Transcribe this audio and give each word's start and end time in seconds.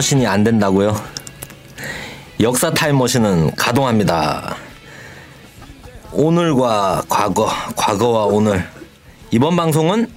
타임머신이 0.00 0.26
안 0.26 0.42
된다고요? 0.42 0.98
역사 2.40 2.70
타임머신은 2.72 3.54
가동합니다. 3.54 4.56
오늘과 6.12 7.04
과거, 7.08 7.50
과거와 7.76 8.24
오늘. 8.24 8.66
이번 9.30 9.56
방송은 9.56 10.10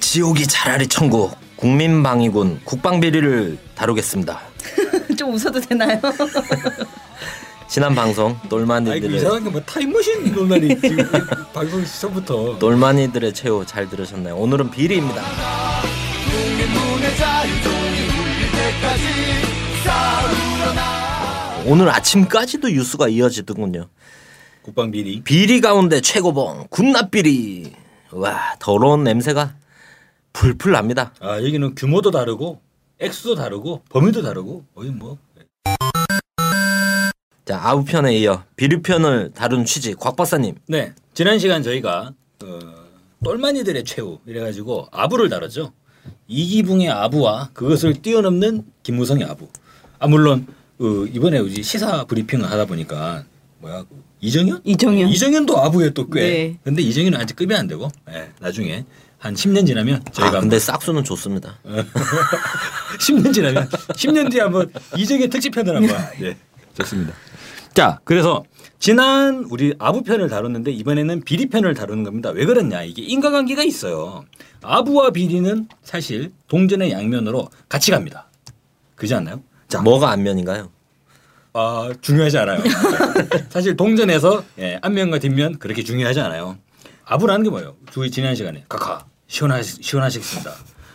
지옥이 0.00 0.46
차라리 0.46 0.86
천국, 0.86 1.36
국민방위군 1.56 2.60
국방비리를 2.64 3.58
다루겠습니다. 3.74 4.40
좀 5.18 5.34
웃어도 5.34 5.60
되나요? 5.60 6.00
지난 7.68 7.94
방송 7.94 8.30
아이고 8.30 8.48
똘마니들의 8.48 9.16
이상한 9.16 9.44
게뭐 9.44 9.60
타임머신 9.62 10.24
지금 10.80 11.10
방송 11.52 11.84
시작부터 11.84 12.58
똘마니들의 12.58 13.34
최후 13.34 13.64
잘 13.66 13.88
들으셨나요? 13.88 14.36
오늘은 14.36 14.70
비리입니다. 14.70 15.22
오늘 21.66 21.88
아침까지도 21.88 22.68
뉴스가 22.68 23.08
이어지더군요. 23.08 23.88
국방 24.62 24.90
비리 24.90 25.22
비리 25.22 25.60
가운데 25.60 26.00
최고봉 26.00 26.66
군납 26.70 27.10
비리. 27.10 27.72
와 28.12 28.54
더러운 28.60 29.02
냄새가 29.04 29.54
풀풀 30.32 30.72
납니다. 30.72 31.12
아 31.20 31.38
여기는 31.38 31.74
규모도 31.74 32.10
다르고 32.10 32.60
액수도 33.00 33.34
다르고 33.34 33.82
범위도 33.88 34.22
다르고 34.22 34.64
거의 34.74 34.90
뭐 34.90 35.18
자 37.46 37.60
아홉 37.62 37.84
편에 37.84 38.16
이어 38.16 38.42
비리 38.56 38.80
편을 38.80 39.32
다룬 39.34 39.66
취지 39.66 39.94
곽 39.94 40.16
박사님. 40.16 40.54
네. 40.66 40.94
지난 41.12 41.38
시간 41.38 41.62
저희가 41.62 42.14
어, 42.42 42.58
똘마니들의 43.22 43.84
최후 43.84 44.18
이래가지고 44.24 44.88
아부를 44.90 45.28
다뤘죠. 45.28 45.70
이기붕의 46.26 46.88
아부와 46.90 47.50
그것을 47.52 47.94
뛰어넘는 47.94 48.64
김무성의 48.82 49.24
아부. 49.24 49.48
아 49.98 50.06
물론 50.06 50.46
어, 50.78 50.84
이번에 51.12 51.38
우리 51.38 51.62
시사 51.62 52.04
브리핑을 52.04 52.50
하다 52.50 52.66
보니까 52.66 53.24
뭐야 53.60 53.82
그 53.82 54.02
이정현? 54.20 54.62
이정현. 54.64 55.08
이정현도 55.10 55.58
아부에 55.58 55.90
또 55.90 56.08
꽤. 56.08 56.20
네. 56.20 56.58
근데 56.64 56.82
이정현은 56.82 57.20
아직 57.20 57.36
급이 57.36 57.54
안 57.54 57.66
되고 57.66 57.88
예, 58.10 58.30
나중에 58.40 58.84
한 59.18 59.34
10년 59.34 59.66
지나면 59.66 60.02
아 60.06 60.10
저희가 60.10 60.40
근데 60.40 60.58
싹수는 60.58 61.04
좋습니다. 61.04 61.58
10년 63.00 63.32
지나면 63.32 63.68
10년 63.68 64.30
뒤에 64.30 64.42
한번 64.42 64.70
이정현 64.96 65.30
특집편을 65.30 65.76
한번. 65.76 65.96
네. 66.20 66.36
좋습니다. 66.78 67.12
자, 67.74 68.00
그래서 68.04 68.44
지난 68.84 69.46
우리 69.48 69.74
아부 69.78 70.02
편을 70.02 70.28
다뤘는데 70.28 70.70
이번에는 70.70 71.22
비리 71.22 71.46
편을 71.48 71.72
다루는 71.72 72.04
겁니다. 72.04 72.28
왜 72.28 72.44
그랬냐? 72.44 72.82
이게 72.82 73.00
인과관계가 73.00 73.62
있어요. 73.62 74.26
아부와 74.60 75.08
비리는 75.08 75.68
사실 75.82 76.32
동전의 76.48 76.92
양면으로 76.92 77.48
같이 77.70 77.92
갑니다. 77.92 78.26
그지 78.94 79.14
않나요? 79.14 79.42
자, 79.68 79.80
뭐가 79.80 80.10
안면인가요? 80.10 80.68
아, 81.54 81.92
중요하지 82.02 82.36
않아요. 82.36 82.62
사실 83.48 83.74
동전에서 83.74 84.44
예, 84.58 84.78
앞면과 84.82 85.18
뒷면 85.18 85.60
그렇게 85.60 85.82
중요하지 85.82 86.20
않아요. 86.20 86.58
아부라는 87.06 87.42
게 87.44 87.48
뭐예요? 87.48 87.76
저희 87.90 88.10
지난 88.10 88.34
시간에 88.34 88.66
카카 88.68 89.06
시원하시, 89.28 89.82
시원하시겠습니다. 89.82 90.52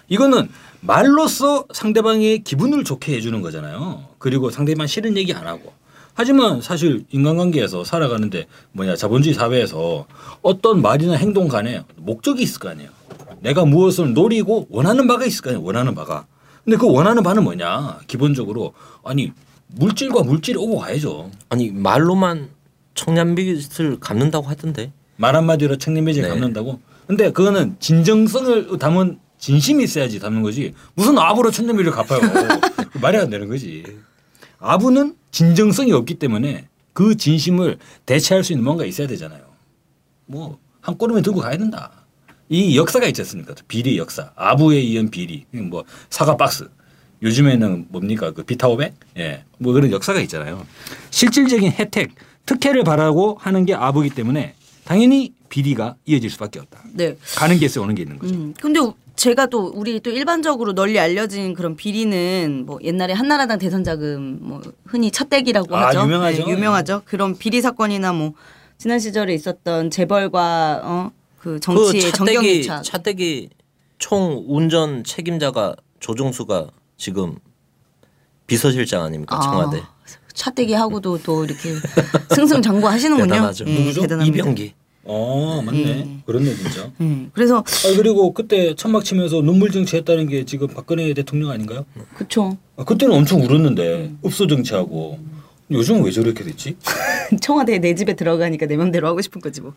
이거는 0.09 0.47
말로써 0.81 1.65
상대방의 1.73 2.43
기분을 2.43 2.83
좋게 2.83 3.15
해주는 3.15 3.41
거잖아요. 3.41 4.09
그리고 4.19 4.51
상대방 4.51 4.85
싫은 4.85 5.17
얘기 5.17 5.33
안 5.33 5.47
하고. 5.47 5.73
하지만 6.19 6.59
사실 6.61 7.05
인간관계에서 7.11 7.85
살아가는데 7.85 8.47
뭐냐 8.73 8.97
자본주의 8.97 9.33
사회에서 9.33 10.05
어떤 10.41 10.81
말이나 10.81 11.13
행동 11.13 11.47
간에 11.47 11.85
목적이 11.95 12.43
있을 12.43 12.59
거 12.59 12.67
아니에요. 12.67 12.89
내가 13.39 13.63
무엇을 13.63 14.13
노리고 14.13 14.67
원하는 14.69 15.07
바가 15.07 15.23
있을 15.23 15.41
거 15.41 15.51
아니에요. 15.51 15.63
원하는 15.63 15.95
바가. 15.95 16.25
근데 16.65 16.75
그 16.75 16.91
원하는 16.91 17.23
바는 17.23 17.45
뭐냐? 17.45 17.99
기본적으로 18.07 18.73
아니 19.05 19.31
물질과 19.67 20.23
물질이 20.23 20.57
오고 20.57 20.79
가야죠. 20.79 21.31
아니 21.47 21.71
말로만 21.71 22.49
청년빛을 22.95 24.01
갚는다고 24.01 24.45
하던데. 24.45 24.91
말 25.15 25.37
한마디로 25.37 25.77
청렴매질 25.77 26.23
네. 26.23 26.27
갚는다고? 26.27 26.81
근데 27.07 27.31
그거는 27.31 27.77
진정성을 27.79 28.77
담은 28.77 29.19
진심이 29.37 29.85
있어야지 29.85 30.19
담는 30.19 30.41
거지. 30.41 30.73
무슨 30.95 31.17
아부로 31.17 31.49
청렴매를 31.49 31.93
갚아요. 31.93 32.19
그 32.91 32.97
말이 32.97 33.17
안 33.17 33.29
되는 33.29 33.47
거지. 33.47 33.85
아부는 34.59 35.15
진정성이 35.31 35.91
없기 35.93 36.15
때문에 36.15 36.67
그 36.93 37.15
진심을 37.15 37.77
대체할 38.05 38.43
수 38.43 38.53
있는 38.53 38.65
뭔가 38.65 38.85
있어야 38.85 39.07
되잖아요. 39.07 39.41
뭐한 40.25 40.97
꼬름에 40.97 41.21
들고 41.21 41.39
가야 41.39 41.57
된다. 41.57 41.91
이 42.49 42.75
역사가 42.77 43.05
있지 43.07 43.21
않습니까? 43.21 43.53
비리 43.67 43.97
역사. 43.97 44.31
아부에 44.35 44.77
의한 44.77 45.09
비리. 45.09 45.45
뭐 45.51 45.83
사과 46.09 46.35
박스. 46.35 46.67
요즘에는 47.21 47.87
뭡니까? 47.89 48.31
그 48.31 48.43
비타오백? 48.43 48.93
예. 49.17 49.43
뭐 49.59 49.73
그런 49.73 49.91
역사가 49.91 50.19
있잖아요. 50.21 50.65
실질적인 51.11 51.71
혜택, 51.73 52.11
특혜를 52.45 52.83
바라고 52.83 53.37
하는 53.39 53.65
게 53.65 53.73
아부이기 53.73 54.15
때문에 54.15 54.55
당연히 54.85 55.33
비리가 55.49 55.95
이어질 56.05 56.29
수밖에 56.29 56.59
없다. 56.59 56.81
네. 56.93 57.15
가는 57.35 57.57
게 57.59 57.65
있어 57.65 57.81
오는 57.81 57.93
게 57.93 58.03
있는 58.03 58.17
거죠. 58.17 58.33
음, 58.33 58.53
근데 58.59 58.79
우- 58.79 58.93
제가 59.19 59.47
또 59.47 59.71
우리 59.75 59.99
또 59.99 60.09
일반적으로 60.09 60.73
널리 60.73 60.97
알려진 60.99 61.53
그런 61.53 61.75
비리는 61.75 62.63
뭐 62.65 62.79
옛날에 62.83 63.13
한나라당 63.13 63.59
대선 63.59 63.83
자금 63.83 64.37
뭐 64.41 64.61
흔히 64.85 65.11
찻대기라고 65.11 65.75
아, 65.75 65.87
하죠. 65.87 66.03
유명하죠. 66.03 66.45
네, 66.45 66.51
유명하죠. 66.51 67.01
그런 67.05 67.37
비리 67.37 67.61
사건이나 67.61 68.13
뭐 68.13 68.33
지난 68.77 68.97
시절에 68.99 69.33
있었던 69.33 69.89
재벌과 69.89 70.81
어 70.83 71.19
그 71.39 71.59
정치의 71.59 72.03
그 72.03 72.11
정경유착. 72.11 72.83
차떼기 72.83 72.89
차떼기 72.89 73.49
총 73.97 74.43
운전 74.47 75.03
책임자가 75.03 75.75
조종수가 75.99 76.67
지금 76.97 77.37
비서실장 78.47 79.03
아닙니까 79.03 79.39
청와대. 79.39 79.79
아, 79.79 79.89
찻대기 80.33 80.73
하고도 80.73 81.19
또 81.23 81.43
이렇게 81.45 81.75
승승장구 82.33 82.87
하시는군요. 82.87 83.27
대단하죠. 83.33 83.65
예, 83.67 83.73
누구죠? 83.79 84.01
대단합니다. 84.01 84.37
이병기. 84.37 84.73
어 85.11 85.61
맞네. 85.65 86.03
음. 86.03 86.21
그렇네 86.25 86.53
진짜. 86.55 86.91
음, 87.01 87.31
그래서 87.33 87.57
아 87.59 87.95
그리고 87.97 88.31
그때 88.33 88.75
천막 88.75 89.03
치면서 89.03 89.41
눈물 89.41 89.71
정치했다는 89.71 90.27
게 90.27 90.45
지금 90.45 90.67
박근혜 90.67 91.11
대통령 91.15 91.49
아닌가요? 91.49 91.85
그쵸. 92.15 92.57
아, 92.77 92.83
그때는 92.83 93.15
엄청 93.15 93.41
울었는데 93.41 94.11
읍소 94.23 94.45
정치하고 94.47 95.17
요즘은 95.71 96.03
왜 96.03 96.11
저렇게 96.11 96.43
됐지? 96.43 96.75
청와대 97.41 97.79
내 97.79 97.95
집에 97.95 98.15
들어가니까 98.15 98.67
내 98.67 98.77
맘대로 98.77 99.07
하고 99.07 99.19
싶은 99.21 99.41
거지 99.41 99.61
뭐. 99.61 99.73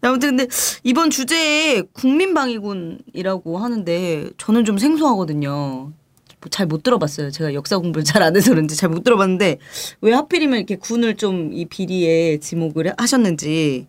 아무튼 0.00 0.36
근데 0.36 0.46
이번 0.84 1.10
주제에 1.10 1.82
국민방위군이라고 1.92 3.58
하는데 3.58 4.30
저는 4.38 4.64
좀 4.64 4.78
생소하거든요. 4.78 5.92
뭐잘못 6.40 6.82
들어봤어요. 6.82 7.30
제가 7.30 7.54
역사 7.54 7.78
공부를 7.78 8.04
잘 8.04 8.22
안 8.22 8.36
해서 8.36 8.50
그런지 8.50 8.76
잘 8.76 8.90
못 8.90 9.02
들어봤는데 9.02 9.58
왜 10.02 10.12
하필이면 10.12 10.58
이렇게 10.58 10.76
군을 10.76 11.16
좀 11.16 11.50
이 11.52 11.64
비리에 11.64 12.38
지목을 12.38 12.92
하셨는지. 12.96 13.86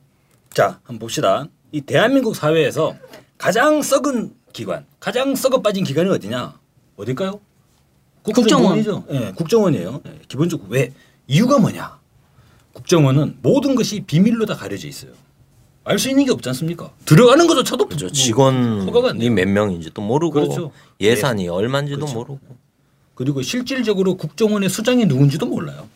자 0.58 0.80
한번 0.86 0.98
봅시다. 0.98 1.46
이 1.72 1.82
대한민국 1.82 2.36
사회에서 2.36 2.96
가장 3.38 3.84
썩은 3.84 4.34
기관, 4.54 4.88
가장 5.00 5.36
썩어 5.36 5.62
빠진 5.62 5.84
기관이 5.84 6.10
어디냐? 6.10 6.58
어딜까요? 6.96 7.40
국정원. 8.24 8.82
국정원이죠. 8.82 9.04
예, 9.12 9.32
국정원이에요. 9.34 10.02
예, 10.08 10.20
기본적으로 10.28 10.68
왜 10.72 10.92
이유가 11.28 11.60
뭐냐? 11.60 12.00
국정원은 12.74 13.38
모든 13.44 13.76
것이 13.76 14.00
비밀로 14.00 14.48
다 14.48 14.56
가려져 14.56 14.88
있어요. 14.88 15.12
알 15.84 16.00
수 16.00 16.10
있는 16.10 16.26
게 16.26 16.32
없지 16.32 16.50
않습니까? 16.50 16.92
들어가는 17.06 17.46
것조차도 17.46 17.88
그죠. 17.88 18.08
뭐 18.08 18.12
직원이. 18.12 19.30
몇 19.30 19.48
명인지 19.48 19.92
또 19.94 20.02
모르고 20.02 20.34
그렇죠. 20.34 20.72
예산이 21.00 21.48
얼마인지도 21.50 22.00
그렇죠. 22.00 22.16
모르고 22.16 22.40
그리고 23.14 23.44
실질적으로 23.44 24.18
국정원의 24.18 24.70
수장이 24.70 25.06
누군지도 25.06 25.46
몰라요. 25.46 25.88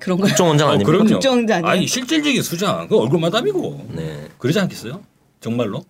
그런 0.00 0.18
거. 0.18 0.26
국정원장 0.26 0.68
어, 0.68 0.70
아닙니까? 0.72 0.90
그럼요. 0.90 1.08
국정원장 1.10 1.58
아니에요? 1.58 1.72
아니 1.72 1.86
실질적인 1.86 2.42
수장 2.42 2.88
그 2.88 2.98
얼굴 2.98 3.20
마담이고 3.20 3.86
네. 3.92 4.28
그러지 4.38 4.58
않겠어요? 4.60 5.02
정말로? 5.40 5.84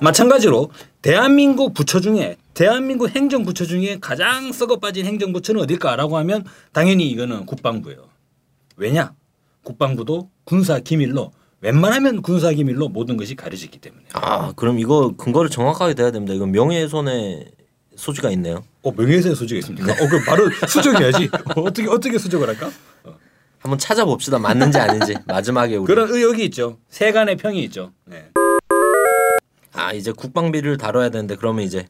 마찬가지로 0.00 0.70
대한민국 1.02 1.74
부처 1.74 2.00
중에 2.00 2.36
대한민국 2.54 3.08
행정부처 3.14 3.64
중에 3.66 3.98
가장 4.00 4.52
썩어 4.52 4.76
빠진 4.76 5.06
행정부처는 5.06 5.60
어딜까라고 5.62 6.16
하면 6.18 6.44
당연히 6.72 7.08
이거는 7.08 7.46
국방부예요. 7.46 8.08
왜냐? 8.76 9.12
국방부도 9.62 10.30
군사 10.44 10.80
기밀로 10.80 11.30
웬만하면 11.60 12.22
군사 12.22 12.52
기밀로 12.52 12.88
모든 12.88 13.16
것이 13.16 13.34
가려지기 13.36 13.78
때문에. 13.78 14.04
아 14.12 14.52
그럼 14.56 14.78
이거 14.78 15.14
근거를 15.16 15.50
정확하게 15.50 15.94
대야 15.94 16.10
됩니다. 16.10 16.34
이건 16.34 16.50
명예훼손의 16.52 17.52
소지가 17.98 18.30
있네요. 18.30 18.64
어 18.82 18.92
명예훼손 18.92 19.34
소지가 19.34 19.58
있습니까? 19.58 19.92
어 19.92 20.08
그럼 20.08 20.24
바로 20.24 20.48
수정해야지. 20.66 21.28
어, 21.56 21.60
어떻게 21.62 21.88
어떻게 21.88 22.16
수정을 22.16 22.48
할까? 22.48 22.70
한번 23.58 23.78
찾아봅시다. 23.78 24.38
맞는지 24.38 24.78
아닌지 24.78 25.16
마지막에 25.26 25.76
우리 25.76 25.86
그런 25.86 26.08
의혹이 26.08 26.44
있죠. 26.46 26.78
세간의 26.88 27.36
평이 27.36 27.62
있죠. 27.64 27.92
네. 28.04 28.28
아 29.72 29.92
이제 29.92 30.12
국방비를 30.12 30.78
다뤄야 30.78 31.10
되는데 31.10 31.34
그러면 31.34 31.64
이제 31.64 31.86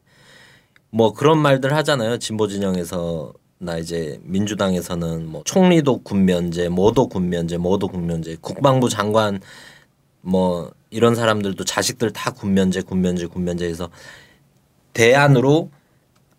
뭐 0.89 1.13
그런 1.13 1.37
말들 1.37 1.73
하잖아요. 1.75 2.17
진보 2.17 2.47
진영에서 2.47 3.33
나 3.59 3.77
이제 3.77 4.19
민주당에서는 4.23 5.27
뭐 5.27 5.43
총리도 5.45 5.99
군면제, 6.03 6.69
뭐도 6.69 7.07
군면제, 7.07 7.57
뭐도 7.57 7.87
군면제, 7.89 8.37
국방부 8.41 8.89
장관 8.89 9.41
뭐 10.21 10.71
이런 10.89 11.13
사람들도 11.13 11.63
자식들 11.65 12.11
다 12.11 12.31
군면제, 12.31 12.81
군면제, 12.81 13.27
군면제해서 13.27 13.89
대안으로 14.93 15.69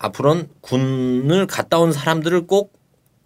앞으로는 0.00 0.49
군을 0.62 1.47
갔다 1.47 1.79
온 1.79 1.93
사람들을 1.93 2.47
꼭 2.47 2.73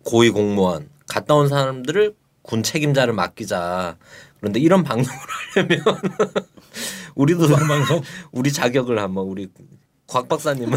고위 0.04 0.28
공무원 0.30 0.88
갔다 1.06 1.34
온 1.34 1.48
사람들을 1.48 2.14
군 2.42 2.62
책임자를 2.62 3.14
맡기자. 3.14 3.96
그런데 4.40 4.60
이런 4.60 4.82
방송을 4.84 5.18
하려면 5.54 5.80
우리도 7.14 7.48
방송 7.48 8.02
우리 8.32 8.52
자격을 8.52 8.98
한번 8.98 9.24
우리 9.26 9.48
곽 10.06 10.28
박사님은 10.28 10.76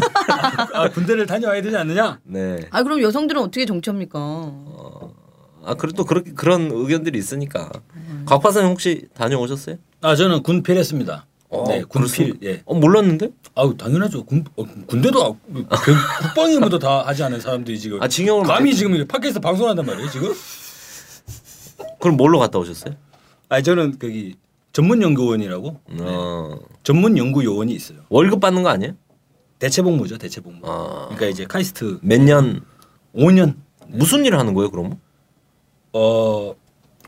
아, 0.72 0.88
군대를 0.88 1.26
다녀와야 1.26 1.60
되지 1.60 1.76
않느냐? 1.76 2.20
네. 2.24 2.66
아 2.70 2.82
그럼 2.82 3.02
여성들은 3.02 3.42
어떻게 3.42 3.66
정치합니까? 3.66 4.18
아 5.64 5.74
그래도 5.74 6.04
그렇게 6.04 6.32
그런 6.32 6.70
의견들이 6.72 7.18
있으니까 7.18 7.70
곽 8.24 8.40
박사님 8.42 8.70
혹시 8.70 9.08
다녀오셨어요? 9.14 9.76
아 10.00 10.14
저는 10.14 10.42
군필했습니다. 10.44 11.26
어, 11.50 11.64
네, 11.66 11.82
군필. 11.82 12.38
예. 12.42 12.62
어 12.66 12.74
몰랐는데? 12.74 13.30
아우 13.54 13.74
당연하죠. 13.76 14.24
군 14.24 14.44
어, 14.56 14.64
군대도 14.86 15.24
아- 15.24 15.76
그 15.80 15.94
국방위보다 16.22 16.78
다 16.78 17.06
하지 17.06 17.22
않은 17.22 17.40
사람들이 17.40 17.78
지금 17.78 18.02
아 18.02 18.08
징역을 18.08 18.42
감히 18.44 18.74
지금 18.74 18.94
이렇게 18.94 19.08
팟캐스트 19.08 19.40
방송한단 19.40 19.86
말이에요 19.86 20.10
지금? 20.10 20.32
그럼 22.00 22.16
뭘로 22.16 22.38
갔다 22.38 22.58
오셨어요? 22.58 22.94
아 23.48 23.62
저는 23.62 23.98
거기 23.98 24.36
전문 24.72 25.00
연구원이라고 25.02 25.80
어 26.00 26.58
전문 26.82 27.16
연구 27.16 27.42
요원이 27.44 27.72
있어요. 27.72 28.00
월급 28.10 28.40
받는 28.40 28.62
거 28.62 28.68
아니에요? 28.68 28.92
대체복무죠 29.58 30.18
대체복무. 30.18 30.60
아. 30.64 31.04
그러니까 31.06 31.26
이제 31.26 31.46
카이스트 31.46 31.98
몇 32.02 32.20
년 32.20 32.60
5년 33.14 33.56
무슨 33.86 34.24
일을 34.26 34.38
하는 34.38 34.52
거예요 34.52 34.70
그럼? 34.70 35.00
어 35.94 36.54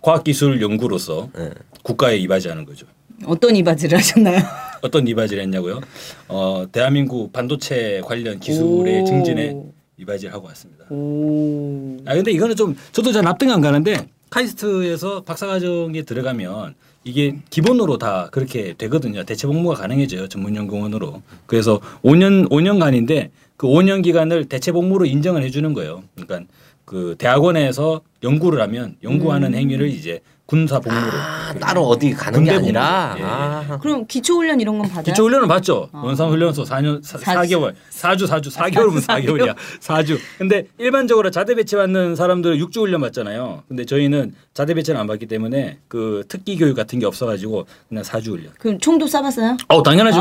과학기술 0.01 0.63
연구로서 0.63 1.29
네. 1.37 1.51
국가에 1.83 2.17
이바지하는 2.17 2.65
거죠. 2.65 2.87
어떤 3.27 3.57
이바지를 3.57 3.99
하셨나요? 3.99 4.41
어떤 4.83 5.07
이바지를 5.07 5.43
했냐고요? 5.43 5.81
어 6.29 6.65
대한민국 6.73 7.33
반도체 7.33 8.01
관련 8.05 8.41
기술의 8.41 9.03
오. 9.03 9.05
증진에 9.05 9.57
이바지를 9.99 10.33
하고 10.33 10.47
왔습니다. 10.49 10.87
오. 10.91 11.99
아 12.07 12.15
근데 12.15 12.31
이거는 12.33 12.57
좀 12.57 12.77
저도 12.93 13.13
잘 13.13 13.23
납득 13.23 13.51
안 13.51 13.61
가는데 13.61 14.09
카이스트에서 14.31 15.23
박사과정에 15.23 16.03
들어가면 16.03 16.75
이게 17.05 17.37
기본으로 17.51 17.99
다 17.99 18.29
그렇게 18.31 18.75
되거든요. 18.75 19.25
대체 19.25 19.47
복무가 19.47 19.75
가능해져요. 19.75 20.29
전문 20.29 20.55
연구원으로. 20.57 21.23
그래서 21.47 21.81
5년 22.03 22.49
5년간인데 22.49 23.31
그 23.57 23.67
5년 23.67 24.03
기간을 24.03 24.47
대체 24.47 24.73
복무로 24.73 25.05
인정을 25.05 25.43
해 25.43 25.51
주는 25.51 25.75
거예요. 25.75 26.05
그러니까 26.15 26.51
그 26.85 27.15
대학원에서 27.19 28.01
연구를 28.23 28.61
하면 28.63 28.97
연구하는 29.03 29.55
행위를 29.55 29.89
이제 29.89 30.21
군사 30.51 30.81
복무로 30.81 31.13
아 31.13 31.55
따로 31.61 31.83
어디 31.87 32.11
가는 32.11 32.43
게 32.43 32.51
군대 32.51 32.57
아니라 32.57 33.11
복무. 33.15 33.25
예, 33.25 33.29
예. 33.29 33.33
아. 33.73 33.79
그럼 33.81 34.05
기초 34.09 34.35
훈련 34.35 34.61
이런 34.61 34.79
건 34.79 34.89
받아요? 34.89 35.05
기초 35.05 35.23
훈련을 35.23 35.47
받죠. 35.47 35.89
아. 35.93 36.03
원산 36.05 36.29
훈련소 36.29 36.65
4년 36.65 37.01
사, 37.05 37.19
사- 37.19 37.35
4개월. 37.37 37.73
4주 37.93 38.27
4주 38.27 38.51
4개월이면 38.51 39.01
사- 39.01 39.21
4개월이야. 39.21 39.55
4주. 39.81 40.19
근데 40.39 40.67
일반적으로 40.79 41.31
자대 41.31 41.55
배치 41.55 41.77
받는 41.77 42.17
사람들은 42.17 42.59
6주 42.59 42.81
훈련 42.81 43.01
받잖아요. 43.01 43.63
근데 43.69 43.85
저희는 43.85 44.35
자대 44.53 44.75
배치를 44.75 44.99
안 44.99 45.07
받기 45.07 45.27
때문에 45.27 45.79
그 45.87 46.25
특기 46.27 46.57
교육 46.57 46.75
같은 46.75 46.99
게 46.99 47.07
없어 47.07 47.27
가지고 47.27 47.67
그냥 47.89 48.03
4주 48.03 48.31
훈련. 48.31 48.53
그럼 48.59 48.81
총도 48.81 49.07
쏴 49.07 49.23
봤어요? 49.23 49.57
어, 49.69 49.83
당연하죠. 49.85 50.21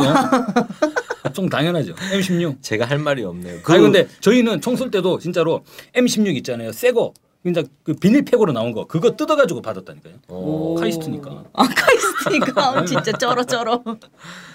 좀 1.33 1.49
당연하죠. 1.49 1.95
M16. 1.95 2.57
제가 2.61 2.85
할 2.85 2.99
말이 2.99 3.23
없네요. 3.23 3.61
그... 3.63 3.73
아니 3.73 3.81
근데 3.81 4.07
저희는 4.21 4.61
총 4.61 4.75
쏠 4.75 4.91
때도 4.91 5.17
진짜로 5.17 5.63
M16 5.95 6.35
있잖아요. 6.37 6.71
새거. 6.71 7.13
진짜 7.43 7.63
그 7.83 7.93
비닐팩으로 7.93 8.51
나온 8.51 8.73
거 8.73 8.85
그거 8.85 9.15
뜯어 9.15 9.35
가지고 9.35 9.61
받았다니까요. 9.61 10.13
어. 10.27 10.75
카이스트니까. 10.77 11.45
아 11.53 11.63
카이스트니까 11.63 12.83
진짜 12.85 13.11
쩔어 13.13 13.43
쩔어. 13.43 13.81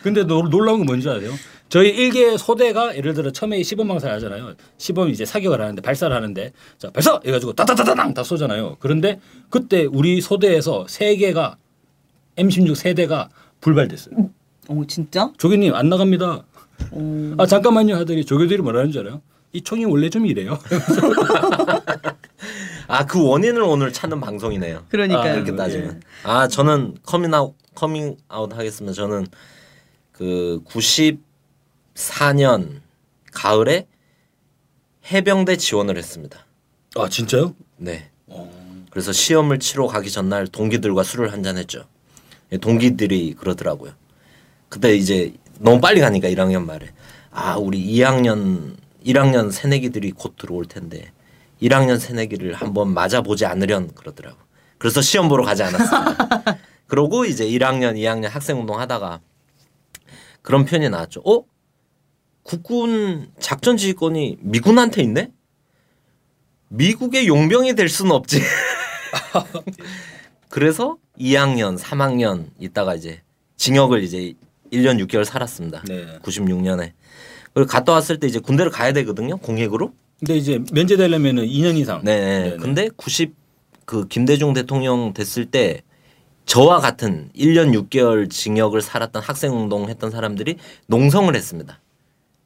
근데 0.03 0.23
노, 0.25 0.43
놀라운 0.43 0.79
건 0.81 0.87
뭔지 0.87 1.09
아세요? 1.09 1.33
저희 1.71 1.89
일개 1.89 2.37
소대가 2.37 2.95
예를 2.95 3.15
들어 3.15 3.33
처음에 3.33 3.63
시범 3.63 3.89
방사를 3.89 4.15
하잖아요. 4.17 4.55
시범 4.77 5.09
이제 5.09 5.25
사격을 5.25 5.61
하는데 5.61 5.81
발사를 5.81 6.15
하는데 6.15 6.53
자 6.77 6.91
발사 6.91 7.19
해가지고 7.25 7.55
따다다다당 7.55 8.13
다 8.13 8.23
쏘잖아요. 8.23 8.77
그런데 8.81 9.19
그때 9.49 9.87
우리 9.91 10.21
소대에서 10.21 10.85
세 10.87 11.17
개가 11.17 11.57
M16 12.37 12.75
세 12.75 12.93
대가 12.93 13.31
불발됐어요. 13.63 14.15
오 14.69 14.87
진짜? 14.87 15.33
조교님 15.39 15.75
안 15.75 15.89
나갑니다. 15.89 16.45
오. 16.93 17.35
아 17.39 17.47
잠깐만요 17.47 17.97
하더니 17.97 18.27
조교들이 18.27 18.61
뭐라는 18.61 18.93
줄 18.93 19.07
알아요? 19.07 19.23
이 19.55 19.63
총이 19.63 19.87
원래 19.87 20.11
좀 20.11 20.27
이래요. 20.27 20.59
아 22.87 23.07
그 23.07 23.23
원인을 23.23 23.63
오늘 23.63 23.93
찾는 23.93 24.21
방송이네요. 24.21 24.85
그러니까요. 24.89 25.33
아, 25.33 25.35
이렇게 25.37 25.53
예. 25.53 25.57
따지면 25.57 26.03
아 26.25 26.49
저는 26.49 26.97
커밍아웃 27.05 27.55
커밍아웃 27.75 28.53
하겠습니다. 28.55 28.93
저는 28.95 29.27
그 30.13 30.61
94년 31.95 32.81
가을에 33.33 33.87
해병대 35.11 35.57
지원을 35.57 35.97
했습니다. 35.99 36.45
아 36.97 37.09
진짜요? 37.09 37.55
네. 37.77 38.11
어. 38.27 38.51
그래서 38.91 39.13
시험을 39.13 39.59
치러 39.59 39.87
가기 39.87 40.11
전날 40.11 40.47
동기들과 40.47 41.03
술을 41.03 41.33
한잔 41.33 41.57
했죠. 41.59 41.85
예, 42.53 42.59
동기들이 42.59 43.35
그러더라고요. 43.35 43.93
그때 44.69 44.95
이제 44.95 45.35
너무 45.59 45.81
빨리 45.81 46.01
가니까 46.01 46.29
1학년 46.29 46.65
말에 46.65 46.91
아 47.31 47.57
우리 47.57 47.85
2학년 47.85 48.77
1학년 49.05 49.51
새내기들이 49.51 50.13
곧 50.13 50.37
들어올 50.37 50.65
텐데 50.67 51.11
1학년 51.65 51.99
새내기를 51.99 52.55
한번 52.55 52.93
맞아보지 52.93 53.47
않으련 53.47 53.93
그러더라고. 53.95 54.39
그래서 54.79 55.01
시험 55.01 55.29
보러 55.29 55.45
가지 55.45 55.63
않았습니다. 55.63 56.59
그러고 56.87 57.25
이제 57.25 57.47
1학년 57.47 57.95
2학년 57.95 58.29
학생 58.29 58.61
운동 58.61 58.79
하다가 58.79 59.21
그런 60.43 60.67
표현이 60.67 60.91
나왔죠. 60.91 61.23
어? 61.25 61.45
국군 62.43 63.31
작전 63.41 63.79
지휘권이 63.79 64.39
미군한테 64.41 65.03
있네? 65.03 65.31
미국의 66.69 67.29
용병이 67.29 67.75
될 67.75 67.89
수는 67.89 68.13
없지. 68.13 68.41
그래서 70.51 70.99
2학년, 71.19 71.79
3학년 71.79 72.51
있다가 72.61 72.95
이제 72.95 73.23
징역을 73.57 74.03
이제 74.03 74.35
1년 74.71 75.03
6개월 75.07 75.25
살았습니다. 75.25 75.83
네. 75.89 76.19
96년에. 76.19 76.93
그리고 77.55 77.69
갔다 77.69 77.93
왔을 77.93 78.21
때 78.21 78.27
이제 78.27 78.39
군대를 78.39 78.71
가야 78.71 78.93
되거든요. 78.93 79.39
공익으로. 79.39 79.95
근데 80.21 80.37
이제 80.37 80.61
면제되려면은 80.73 81.47
2년 81.47 81.77
이상. 81.77 82.01
네. 82.05 82.19
네네. 82.45 82.57
근데 82.59 82.89
90 82.97 83.35
그 83.85 84.07
김대중 84.09 84.53
대통령 84.55 85.13
됐을 85.13 85.45
때 85.47 85.83
저와 86.47 86.81
같은 86.81 87.29
1년 87.37 87.75
6개월 87.89 88.31
징역을 88.31 88.81
살았던 88.81 89.23
학생 89.23 89.55
운동 89.57 89.89
했던 89.89 90.11
사람들이 90.11 90.57
농성을 90.87 91.35
했습니다. 91.35 91.81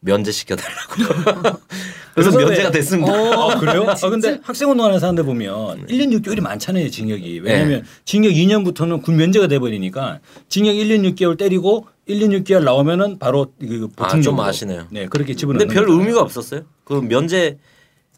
면제시켜 0.00 0.56
달라고. 0.56 1.58
그래서 2.14 2.36
왜- 2.38 2.44
면제가 2.46 2.70
됐습니다. 2.72 3.12
아, 3.12 3.58
그래요? 3.58 3.86
아, 3.90 3.94
근데 4.10 4.40
학생 4.42 4.70
운동하는 4.70 4.98
사람들 4.98 5.24
보면 5.24 5.86
1년 5.86 6.12
6개월이 6.20 6.40
많잖아요, 6.40 6.90
징역이. 6.90 7.40
왜냐면 7.40 7.84
징역 8.04 8.30
2년부터는 8.30 9.02
군 9.02 9.16
면제가 9.16 9.46
돼 9.48 9.58
버리니까 9.58 10.20
징역 10.48 10.72
1년 10.74 11.14
6개월 11.14 11.36
때리고 11.38 11.86
1년 12.08 12.42
6개월 12.42 12.64
나오면은 12.64 13.18
바로 13.18 13.52
그 13.60 13.88
아, 13.96 14.04
보충 14.04 14.22
좀 14.22 14.40
아시네요. 14.40 14.86
네, 14.90 15.06
그렇게 15.06 15.34
집어넣는 15.34 15.66
근데 15.66 15.74
별 15.74 15.84
거잖아요. 15.86 16.00
의미가 16.00 16.20
없었어요. 16.22 16.62
그 16.88 16.94
면제 17.02 17.58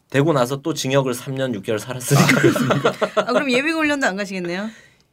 되고 0.09 0.31
나서 0.31 0.61
또 0.61 0.73
징역을 0.73 1.13
3년 1.13 1.53
6개월 1.61 1.77
살았으니까 1.77 2.93
아 3.17 3.25
그럼 3.33 3.51
예비 3.51 3.69
훈련도 3.69 4.07
안 4.07 4.15
가시겠네요? 4.15 4.69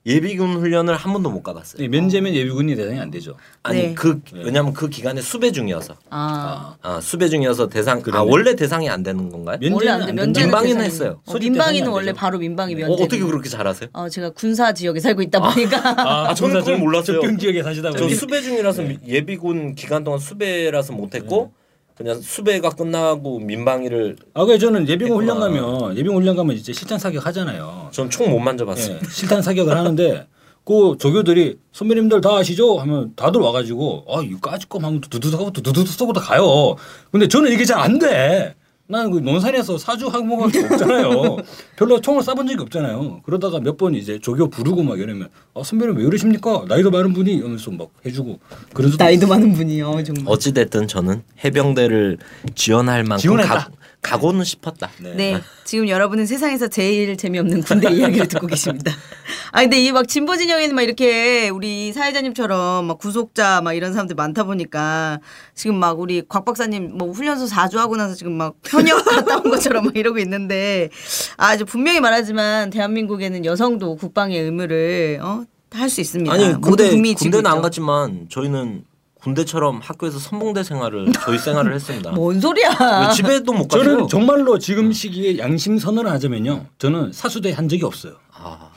예비군 0.06 0.56
훈련을 0.58 0.94
한 0.96 1.12
번도 1.12 1.28
못 1.28 1.42
가봤어요. 1.42 1.82
네, 1.82 1.88
면제면 1.88 2.32
예비군이 2.32 2.76
대상이 2.76 2.98
안 2.98 3.10
되죠. 3.10 3.34
아니 3.64 3.82
네. 3.88 3.94
그 3.94 4.20
왜냐면 4.32 4.72
그 4.72 4.88
기간에 4.88 5.20
수배 5.20 5.50
중이어서 5.52 5.96
아. 6.08 6.76
아 6.80 7.00
수배 7.00 7.28
중이어서 7.28 7.68
대상 7.68 7.98
아 7.98 8.02
그러네. 8.02 8.30
원래 8.30 8.54
대상이 8.54 8.88
안 8.88 9.02
되는 9.02 9.28
건가요? 9.28 9.58
면제는 9.60 9.76
원래 9.76 9.90
안 9.90 10.00
돼. 10.06 10.14
된다. 10.14 10.40
민방위는 10.40 10.84
했어요. 10.84 11.20
어, 11.26 11.34
민방위는 11.36 11.88
원래. 11.90 12.12
바로 12.12 12.38
민방위 12.38 12.74
어, 12.74 12.86
면제. 12.86 13.02
어떻게 13.04 13.22
그렇게 13.22 13.48
잘하세요? 13.50 13.90
어, 13.92 14.08
제가 14.08 14.30
군사 14.30 14.72
지역에 14.72 15.00
살고 15.00 15.20
있다 15.22 15.40
보니까 15.40 16.28
아, 16.30 16.32
저는 16.32 16.60
그걸 16.60 16.78
몰랐어요. 16.78 17.20
접경 17.20 17.36
지역에 17.36 17.62
사시다 17.62 17.90
저 17.90 17.98
보니 17.98 18.14
수배 18.14 18.40
중이라서 18.40 18.82
미- 18.82 18.98
예비군 19.06 19.74
기간 19.74 20.04
동안 20.04 20.20
수배라서 20.20 20.92
못했고 20.94 21.52
그냥 21.99 22.21
수배가 22.21 22.71
끝나고 22.71 23.40
민방위를 23.40 24.17
아, 24.33 24.45
그래 24.45 24.57
저는 24.59 24.88
예비군 24.88 25.17
훈련 25.17 25.43
했구나. 25.43 25.61
가면 25.69 25.97
예비군 25.97 26.17
훈련 26.23 26.37
가면 26.37 26.55
이제 26.57 26.73
실탄 26.73 26.97
사격 26.99 27.26
하잖아요. 27.26 27.88
전 27.93 28.09
총 28.09 28.31
못 28.31 28.38
만져봤어요. 28.38 28.95
예, 28.97 29.00
실탄 29.11 29.43
사격을 29.43 29.76
하는데 29.76 30.28
그 30.64 30.97
조교들이 31.00 31.59
선배님들 31.73 32.21
다 32.21 32.37
아시죠? 32.37 32.78
하면 32.78 33.12
다들 33.17 33.40
와가지고 33.40 34.05
아 34.09 34.21
이거 34.23 34.38
까짓 34.38 34.69
거 34.69 34.78
하면 34.78 35.00
두두두하고 35.00 35.50
두두두 35.50 35.85
쏘고 35.90 36.12
다 36.12 36.21
가요. 36.21 36.76
근데 37.11 37.26
저는 37.26 37.50
이게 37.52 37.64
잘 37.64 37.81
안 37.81 37.99
돼. 37.99 38.55
나는 38.90 39.11
그 39.11 39.18
논산에서 39.18 39.76
사주 39.76 40.07
항목할 40.09 40.50
게 40.50 40.64
없잖아요. 40.64 41.37
별로 41.76 42.00
총을 42.00 42.23
쏴본 42.23 42.49
적이 42.49 42.62
없잖아요. 42.62 43.21
그러다가 43.23 43.61
몇 43.61 43.76
번 43.76 43.95
이제 43.95 44.18
조교 44.18 44.49
부르고 44.50 44.83
막 44.83 44.99
이러면 44.99 45.28
아 45.54 45.62
선배님 45.62 45.97
왜 45.99 46.04
이러십니까? 46.04 46.64
나이도 46.66 46.90
많은 46.90 47.12
분이 47.12 47.33
이러면서 47.35 47.71
막 47.71 47.90
해주고 48.04 48.40
그런 48.73 48.92
나이도 48.99 49.26
많은 49.28 49.52
분이요 49.52 50.02
정말. 50.04 50.25
어찌 50.26 50.52
됐든 50.52 50.88
저는 50.88 51.23
해병대를 51.45 52.18
지원할 52.54 53.04
만큼 53.04 53.21
지원했다. 53.21 53.54
각, 53.54 53.71
가고는 54.00 54.45
싶었다. 54.45 54.90
네. 55.17 55.40
지금 55.64 55.88
여러분은 55.88 56.25
세상에서 56.26 56.69
제일 56.69 57.17
재미없는 57.17 57.62
군대 57.62 57.90
이야기를 57.93 58.28
듣고 58.28 58.47
계십니다. 58.47 58.93
아 59.52 59.61
근데 59.62 59.81
이 59.85 59.90
막 59.93 60.07
진보 60.07 60.37
진영에는 60.37 60.75
막 60.75 60.83
이렇게 60.83 61.49
우리 61.49 61.93
사회자님처럼 61.93 62.87
막 62.87 62.99
구속자 62.99 63.61
막 63.62 63.73
이런 63.73 63.93
사람들 63.93 64.14
많다 64.14 64.45
보니까 64.45 65.19
지금 65.55 65.76
막 65.76 65.99
우리 66.00 66.23
곽 66.26 66.45
박사님 66.45 66.97
뭐 66.97 67.11
훈련소 67.11 67.47
4주 67.47 67.76
하고 67.76 67.97
나서 67.97 68.14
지금 68.14 68.33
막 68.35 68.55
현역 68.67 69.02
갔다 69.05 69.38
온 69.38 69.50
것처럼 69.50 69.87
막 69.87 69.97
이러고 69.97 70.19
있는데 70.21 70.90
아 71.37 71.55
이제 71.55 71.64
분명히 71.64 72.00
말하지만 72.00 72.71
대한민국에는 72.71 73.45
여성도 73.45 73.97
국방의 73.97 74.40
의무를 74.40 75.19
어? 75.23 75.45
할 75.71 75.90
수 75.90 76.00
있습니다. 76.00 76.33
아니 76.33 76.45
모든 76.55 76.90
군대 77.02 77.14
군대는 77.14 77.47
안 77.47 77.57
있죠. 77.57 77.62
갔지만 77.62 78.26
저희는 78.31 78.85
군대처럼 79.28 79.80
학교에서 79.82 80.18
선봉대 80.18 80.62
생활을 80.62 81.12
저희 81.25 81.38
생활을 81.38 81.75
했습니다. 81.75 82.12
뭔 82.12 82.40
소리야? 82.40 82.70
왜 83.08 83.14
집에도 83.14 83.52
못 83.52 83.68
가죠. 83.68 83.85
저는 83.85 84.08
정말로 84.08 84.58
지금 84.58 84.92
시기에 84.92 85.38
양심 85.38 85.78
선언을 85.78 86.11
하자면요. 86.11 86.66
저는 86.78 87.12
사수대 87.12 87.52
한 87.52 87.68
적이 87.68 87.85
없어요. 87.85 88.14
아, 88.32 88.70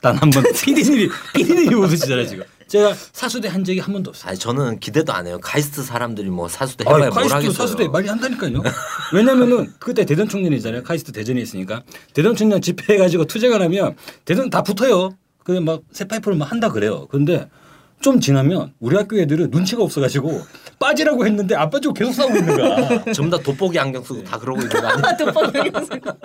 단한 0.00 0.30
번. 0.30 0.44
피디님이 0.54 1.08
피디님이 1.34 1.74
웃으시잖아요 1.74 2.26
지금. 2.26 2.44
제가 2.68 2.94
사수대 3.12 3.48
한 3.48 3.62
적이 3.64 3.80
한 3.80 3.92
번도 3.92 4.10
없어요. 4.10 4.30
아니 4.30 4.38
저는 4.38 4.80
기대도 4.80 5.12
안 5.12 5.26
해요. 5.26 5.38
카이스트 5.42 5.82
사람들이 5.82 6.28
뭐 6.30 6.48
사수대 6.48 6.84
아, 6.86 6.94
해봐야 6.94 7.10
뭘 7.10 7.12
카이스트 7.12 7.34
하겠어요. 7.34 7.52
사수대 7.52 7.88
많이 7.88 8.08
한다니까요. 8.08 8.62
왜냐면은 9.12 9.72
그때 9.78 10.04
대전 10.04 10.28
청년이잖아요. 10.28 10.82
카이스트 10.82 11.12
대전에 11.12 11.40
있으니까 11.40 11.82
대전 12.14 12.34
청년 12.36 12.60
집회해가지고 12.62 13.24
투쟁을 13.26 13.60
하면 13.62 13.96
대전 14.24 14.50
다 14.50 14.62
붙어요. 14.62 15.10
그래 15.42 15.60
막새 15.60 16.06
파이프를 16.06 16.38
막 16.38 16.50
한다 16.50 16.70
그래요. 16.70 17.06
근데 17.10 17.48
좀 18.00 18.20
지나면 18.20 18.74
우리 18.80 18.96
학교 18.96 19.18
애들은 19.18 19.50
눈치가 19.50 19.82
없어가지고 19.82 20.40
빠지라고 20.78 21.26
했는데 21.26 21.54
안 21.54 21.70
빠지고 21.70 21.94
계속 21.94 22.12
싸우고 22.12 22.36
있는 22.36 22.56
거야. 22.56 23.04
전부 23.12 23.36
다 23.36 23.42
돋보기 23.42 23.78
안경 23.78 24.02
쓰고 24.02 24.24
다 24.24 24.38
그러고 24.38 24.60
있는 24.60 24.80
거 24.80 24.86
아니에요? 24.86 26.12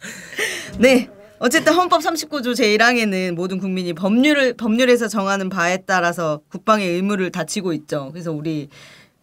네. 0.78 1.08
어쨌든 1.40 1.72
헌법 1.72 2.00
39조 2.00 2.52
제1항에는 2.52 3.32
모든 3.32 3.58
국민이 3.58 3.92
법률을 3.92 4.54
법률에서 4.54 5.06
정하는 5.06 5.48
바에 5.48 5.76
따라서 5.86 6.40
국방의 6.48 6.88
의무를 6.88 7.30
다치고 7.30 7.72
있죠. 7.74 8.10
그래서 8.10 8.32
우리 8.32 8.68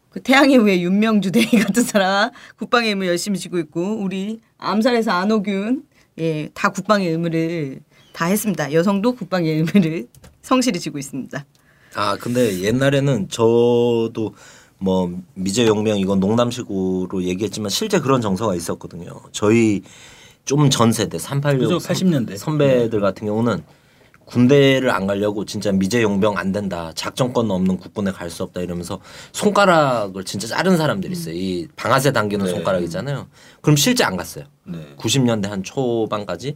그 0.09 0.21
태양의 0.21 0.55
후예 0.55 0.79
윤명주 0.79 1.33
대위 1.33 1.45
같은 1.45 1.83
사람 1.83 2.31
국방의 2.57 2.91
의무 2.91 3.05
열심히 3.05 3.37
지고 3.37 3.59
있고 3.59 3.97
우리 3.97 4.39
암살에서 4.59 5.11
안호균 5.11 5.83
예, 6.19 6.49
다 6.53 6.69
국방의 6.69 7.09
의무를 7.09 7.81
다 8.13 8.27
했습니다. 8.27 8.71
여성도 8.71 9.13
국방의 9.13 9.51
의무를 9.51 10.07
성실히 10.45 10.79
지고 10.79 10.97
있습니다. 10.99 11.43
아 11.95 12.17
근데 12.17 12.61
옛날에는 12.61 13.29
저도 13.29 14.35
뭐 14.77 15.11
미제 15.33 15.65
용병 15.65 15.97
이건 15.97 16.19
농담식으로 16.19 17.23
얘기했지만 17.23 17.69
실제 17.69 17.99
그런 17.99 18.21
정서가 18.21 18.53
있었거든요. 18.55 19.21
저희 19.31 19.81
좀 20.45 20.69
전 20.69 20.91
세대 20.91 21.17
386 21.17 21.79
그죠, 21.79 21.93
80년대. 21.93 22.37
선배들 22.37 22.99
같은 23.01 23.25
경우는 23.25 23.63
군대를 24.25 24.89
안 24.91 25.07
가려고 25.07 25.45
진짜 25.45 25.71
미제 25.71 26.01
용병 26.03 26.37
안 26.37 26.51
된다. 26.51 26.91
작전권 26.95 27.49
없는 27.49 27.77
국군에 27.77 28.11
갈 28.11 28.29
수 28.29 28.43
없다 28.43 28.61
이러면서 28.61 28.99
손가락을 29.31 30.23
진짜 30.25 30.47
자른 30.47 30.77
사람들이 30.77 31.13
있어요. 31.13 31.33
이 31.35 31.67
방아쇠 31.75 32.11
당기는 32.11 32.45
네. 32.45 32.51
손가락이잖아요. 32.51 33.27
그럼 33.61 33.75
실제 33.75 34.03
안 34.03 34.17
갔어요. 34.17 34.45
네. 34.65 34.95
90년대 34.97 35.47
한 35.47 35.63
초반까지 35.63 36.55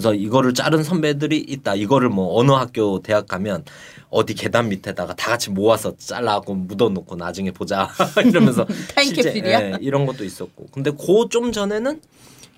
그래서 0.00 0.14
이거를 0.14 0.54
자른 0.54 0.82
선배들이 0.82 1.36
있다. 1.46 1.74
이거를 1.74 2.08
뭐 2.08 2.38
어느 2.40 2.52
학교 2.52 3.02
대학 3.02 3.28
가면 3.28 3.64
어디 4.08 4.32
계단 4.32 4.70
밑에다가 4.70 5.14
다 5.14 5.32
같이 5.32 5.50
모아서 5.50 5.94
잘라갖고 5.98 6.54
묻어놓고 6.54 7.16
나중에 7.16 7.50
보자 7.50 7.90
이러면서 8.24 8.64
타임캡슐이야? 8.96 9.60
예, 9.72 9.76
이런 9.82 10.06
것도 10.06 10.24
있었고 10.24 10.68
근데 10.72 10.90
그좀 10.90 11.52
전에는 11.52 12.00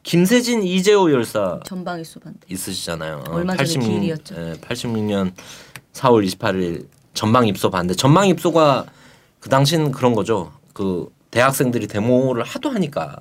김세진 0.05 0.63
이재호 0.63 1.11
열사 1.11 1.59
전방위 1.67 2.05
수반대. 2.05 2.39
있으시잖아요. 2.49 3.25
얼마 3.29 3.57
전에 3.57 3.87
기일이었죠. 3.87 4.35
예, 4.39 4.53
86년 4.61 5.33
4월 5.95 6.25
28일 6.25 6.87
전방 7.13 7.49
입소 7.49 7.71
반대. 7.71 7.95
전방 7.95 8.29
입소가 8.29 8.87
그 9.41 9.49
당시는 9.49 9.91
그런 9.91 10.15
거죠. 10.15 10.53
그 10.73 11.09
대학생들이 11.33 11.89
데모를 11.89 12.45
하도 12.45 12.71
하니까 12.71 13.17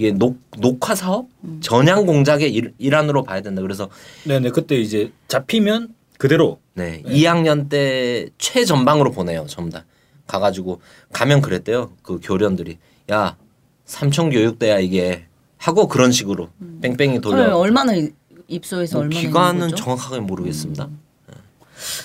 이게 0.00 0.12
녹, 0.12 0.38
녹화 0.56 0.94
사업 0.94 1.26
음. 1.44 1.60
전향 1.62 2.06
공작의 2.06 2.50
일, 2.54 2.72
일환으로 2.78 3.22
봐야 3.22 3.42
된다. 3.42 3.60
그래서 3.60 3.90
네네 4.24 4.48
그때 4.48 4.76
이제 4.76 5.12
잡히면 5.28 5.94
그대로 6.16 6.58
네, 6.72 7.02
2학년 7.02 7.68
때 7.68 8.30
최전방으로 8.38 9.10
보내요. 9.12 9.44
전부 9.46 9.70
다 9.70 9.84
가가지고 10.26 10.80
가면 11.12 11.42
그랬대요. 11.42 11.92
그 12.02 12.18
교련들이 12.22 12.78
야 13.12 13.36
삼청 13.84 14.30
교육대야 14.30 14.78
이게 14.78 15.26
하고 15.58 15.86
그런 15.86 16.12
식으로 16.12 16.48
뺑뺑이 16.80 17.20
돌려. 17.20 17.42
헐, 17.42 17.52
얼마나 17.52 17.94
이- 17.94 18.08
입소해서 18.48 18.96
뭐 18.96 19.02
얼마나 19.04 19.20
기간은? 19.20 19.76
정확하게 19.76 20.20
모르겠습니다. 20.20 20.88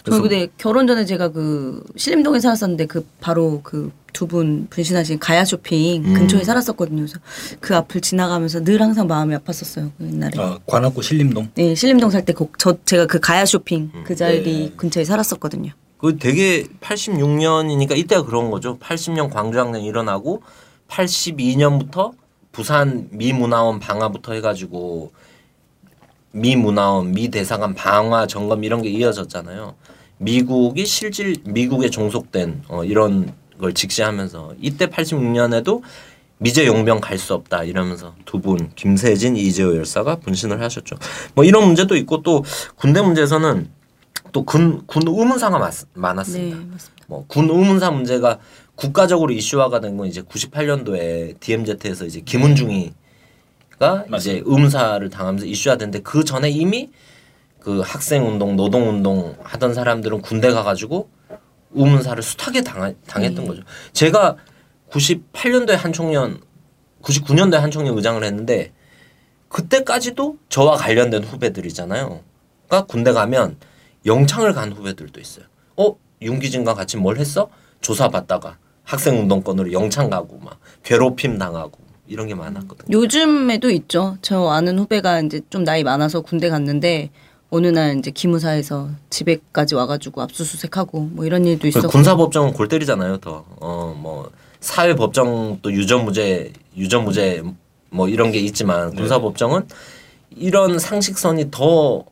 저 0.04 0.22
근데 0.22 0.48
결혼 0.58 0.88
전에 0.88 1.06
제가 1.06 1.30
그 1.30 1.84
신림동에 1.96 2.40
살았었는데 2.40 2.86
그 2.88 3.06
바로 3.20 3.62
그 3.64 3.92
두 4.16 4.28
분 4.28 4.68
분신하신 4.70 5.20
가야 5.20 5.44
쇼핑 5.44 6.06
음. 6.06 6.14
근처에 6.14 6.46
살았었거든요. 6.46 7.02
그래서 7.02 7.20
그 7.60 7.76
앞을 7.76 8.00
지나가면서 8.00 8.64
늘 8.64 8.82
항상 8.82 9.08
마음이 9.08 9.36
아팠었어요. 9.36 9.92
그 9.98 10.06
옛날에. 10.06 10.40
어, 10.40 10.58
관악구 10.66 11.02
신림동. 11.02 11.50
네, 11.56 11.76
신림동 11.76 12.10
살 12.12 12.24
때 12.24 12.34
저 12.58 12.78
제가 12.86 13.08
그 13.08 13.20
가야 13.20 13.44
쇼핑 13.46 13.92
음. 13.94 14.04
그 14.06 14.16
자리 14.16 14.42
네. 14.42 14.72
근처에 14.78 15.04
살았었거든요. 15.04 15.74
그 15.98 16.18
되게 16.18 16.64
86년이니까 16.80 17.98
이때가 17.98 18.24
그런 18.24 18.52
거죠. 18.52 18.78
80년 18.80 19.30
광주항쟁 19.30 19.84
일어나고 19.84 20.44
82년부터 20.88 22.14
부산 22.52 23.08
미문화원 23.12 23.80
방화부터 23.80 24.34
해가지고 24.34 25.12
미 26.36 26.56
문화원 26.58 27.14
미 27.14 27.30
대사관 27.30 27.74
방화 27.74 28.28
점검 28.28 28.64
이런 28.66 28.82
게 28.82 28.90
이어졌잖아요. 28.90 29.74
미국이 30.18 30.86
실질 30.86 31.38
미국에 31.46 31.90
종속된 31.90 32.64
어, 32.68 32.84
이런 32.84 33.32
걸 33.60 33.74
직시하면서 33.74 34.56
이때 34.62 34.88
86년에도 34.88 35.82
미제 36.38 36.66
용병 36.68 37.00
갈 37.00 37.18
수 37.18 37.34
없다 37.34 37.64
이러면서 37.64 38.14
두 38.26 38.40
분 38.42 38.70
김세진 38.76 39.38
이재호 39.38 39.78
열사가 39.78 40.18
분신을 40.18 40.62
하셨죠. 40.62 40.98
뭐 41.36 41.46
이런 41.46 41.66
문제도 41.66 41.96
있고 41.96 42.22
또 42.22 42.44
군대 42.76 43.02
문제에서는 43.02 43.70
또 44.34 44.44
군 44.44 44.82
군 44.86 45.04
의문사가 45.08 45.58
많, 45.58 45.72
많았습니다. 45.94 46.58
네, 46.58 46.66
맞습니다. 46.70 47.06
뭐군 47.08 47.50
의문사 47.50 47.92
문제가 47.92 48.40
국가적으로 48.76 49.32
이슈화가 49.32 49.80
된 49.80 49.96
건 49.96 50.08
이제 50.08 50.22
98년도에 50.22 51.40
DMZ에서 51.40 52.06
이제 52.06 52.20
김은중이 52.20 52.92
가 53.80 54.06
이제 54.18 54.42
의문사를 54.46 55.10
당하면서 55.10 55.46
이슈화 55.46 55.78
됐는데 55.78 56.00
그 56.00 56.24
전에 56.24 56.50
이미 56.50 56.92
그 57.60 57.82
학생 57.82 58.28
운동, 58.28 58.56
노동 58.56 58.88
운동 58.88 59.36
하던 59.44 59.74
사람들은 59.74 60.22
군대 60.22 60.52
가가지고 60.52 61.10
의문사를 61.72 62.22
숱하게 62.22 62.62
당하, 62.64 62.94
당했던 63.08 63.46
거죠. 63.48 63.64
제가 63.92 64.38
98년도에 64.90 65.76
한 65.76 65.92
청년, 65.92 66.40
99년도에 67.02 67.58
한 67.58 67.72
청년 67.72 67.98
의장을 67.98 68.24
했는데 68.24 68.72
그때까지도 69.50 70.38
저와 70.50 70.78
관련된 70.78 71.24
후배들이잖아요. 71.24 72.22
그러니까 72.68 72.88
군대 72.88 73.12
가면 73.12 73.58
영창을 74.06 74.54
간 74.54 74.72
후배들도 74.72 75.20
있어요. 75.20 75.46
어 75.76 75.96
윤기진과 76.22 76.74
같이 76.76 76.98
뭘 76.98 77.18
했어? 77.18 77.50
조사 77.82 78.10
받다가 78.10 78.58
학생 78.84 79.20
운동권으로 79.20 79.74
영창 79.74 80.10
가고 80.10 80.40
막 80.40 80.60
괴롭힘 80.84 81.38
당하고 81.38 81.85
이런 82.08 82.28
게 82.28 82.36
많았거든요. 82.36 82.98
요즘에도 82.98 83.70
있죠. 83.72 84.18
저 84.22 84.48
아는 84.50 84.80
후배가 84.80 85.22
이제 85.22 85.42
좀 85.50 85.64
나이 85.64 85.84
많아서 85.84 86.22
군대 86.22 86.50
갔는데 86.50 87.10
어느 87.50 87.68
날 87.68 87.98
이제 87.98 88.12
기무사에서 88.12 88.90
집에까지 89.10 89.76
와가지고 89.76 90.22
압수수색하고 90.22 91.00
뭐 91.00 91.26
이런 91.26 91.46
일도 91.46 91.68
있었고. 91.68 91.88
군사법정은 91.90 92.54
골 92.54 92.68
때리잖아요. 92.68 93.18
더어뭐 93.18 94.32
사회법정 94.60 95.60
또 95.62 95.72
유전무죄 95.72 96.52
유전무죄 96.76 97.44
뭐 97.92 98.10
이런 98.10 98.32
게 98.32 98.40
있지만 98.40 98.92
네. 98.92 98.98
군사법정은 98.98 99.68
이런 100.32 100.80
상식선이 100.80 101.50
더 101.52 102.04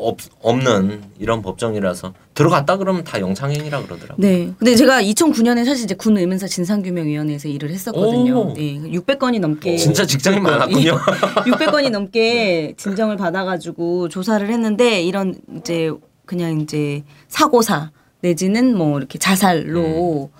없, 0.00 0.18
없는 0.40 1.02
이런 1.18 1.42
법정이라서 1.42 2.14
들어갔다 2.34 2.76
그러면 2.76 3.04
다 3.04 3.20
영창행위라 3.20 3.82
그러더라고요. 3.82 4.16
네. 4.18 4.52
근데 4.58 4.74
제가 4.74 5.02
2009년에 5.02 5.64
사실 5.64 5.84
이제 5.84 5.94
군 5.94 6.16
의문사 6.16 6.46
진상규명위원회에서 6.46 7.48
일을 7.48 7.70
했었거든요. 7.70 8.38
오. 8.38 8.54
네. 8.54 8.78
600건이 8.78 9.40
넘게 9.40 9.76
진짜 9.76 10.06
직장이 10.06 10.40
많았군요. 10.40 10.98
600건이 11.46 11.90
넘게 11.92 12.74
진정을 12.76 13.16
받아가지고 13.16 14.08
조사를 14.08 14.48
했는데 14.48 15.02
이런 15.02 15.34
이제 15.56 15.90
그냥 16.24 16.60
이제 16.60 17.02
사고사 17.28 17.90
내지는 18.20 18.76
뭐 18.76 18.98
이렇게 18.98 19.18
자살로 19.18 20.30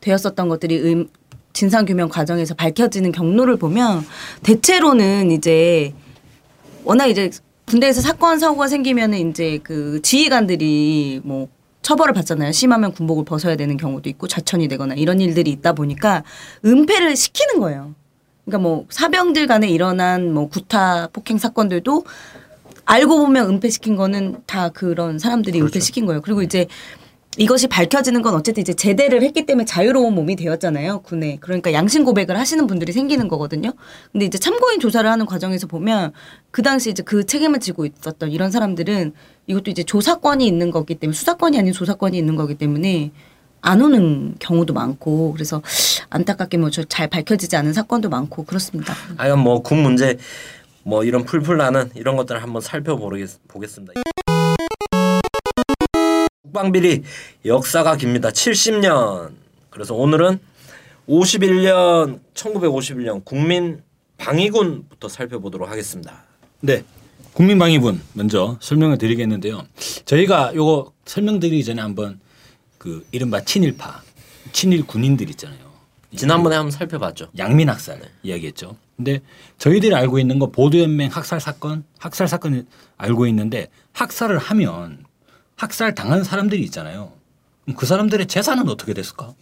되었었던 0.00 0.48
것들이 0.48 0.76
의, 0.76 1.06
진상규명 1.52 2.10
과정에서 2.10 2.54
밝혀지는 2.54 3.12
경로를 3.12 3.56
보면 3.56 4.04
대체로는 4.42 5.30
이제 5.30 5.94
워낙 6.84 7.06
이제 7.06 7.30
군대에서 7.66 8.00
사건 8.00 8.38
사고가 8.38 8.68
생기면은 8.68 9.30
이제 9.30 9.58
그 9.62 10.00
지휘관들이 10.02 11.20
뭐 11.24 11.48
처벌을 11.82 12.14
받잖아요. 12.14 12.52
심하면 12.52 12.92
군복을 12.92 13.24
벗어야 13.24 13.56
되는 13.56 13.76
경우도 13.76 14.08
있고 14.10 14.28
자천이 14.28 14.68
되거나 14.68 14.94
이런 14.94 15.20
일들이 15.20 15.50
있다 15.50 15.72
보니까 15.72 16.22
은폐를 16.64 17.16
시키는 17.16 17.60
거예요. 17.60 17.94
그러니까 18.44 18.68
뭐 18.68 18.86
사병들 18.88 19.46
간에 19.48 19.68
일어난 19.68 20.32
뭐 20.32 20.48
구타 20.48 21.08
폭행 21.12 21.38
사건들도 21.38 22.04
알고 22.84 23.18
보면 23.18 23.50
은폐시킨 23.50 23.96
거는 23.96 24.42
다 24.46 24.68
그런 24.68 25.18
사람들이 25.18 25.58
그렇죠. 25.58 25.74
은폐시킨 25.74 26.06
거예요. 26.06 26.22
그리고 26.22 26.42
이제 26.42 26.66
이것이 27.36 27.66
밝혀지는 27.66 28.22
건 28.22 28.34
어쨌든 28.34 28.62
이제 28.62 28.72
제대를 28.72 29.22
했기 29.22 29.44
때문에 29.44 29.64
자유로운 29.64 30.14
몸이 30.14 30.36
되었잖아요. 30.36 31.00
군에. 31.00 31.36
그러니까 31.40 31.72
양심 31.72 32.04
고백을 32.04 32.38
하시는 32.38 32.66
분들이 32.66 32.92
생기는 32.92 33.28
거거든요. 33.28 33.72
근데 34.12 34.24
이제 34.26 34.38
참고인 34.38 34.80
조사를 34.80 35.08
하는 35.08 35.26
과정에서 35.26 35.66
보면 35.66 36.12
그 36.50 36.62
당시 36.62 36.90
이제 36.90 37.02
그 37.02 37.26
책임을 37.26 37.60
지고 37.60 37.84
있었던 37.84 38.30
이런 38.30 38.50
사람들은 38.50 39.12
이것도 39.46 39.70
이제 39.70 39.82
조사권이 39.82 40.46
있는 40.46 40.70
거기 40.70 40.94
때문에 40.94 41.14
수사권이 41.14 41.58
아닌 41.58 41.72
조사권이 41.72 42.16
있는 42.16 42.36
거기 42.36 42.54
때문에 42.54 43.12
안 43.60 43.82
오는 43.82 44.36
경우도 44.38 44.72
많고 44.72 45.32
그래서 45.32 45.60
안타깝게 46.10 46.56
뭐 46.56 46.70
잘 46.70 47.08
밝혀지지 47.08 47.56
않은 47.56 47.72
사건도 47.72 48.08
많고 48.08 48.44
그렇습니다. 48.44 48.94
하여간 49.16 49.40
뭐군 49.40 49.82
문제 49.82 50.16
뭐 50.84 51.04
이런 51.04 51.24
풀풀 51.24 51.56
나는 51.56 51.90
이런 51.94 52.16
것들을 52.16 52.42
한번 52.42 52.62
살펴보겠습니다. 52.62 54.05
국방비리 56.56 57.02
역사가 57.44 57.96
깁니다. 57.96 58.30
70년. 58.30 59.32
그래서 59.68 59.94
오늘은 59.94 60.38
51년 61.06 62.20
1951년 62.32 63.22
국민 63.24 63.82
방위군부터 64.16 65.08
살펴보도록 65.08 65.68
하겠습니다. 65.68 66.24
네. 66.60 66.82
국민 67.34 67.58
방위군 67.58 68.00
먼저 68.14 68.56
설명을 68.60 68.96
드리겠는데요. 68.96 69.66
저희가 70.06 70.54
요거 70.54 70.92
설명드리기 71.04 71.62
전에 71.62 71.82
한번 71.82 72.20
그 72.78 73.06
이른바 73.12 73.42
친일파, 73.42 74.02
친일 74.52 74.86
군인들 74.86 75.28
있잖아요. 75.30 75.60
지난번에 76.16 76.56
한번 76.56 76.70
살펴봤죠. 76.70 77.28
양민 77.36 77.68
학살 77.68 78.00
이야기했죠. 78.22 78.76
근데 78.96 79.20
저희들이 79.58 79.94
알고 79.94 80.18
있는 80.18 80.38
거 80.38 80.50
보도연맹 80.50 81.10
학살 81.10 81.38
사건, 81.38 81.84
학살 81.98 82.28
사건을 82.28 82.64
알고 82.96 83.26
있는데 83.26 83.68
학살을 83.92 84.38
하면 84.38 85.05
학살 85.56 85.94
당한 85.94 86.22
사람들이 86.22 86.62
있잖아요. 86.64 87.12
그럼 87.64 87.76
그 87.76 87.86
사람들의 87.86 88.26
재산은 88.26 88.68
어떻게 88.68 88.94
됐을까? 88.94 89.32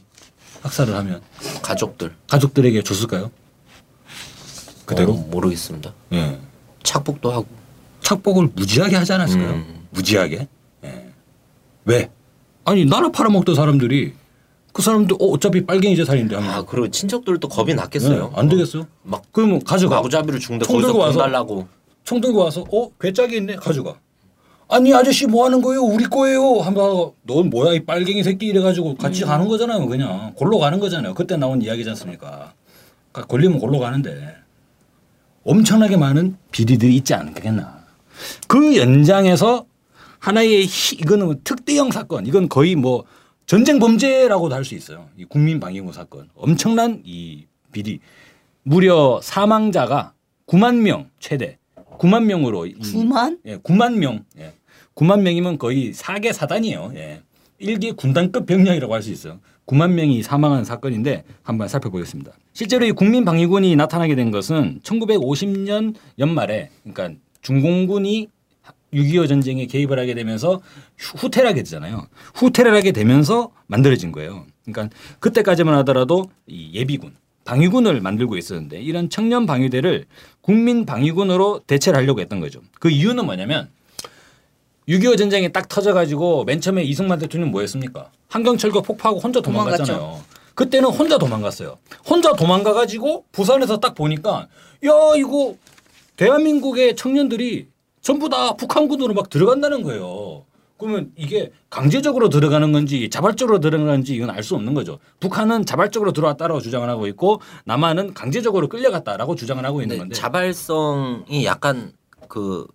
학살을 0.62 0.94
하면 0.94 1.20
가족들 1.62 2.14
가족들에게 2.28 2.82
줬을까요? 2.82 3.30
그대로? 4.86 5.12
어, 5.12 5.16
모르겠습니다. 5.30 5.92
예. 6.12 6.38
착복도 6.82 7.32
하고 7.32 7.46
착복을 8.00 8.50
무지하게 8.54 8.96
하지 8.96 9.12
않았을까요? 9.12 9.50
음. 9.54 9.86
무지하게? 9.90 10.48
예. 10.84 11.10
왜? 11.84 12.10
아니 12.64 12.84
나라 12.86 13.10
팔아먹던 13.10 13.54
사람들이 13.54 14.14
그 14.72 14.82
사람들 14.82 15.16
어, 15.20 15.26
어차피 15.26 15.64
빨갱이 15.66 15.96
재산인데 15.96 16.36
하면 16.36 16.50
아 16.50 16.62
그리고 16.62 16.88
친척들도 16.90 17.48
겁이 17.48 17.74
났겠어요. 17.74 18.28
네, 18.30 18.36
안 18.40 18.48
되겠어요? 18.48 18.86
막 19.02 19.22
그러면 19.32 19.62
가져가. 19.64 19.96
마구잡이를 19.96 20.40
총 20.40 20.58
거기서 20.58 20.78
들고 20.80 20.92
돈 20.92 21.00
와서 21.00 21.18
달라고 21.18 21.68
총 22.04 22.20
들고 22.20 22.38
와서 22.38 22.64
어 22.72 22.90
괴짝이 23.00 23.36
있네 23.36 23.56
가져가. 23.56 23.96
아니 24.74 24.92
아저씨 24.92 25.26
뭐 25.26 25.44
하는 25.44 25.62
거예요? 25.62 25.82
우리 25.82 26.04
거예요. 26.04 26.58
한번 26.60 27.12
넌 27.22 27.48
뭐야 27.48 27.74
이 27.74 27.84
빨갱이 27.84 28.24
새끼 28.24 28.46
이래가지고 28.46 28.96
같이 28.96 29.22
음. 29.22 29.28
가는 29.28 29.46
거잖아요. 29.46 29.86
그냥 29.86 30.32
골로 30.34 30.58
가는 30.58 30.80
거잖아요. 30.80 31.14
그때 31.14 31.36
나온 31.36 31.62
이야기지 31.62 31.88
않습니까? 31.90 32.54
그러니까 33.12 33.28
걸리면 33.28 33.60
골로 33.60 33.78
가는데 33.78 34.34
엄청나게 35.44 35.96
많은 35.96 36.36
비리들이 36.50 36.96
있지 36.96 37.14
않겠나. 37.14 37.84
그 38.48 38.76
연장에서 38.76 39.66
하나의 40.18 40.64
희- 40.66 40.96
이거는 40.96 41.26
뭐 41.26 41.36
특대형 41.44 41.92
사건. 41.92 42.26
이건 42.26 42.48
거의 42.48 42.74
뭐 42.74 43.04
전쟁 43.46 43.78
범죄라고도 43.78 44.54
할 44.56 44.64
수 44.64 44.74
있어요. 44.74 45.06
이 45.16 45.24
국민 45.24 45.60
방위군 45.60 45.92
사건. 45.92 46.30
엄청난 46.34 47.00
이 47.04 47.44
비리. 47.70 48.00
무려 48.64 49.20
사망자가 49.22 50.14
9만 50.48 50.78
명 50.78 51.10
최대. 51.20 51.58
9만 51.98 52.24
명으로 52.24 52.66
이- 52.66 52.74
9만? 52.74 53.38
예, 53.46 53.56
9만 53.58 53.98
명. 53.98 54.24
예. 54.38 54.52
9만 54.94 55.20
명이면 55.22 55.58
거의 55.58 55.92
사계 55.92 56.32
사단이에요. 56.32 56.92
예. 56.94 57.22
일기 57.58 57.92
군단급 57.92 58.46
병력이라고 58.46 58.94
할 58.94 59.02
수 59.02 59.10
있어요. 59.10 59.40
9만 59.66 59.92
명이 59.92 60.22
사망한 60.22 60.64
사건인데 60.64 61.24
한번 61.42 61.68
살펴보겠습니다. 61.68 62.32
실제로 62.52 62.84
이 62.84 62.92
국민방위군이 62.92 63.74
나타나게 63.76 64.14
된 64.14 64.30
것은 64.30 64.80
1950년 64.82 65.94
연말에 66.18 66.70
그러니까 66.82 67.18
중공군이 67.40 68.28
6.25 68.92 69.26
전쟁에 69.28 69.66
개입을 69.66 69.98
하게 69.98 70.14
되면서 70.14 70.60
후- 70.98 71.18
후퇴를 71.18 71.48
하게 71.48 71.62
되잖아요. 71.62 72.06
후퇴를 72.34 72.74
하게 72.74 72.92
되면서 72.92 73.50
만들어진 73.66 74.12
거예요. 74.12 74.44
그러니까 74.66 74.94
그때까지만 75.18 75.74
하더라도 75.78 76.30
이 76.46 76.70
예비군, 76.74 77.14
방위군을 77.44 78.00
만들고 78.02 78.36
있었는데 78.36 78.80
이런 78.82 79.08
청년 79.10 79.46
방위대를 79.46 80.04
국민 80.42 80.84
방위군으로 80.86 81.62
대체를 81.66 81.98
하려고 81.98 82.20
했던 82.20 82.40
거죠. 82.40 82.60
그 82.78 82.90
이유는 82.90 83.24
뭐냐면 83.24 83.68
6.25 84.88 85.16
전쟁이 85.18 85.50
딱 85.52 85.68
터져가지고 85.68 86.44
맨 86.44 86.60
처음에 86.60 86.82
이승만 86.84 87.18
대통령 87.18 87.50
뭐 87.50 87.60
했습니까? 87.62 88.10
한경철도 88.28 88.82
폭파하고 88.82 89.20
혼자 89.20 89.40
도망갔잖아요. 89.40 90.20
그때는 90.54 90.88
혼자 90.90 91.18
도망갔어요. 91.18 91.78
혼자 92.08 92.32
도망가가지고 92.32 93.24
부산에서 93.32 93.78
딱 93.80 93.94
보니까 93.94 94.46
야 94.84 94.90
이거 95.16 95.56
대한민국의 96.16 96.94
청년들이 96.96 97.68
전부 98.02 98.28
다 98.28 98.54
북한군으로 98.54 99.14
막 99.14 99.30
들어간다는 99.30 99.82
거예요. 99.82 100.44
그러면 100.76 101.12
이게 101.16 101.50
강제적으로 101.70 102.28
들어가는 102.28 102.70
건지 102.72 103.08
자발적으로 103.08 103.60
들어가는지 103.60 104.14
이건 104.14 104.30
알 104.30 104.42
수 104.42 104.54
없는 104.54 104.74
거죠. 104.74 104.98
북한은 105.20 105.64
자발적으로 105.64 106.12
들어왔다라고 106.12 106.60
주장을 106.60 106.86
하고 106.88 107.06
있고 107.06 107.40
남한은 107.64 108.12
강제적으로 108.12 108.68
끌려갔다라고 108.68 109.34
주장을 109.36 109.64
하고 109.64 109.80
있는 109.82 109.98
건데 109.98 110.14
자발성이 110.14 111.44
약간 111.46 111.92
그 112.28 112.66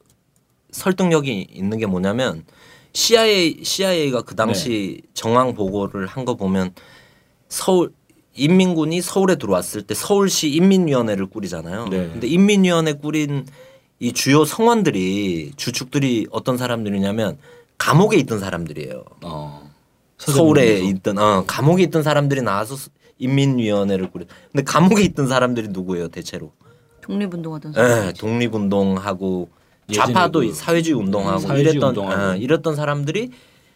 설득력이 0.72 1.48
있는 1.52 1.78
게 1.78 1.86
뭐냐면 1.86 2.44
CIA 2.94 3.64
CIA가 3.64 4.22
그 4.24 4.36
당시 4.36 5.00
네. 5.02 5.08
정황 5.14 5.54
보고를 5.54 6.08
한 6.08 6.26
거 6.26 6.36
보면 6.36 6.74
서울 7.48 7.92
인민군이 8.36 9.02
서울에 9.02 9.36
들어왔을 9.36 9.82
때 9.84 9.94
서울시 9.94 10.50
인민위원회를 10.50 11.28
꾸리잖아요. 11.28 11.88
네. 11.90 12.10
근데 12.12 12.28
인민위원회 12.28 12.94
꾸린 12.94 13.46
이 14.00 14.14
주요 14.14 14.46
성원들이 14.46 15.54
주축들이 15.58 16.28
어떤 16.32 16.58
사람들이냐면 16.58 17.38
감옥에 17.78 18.18
있던 18.18 18.40
사람들이에요. 18.40 19.04
어, 19.24 19.70
서울에 20.18 20.80
있던 20.80 21.18
어, 21.18 21.44
감옥에 21.48 21.84
있던 21.84 22.04
사람들이 22.04 22.42
나와서 22.42 22.76
인민위원회를 23.18 24.10
꾸려. 24.12 24.26
근데 24.52 24.64
감옥에 24.64 25.04
있던 25.04 25.28
사람들이 25.28 25.68
누구예요, 25.70 26.08
대체로? 26.08 26.52
독립운동하던 27.02 27.74
사람. 27.74 28.08
예, 28.08 28.14
독립운동하고 28.14 29.50
좌파도 29.94 30.40
그 30.42 30.54
사회주의 30.54 31.00
운동하고 31.00 31.40
사회주의 31.40 31.72
이랬던 31.72 31.90
운동하고. 31.90 32.34
예, 32.36 32.38
이랬던 32.40 32.76
사람들이 32.76 33.30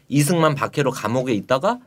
이승만 0.09 0.55
박해로 0.55 0.91
감옥에 0.91 1.33
있다가 1.33 1.79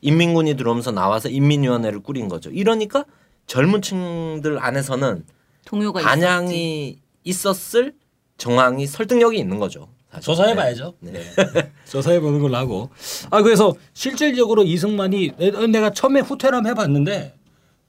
인민군이 0.00 0.56
들어오면서 0.56 0.90
나와서 0.92 1.28
인민위원회를 1.28 2.00
꾸린 2.00 2.28
거죠. 2.28 2.50
이러니까 2.50 3.04
젊은 3.46 3.82
층들 3.82 4.58
안에서는 4.58 5.24
동요가 5.64 6.00
있었지. 6.00 6.08
반향이 6.20 6.98
있었을 7.24 7.94
정황이 8.36 8.86
설득력이 8.86 9.38
있는 9.38 9.58
거죠. 9.58 9.88
사실. 10.10 10.24
조사해봐야죠. 10.26 10.94
네. 11.00 11.22
조사해보는 11.88 12.40
걸로 12.40 12.56
하고. 12.56 12.90
아 13.30 13.42
그래서 13.42 13.74
실질적으로 13.94 14.62
이승만이 14.62 15.32
내- 15.38 15.66
내가 15.68 15.90
처음에 15.90 16.20
후퇴람 16.20 16.66
해봤는데 16.66 17.34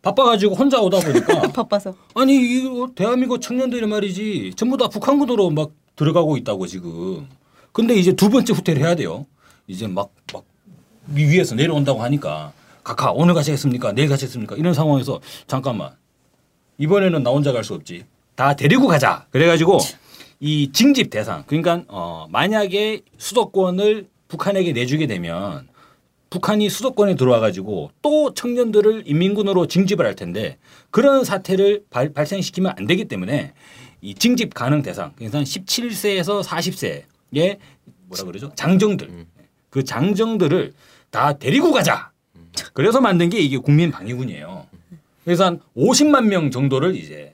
바빠가지고 0.02 0.56
혼자 0.56 0.80
오다 0.82 1.00
보니까 1.00 1.42
바빠서. 1.54 1.96
아니 2.16 2.36
이거 2.36 2.90
대한민국 2.96 3.42
청년들이 3.42 3.86
말이지 3.88 4.54
전부 4.56 4.78
다 4.78 4.88
북한군으로 4.88 5.50
막 5.50 5.72
들어가고 5.96 6.38
있다고 6.38 6.68
지금. 6.68 7.28
근데 7.72 7.96
이제 7.96 8.14
두 8.14 8.30
번째 8.30 8.54
후퇴를 8.54 8.82
해야 8.82 8.96
돼요. 8.96 9.26
이제 9.68 9.88
막 9.88 10.10
막 10.34 10.44
위에서 11.08 11.54
내려온다고 11.56 12.02
하니까 12.02 12.52
각하 12.84 13.12
오늘 13.12 13.34
가시겠습니까? 13.36 13.92
내일 13.92 14.10
가시겠습니까? 14.10 14.56
이런 14.56 14.74
상황에서 14.74 15.22
잠깐만 15.48 15.92
이번에는 16.80 17.22
나 17.24 17.30
혼자 17.30 17.52
갈 17.52 17.64
수 17.64 17.74
없지. 17.76 18.06
다 18.36 18.56
데리고 18.56 18.88
가자. 18.88 19.28
그래가지고 19.30 19.78
이 20.40 20.72
징집 20.74 21.10
대상 21.12 21.44
그러니까 21.48 21.84
어 21.88 22.26
만약에 22.32 23.02
수도권을 23.18 24.08
북한에게 24.28 24.74
내주게 24.74 25.06
되면 25.08 25.68
북한이 26.32 26.70
수도권에 26.70 27.16
들어와 27.16 27.40
가지고 27.40 27.92
또 28.02 28.34
청년들을 28.34 29.04
인민군으로 29.06 29.68
징집을 29.68 30.06
할 30.06 30.16
텐데 30.16 30.58
그런 30.90 31.24
사태를 31.24 31.84
발, 31.92 32.12
발생시키면 32.12 32.74
안 32.78 32.88
되기 32.88 33.06
때문에 33.06 33.54
이 34.06 34.14
징집 34.14 34.54
가능 34.54 34.82
대상 34.82 35.14
그래서 35.18 35.40
17세에서 35.40 36.44
40세의 36.44 37.58
뭐라 38.08 38.24
그러죠 38.24 38.52
장정들 38.56 39.26
그 39.70 39.84
장정들을 39.84 40.74
다 41.10 41.38
데리고 41.38 41.72
가자 41.72 42.12
그래서 42.74 43.02
만든 43.02 43.30
게 43.30 43.40
이게 43.40 43.58
국민 43.58 43.92
방위군이에요 43.92 44.68
그래서 45.26 45.46
한 45.46 45.60
50만 45.76 46.28
명 46.28 46.52
정도를 46.52 46.96
이제 46.96 47.34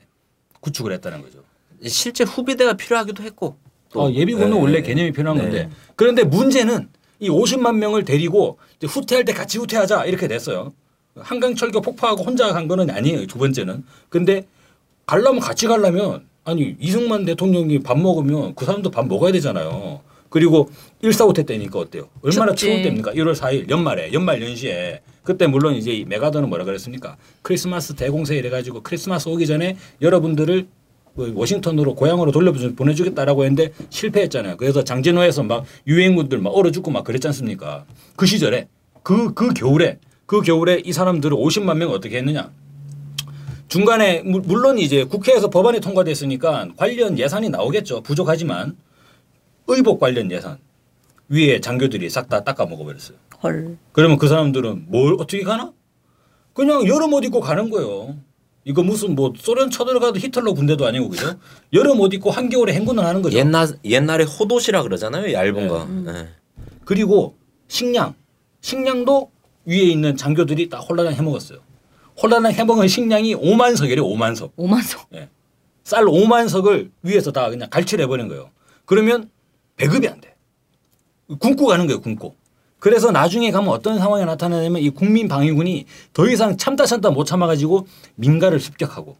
구축을 0.60 0.92
했다는 0.92 1.20
거죠. 1.22 1.40
실제 1.86 2.24
후비대가 2.24 2.72
필요하기도 2.72 3.22
했고. 3.22 3.56
또. 3.92 4.04
어, 4.04 4.10
예비군은 4.10 4.50
네. 4.50 4.56
원래 4.56 4.80
개념이 4.80 5.12
필요한 5.12 5.36
네. 5.36 5.42
건데 5.42 5.70
그런데 5.94 6.24
문제는 6.24 6.88
이 7.20 7.28
50만 7.28 7.76
명을 7.76 8.04
데리고 8.04 8.58
후퇴할 8.82 9.26
때 9.26 9.34
같이 9.34 9.58
후퇴하자 9.58 10.06
이렇게 10.06 10.26
됐어요. 10.26 10.72
한강 11.14 11.54
철교 11.54 11.82
폭파하고 11.82 12.24
혼자 12.24 12.50
간 12.52 12.66
거는 12.66 12.88
아니에요. 12.88 13.26
두 13.26 13.38
번째는. 13.38 13.84
근데 14.08 14.46
가려면 15.04 15.40
같이 15.40 15.66
가려면 15.66 16.26
아니 16.44 16.76
이승만 16.80 17.24
대통령이 17.24 17.80
밥 17.80 17.98
먹으면 17.98 18.54
그 18.54 18.64
사람도 18.64 18.90
밥 18.90 19.06
먹어야 19.06 19.32
되잖아요. 19.32 20.00
그리고 20.28 20.70
일사후퇴 21.02 21.42
때니까 21.44 21.78
어때요? 21.78 22.08
얼마나 22.22 22.52
춥지. 22.52 22.66
추운 22.66 22.82
때입니까? 22.82 23.12
1월 23.12 23.34
4일 23.34 23.68
연말에 23.70 24.12
연말 24.12 24.42
연시에 24.42 25.00
그때 25.22 25.46
물론 25.46 25.74
이제 25.74 25.92
이 25.92 26.04
메가더는 26.04 26.48
뭐라 26.48 26.64
그랬습니까? 26.64 27.16
크리스마스 27.42 27.94
대공세 27.94 28.36
이래가지고 28.36 28.82
크리스마스 28.82 29.28
오기 29.28 29.46
전에 29.46 29.76
여러분들을 30.00 30.66
뭐 31.14 31.30
워싱턴으로 31.34 31.94
고향으로 31.94 32.32
돌려보내주겠다라고 32.32 33.44
했는데 33.44 33.72
실패했잖아요. 33.90 34.56
그래서 34.56 34.82
장진호에서 34.82 35.42
막 35.42 35.64
유행군들 35.86 36.38
막 36.38 36.50
얼어 36.50 36.70
죽고 36.70 36.90
막 36.90 37.04
그랬지 37.04 37.26
않습니까? 37.28 37.84
그 38.16 38.24
시절에 38.26 38.68
그 39.02 39.34
그 39.34 39.52
겨울에 39.52 39.98
그 40.24 40.40
겨울에 40.40 40.80
이 40.82 40.92
사람들을 40.94 41.36
50만 41.36 41.76
명 41.76 41.90
어떻게 41.90 42.16
했느냐? 42.16 42.50
중간에 43.76 44.20
물- 44.20 44.42
물론 44.42 44.78
이제 44.78 45.04
국회에서 45.04 45.48
법안이 45.48 45.80
통과됐으니까 45.80 46.68
관련 46.76 47.18
예산이 47.18 47.48
나오겠죠. 47.48 48.02
부족하지만 48.02 48.76
의복 49.66 49.98
관련 49.98 50.30
예산 50.30 50.58
위에 51.30 51.58
장교들이 51.60 52.10
싹 52.10 52.28
다 52.28 52.44
닦아 52.44 52.66
먹어버렸어요. 52.66 53.16
헐. 53.42 53.78
그러면 53.92 54.18
그 54.18 54.28
사람들은 54.28 54.88
뭘 54.88 55.14
어떻게 55.14 55.42
가나? 55.42 55.72
그냥 56.52 56.86
여름 56.86 57.14
옷 57.14 57.24
입고 57.24 57.40
가는 57.40 57.70
거예요. 57.70 58.14
이거 58.66 58.82
무슨 58.82 59.14
뭐 59.14 59.32
소련 59.38 59.70
쳐들어가도 59.70 60.18
히틀러 60.18 60.52
군대도 60.52 60.84
아니고 60.86 61.08
그죠? 61.08 61.32
여름 61.72 61.98
옷 62.00 62.12
입고 62.12 62.30
한겨울에 62.30 62.74
행군을 62.74 63.02
하는 63.02 63.22
거죠. 63.22 63.38
옛날 63.38 63.68
옛날에 63.86 64.24
호도시라 64.24 64.82
그러잖아요. 64.82 65.32
얇은 65.32 65.68
거. 65.68 65.88
예. 66.08 66.28
그리고 66.84 67.38
식량, 67.68 68.14
식량도 68.60 69.30
위에 69.64 69.78
있는 69.78 70.14
장교들이 70.14 70.68
다 70.68 70.78
홀라당 70.80 71.14
해먹었어요. 71.14 71.60
홀라당 72.22 72.52
해먹은 72.52 72.86
식량이 72.88 73.34
5만 73.34 73.76
석이래요. 73.76 74.04
5만 74.06 74.36
석. 74.36 74.52
오만소. 74.56 74.98
예. 75.14 75.28
쌀 75.84 76.04
5만 76.04 76.48
석을 76.48 76.90
위에서 77.02 77.32
다 77.32 77.50
그냥 77.50 77.68
갈취를 77.68 78.04
해버린 78.04 78.28
거예요. 78.28 78.50
그러면 78.84 79.28
배급이 79.76 80.06
안 80.08 80.20
돼. 80.20 80.34
굶고 81.40 81.66
가는 81.66 81.86
거예요, 81.86 82.00
굶고. 82.00 82.36
그래서 82.78 83.10
나중에 83.10 83.50
가면 83.50 83.70
어떤 83.70 83.98
상황이 83.98 84.24
나타나냐면 84.24 84.82
이 84.82 84.90
국민 84.90 85.28
방위군이 85.28 85.86
더 86.12 86.28
이상 86.28 86.56
참다 86.56 86.86
참다 86.86 87.10
못 87.10 87.24
참아가지고 87.24 87.86
민가를 88.16 88.58
습격하고 88.58 89.16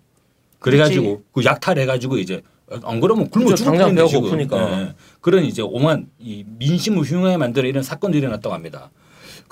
그래가지고 0.59 1.23
그 1.33 1.45
약탈해가지고 1.45 2.19
이제 2.19 2.43
안 2.83 3.01
그러면 3.01 3.29
굶어. 3.31 3.55
죽을 3.55 3.65
당장 3.65 3.95
배가. 3.95 4.09
고프니까. 4.09 4.81
예. 4.81 4.95
그런 5.21 5.45
이제 5.45 5.63
오만 5.63 6.09
이 6.19 6.45
민심을 6.59 7.05
흉하게 7.05 7.37
만들어 7.37 7.69
이런 7.69 7.83
사건들이 7.83 8.21
일어났다고 8.23 8.55
합니다. 8.55 8.91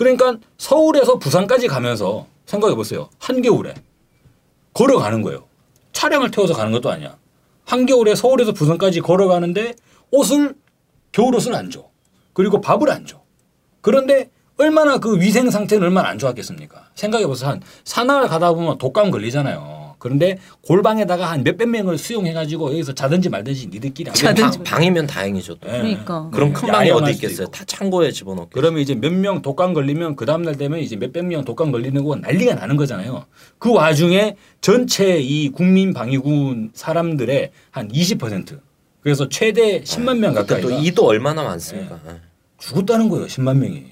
그러니까 0.01 0.39
서울에서 0.57 1.19
부산까지 1.19 1.69
가면서 1.69 2.27
생각해 2.47 2.75
보세요. 2.75 3.11
한겨울에 3.19 3.75
걸어가는 4.73 5.21
거예요. 5.21 5.45
차량을 5.93 6.31
태워서 6.31 6.55
가는 6.55 6.73
것도 6.73 6.91
아니야. 6.91 7.19
한겨울에 7.67 8.15
서울에서 8.15 8.53
부산까지 8.53 9.03
걸어가는데 9.03 9.75
옷을 10.11 10.55
겨울 11.13 11.35
옷을 11.35 11.55
안 11.55 11.69
줘. 11.69 11.85
그리고 12.33 12.63
밥을 12.63 12.91
안 12.91 13.05
줘. 13.05 13.21
그런데 13.83 14.31
얼마나 14.57 14.97
그 14.97 15.21
위생 15.21 15.51
상태는 15.51 15.85
얼마나 15.85 16.09
안 16.09 16.19
좋았겠습니까? 16.19 16.89
생각해 16.95 17.27
보세요. 17.27 17.51
한 17.51 17.61
산을 17.85 18.27
가다 18.29 18.55
보면 18.55 18.79
독감 18.79 19.11
걸리잖아요. 19.11 19.80
그런데 20.01 20.39
골방에다가 20.63 21.31
한 21.31 21.45
몇백 21.45 21.69
명을 21.69 21.97
수용해가지고 21.99 22.73
여기서 22.73 22.95
자든지 22.95 23.29
말든지 23.29 23.69
니들끼리 23.69 24.09
하면 24.11 24.17
자든지 24.17 24.59
방, 24.59 24.65
방이면 24.65 25.07
다행이죠. 25.07 25.55
또. 25.57 25.69
예. 25.69 25.73
그러니까. 25.73 26.29
그럼 26.33 26.53
큰 26.53 26.69
방이 26.69 26.89
야영할 26.89 27.05
어디 27.05 27.13
있겠어요? 27.13 27.45
있고. 27.45 27.53
다 27.53 27.63
창고에 27.65 28.11
집어넣고. 28.11 28.49
그러면 28.53 28.81
이제 28.81 28.95
몇 28.97 29.13
명 29.13 29.43
독감 29.43 29.75
걸리면 29.75 30.17
그 30.17 30.25
다음날 30.27 30.57
되면 30.57 30.81
이제 30.81 30.97
몇백 30.97 31.27
명 31.27 31.45
독감 31.45 31.71
걸리는 31.71 32.03
거 32.03 32.17
난리가 32.17 32.55
나는 32.55 32.77
거잖아요. 32.77 33.27
그 33.59 33.73
와중에 33.73 34.37
전체 34.61 35.19
이 35.21 35.51
국민 35.51 35.93
방위군 35.93 36.71
사람들의 36.75 37.51
한 37.71 37.89
20% 37.89 38.59
그래서 39.03 39.29
최대 39.29 39.83
10만 39.83 40.19
명 40.19 40.35
그때 40.35 40.55
가까이가 40.57 40.69
또 40.69 40.83
이도 40.83 41.07
얼마나 41.07 41.43
많습니까? 41.45 42.01
예. 42.09 42.15
죽었다는 42.59 43.09
거예요. 43.11 43.27
10만 43.27 43.57
명이. 43.59 43.85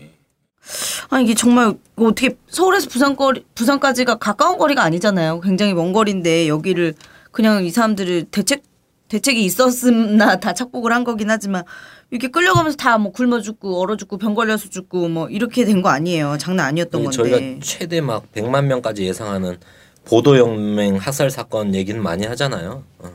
아니 1.11 1.25
이게 1.25 1.35
정말 1.35 1.75
어떻게 1.97 2.37
서울에서 2.49 2.88
부산 2.88 3.16
거리 3.16 3.44
부산까지가 3.55 4.16
가까운 4.16 4.59
거리가 4.59 4.83
아니잖아요. 4.83 5.40
굉장히 5.40 5.75
먼 5.75 5.92
거리인데 5.92 6.49
여기를 6.49 6.94
그냥 7.31 7.64
이 7.64 7.71
사람들을 7.71 8.25
대책 8.31 8.62
대책이 9.09 9.42
있었음나 9.42 10.37
다 10.38 10.53
착복을 10.53 10.92
한 10.92 11.03
거긴 11.05 11.31
하지만 11.31 11.64
이렇게 12.11 12.29
끌려가면서 12.29 12.77
다 12.77 12.99
뭐 12.99 13.11
굶어 13.12 13.40
죽고 13.40 13.81
얼어 13.81 13.97
죽고 13.97 14.18
병 14.18 14.35
걸려서 14.35 14.68
죽고 14.68 15.09
뭐 15.09 15.29
이렇게 15.31 15.64
된 15.64 15.81
거 15.83 15.88
아니에요. 15.88 16.37
장난 16.38 16.66
아니었던 16.66 17.03
건데. 17.05 17.16
저희가 17.16 17.61
최대 17.62 18.01
막 18.03 18.31
100만 18.35 18.64
명까지 18.66 19.05
예상하는 19.05 19.57
보도연맹 20.05 20.97
학살 20.97 21.31
사건 21.31 21.75
얘기는 21.75 22.03
많이 22.03 22.27
하잖아요. 22.27 22.83
어. 22.99 23.11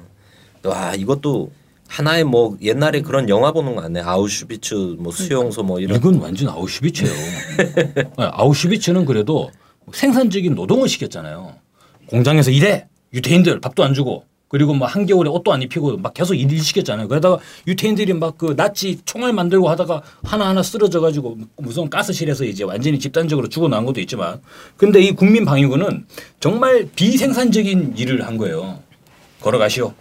와 0.63 0.95
이것도 0.95 1.51
하나의 1.93 2.23
뭐 2.23 2.57
옛날에 2.59 3.01
그런 3.01 3.29
영화 3.29 3.51
보는 3.51 3.75
거 3.75 3.83
아니에요? 3.83 4.03
아우슈비츠 4.07 4.95
뭐 4.97 5.11
수용소 5.11 5.61
뭐 5.61 5.79
이런 5.79 5.99
이건 5.99 6.15
완전 6.15 6.49
아우슈비츠예요. 6.49 7.13
네, 7.95 8.13
아우슈비츠는 8.17 9.05
그래도 9.05 9.51
생산적인 9.91 10.55
노동을 10.55 10.89
시켰잖아요. 10.89 11.53
공장에서 12.07 12.49
일해 12.49 12.87
유태인들 13.13 13.59
밥도 13.61 13.83
안 13.83 13.93
주고 13.93 14.25
그리고 14.47 14.73
뭐 14.73 14.87
한겨울에 14.87 15.29
옷도 15.29 15.53
안 15.53 15.61
입히고 15.61 15.97
막 15.97 16.15
계속 16.15 16.33
일 16.33 16.59
시켰잖아요. 16.59 17.07
그러다가 17.07 17.37
유태인들이 17.67 18.13
막 18.13 18.37
그 18.39 18.55
나치 18.55 18.99
총알 19.05 19.31
만들고 19.31 19.69
하다가 19.69 20.01
하나 20.23 20.47
하나 20.47 20.63
쓰러져 20.63 20.99
가지고 20.99 21.37
무슨 21.57 21.91
가스실에서 21.91 22.45
이제 22.45 22.63
완전히 22.63 22.97
집단적으로 22.97 23.47
죽어나온 23.49 23.85
것도 23.85 24.01
있지만 24.01 24.41
근데 24.77 24.99
이 24.99 25.11
국민 25.11 25.45
방위군은 25.45 26.07
정말 26.39 26.89
비생산적인 26.95 27.93
일을 27.97 28.25
한 28.25 28.37
거예요. 28.37 28.79
걸어가시오. 29.41 29.93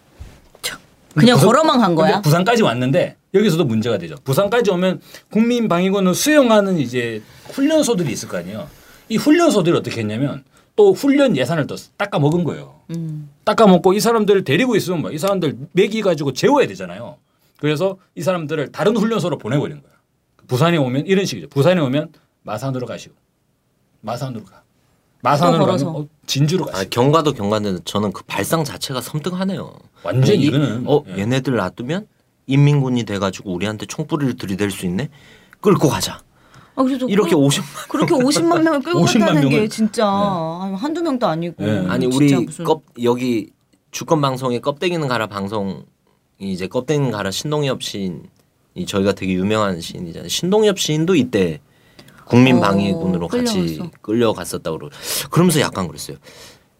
그냥 1.15 1.37
부산- 1.37 1.49
걸어만 1.49 1.79
간 1.81 1.95
거야. 1.95 2.21
부산까지 2.23 2.63
왔는데 2.63 3.17
여기서도 3.35 3.65
문제가 3.65 3.99
되죠. 3.99 4.15
부산까지 4.25 4.71
오면 4.71 5.01
국민방위군을 5.31 6.15
수용하는 6.15 6.79
이제 6.79 7.23
훈련소들이 7.51 8.11
있을 8.13 8.29
거 8.29 8.39
아니에요. 8.39 8.69
이 9.09 9.17
훈련소들이 9.17 9.77
어떻게 9.77 10.01
했냐면 10.01 10.45
또 10.77 10.93
훈련 10.93 11.37
예산을 11.37 11.67
또 11.67 11.77
닦아 11.97 12.19
먹은 12.19 12.45
거예요. 12.45 12.81
음. 12.97 13.29
닦아 13.45 13.67
먹고 13.67 13.93
이 13.93 14.01
사람들을 14.01 14.45
데리고 14.45 14.75
있으면 14.77 15.01
뭐 15.03 15.11
이 15.11 15.19
사람들 15.19 15.57
먹이 15.73 16.01
가지고 16.03 16.33
재워야 16.33 16.67
되잖아요. 16.67 17.17
그래서 17.59 17.97
이 18.15 18.23
사람들을 18.23 18.73
다른 18.73 18.97
훈련소로 18.97 19.39
보내버린 19.39 19.83
거예요. 19.83 19.97
부산에 20.49 20.77
오면 20.79 21.07
이런 21.07 21.25
식이죠. 21.27 21.49
부산에 21.49 21.81
오면 21.81 22.13
마산으로 22.43 22.87
가시오. 22.87 23.13
마산으로 24.01 24.45
가. 24.45 24.62
마산으로 25.23 25.65
걸어서. 25.67 25.89
어, 25.91 26.07
진주로 26.27 26.65
아, 26.69 26.73
가시오. 26.73 26.91
경과도 26.91 27.33
경과인데 27.33 27.79
저는 27.85 28.13
그 28.13 28.23
발상 28.25 28.65
자체가 28.65 29.01
섬뜩하네요. 29.01 29.73
완전 30.03 30.37
이- 30.37 30.43
이거는 30.45 30.85
어 30.87 31.03
예. 31.09 31.21
얘네들 31.21 31.55
놔두면 31.57 32.07
인민군이 32.49 33.05
돼가지고 33.05 33.53
우리한테 33.55 33.87
총뿌리를 33.87 34.37
들이댈 34.37 34.71
수 34.73 34.85
있네. 34.85 35.09
끌고 35.61 35.89
가자. 35.89 36.21
아, 36.75 36.83
그래도 36.83 37.09
이렇게 37.09 37.31
그- 37.31 37.37
50만 37.37 37.89
그렇게 37.89 38.15
50만 38.15 38.63
명을 38.63 38.81
끌고 38.83 39.01
50만 39.05 39.19
간다는 39.21 39.43
게 39.49 39.55
명을. 39.57 39.69
진짜 39.69 40.07
아니, 40.09 40.75
한두 40.75 41.03
명도 41.03 41.27
아니고 41.27 41.65
네. 41.65 41.87
아니 41.89 42.11
진짜 42.11 42.37
우리 42.37 42.45
무슨 42.47 42.65
껍 42.65 42.83
여기 43.03 43.51
주권 43.93 44.21
방송에 44.21 44.59
껍데기는 44.59 45.07
가라 45.07 45.29
방송 45.29 45.85
이 46.41 46.51
이제 46.53 46.67
껍데기는 46.67 47.11
가라 47.13 47.31
신동엽 47.31 47.83
시인 47.85 48.25
이 48.75 48.87
저희가 48.87 49.13
되게 49.13 49.35
유명한 49.35 49.81
시인이잖아요. 49.81 50.29
신동엽 50.29 50.81
시인도 50.81 51.15
이때 51.15 51.61
국민방위군으로 52.33 53.27
어, 53.27 53.29
같이. 53.29 53.81
끌려갔었다고 54.01 54.79
그러. 54.79 54.91
그러면서 55.31 55.61
약간 55.61 55.87
그랬어요. 55.87 56.17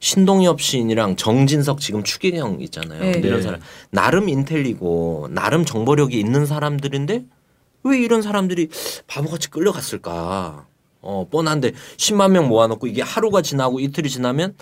신동엽 0.01 0.61
시인이랑 0.61 1.17
정진석 1.17 1.81
지금 1.81 2.03
추기경 2.03 2.61
있잖아요. 2.63 3.01
네. 3.01 3.13
근데 3.13 3.29
이런 3.29 3.41
네. 3.41 3.45
사람 3.47 3.61
나름 3.91 4.29
인텔리고 4.29 5.29
나름 5.31 5.65
정보력이 5.65 6.19
있는 6.19 6.45
사람들인데 6.47 7.25
왜 7.85 7.99
이런 7.99 8.23
사람들이 8.23 8.69
바보같이 9.07 9.51
끌려갔을까? 9.51 10.67
어 11.03 11.27
뻔한데 11.31 11.73
10만 11.97 12.31
명 12.31 12.49
모아놓고 12.49 12.87
이게 12.87 13.03
하루가 13.03 13.43
지나고 13.43 13.81
이틀이 13.81 14.09
지나면 14.09 14.55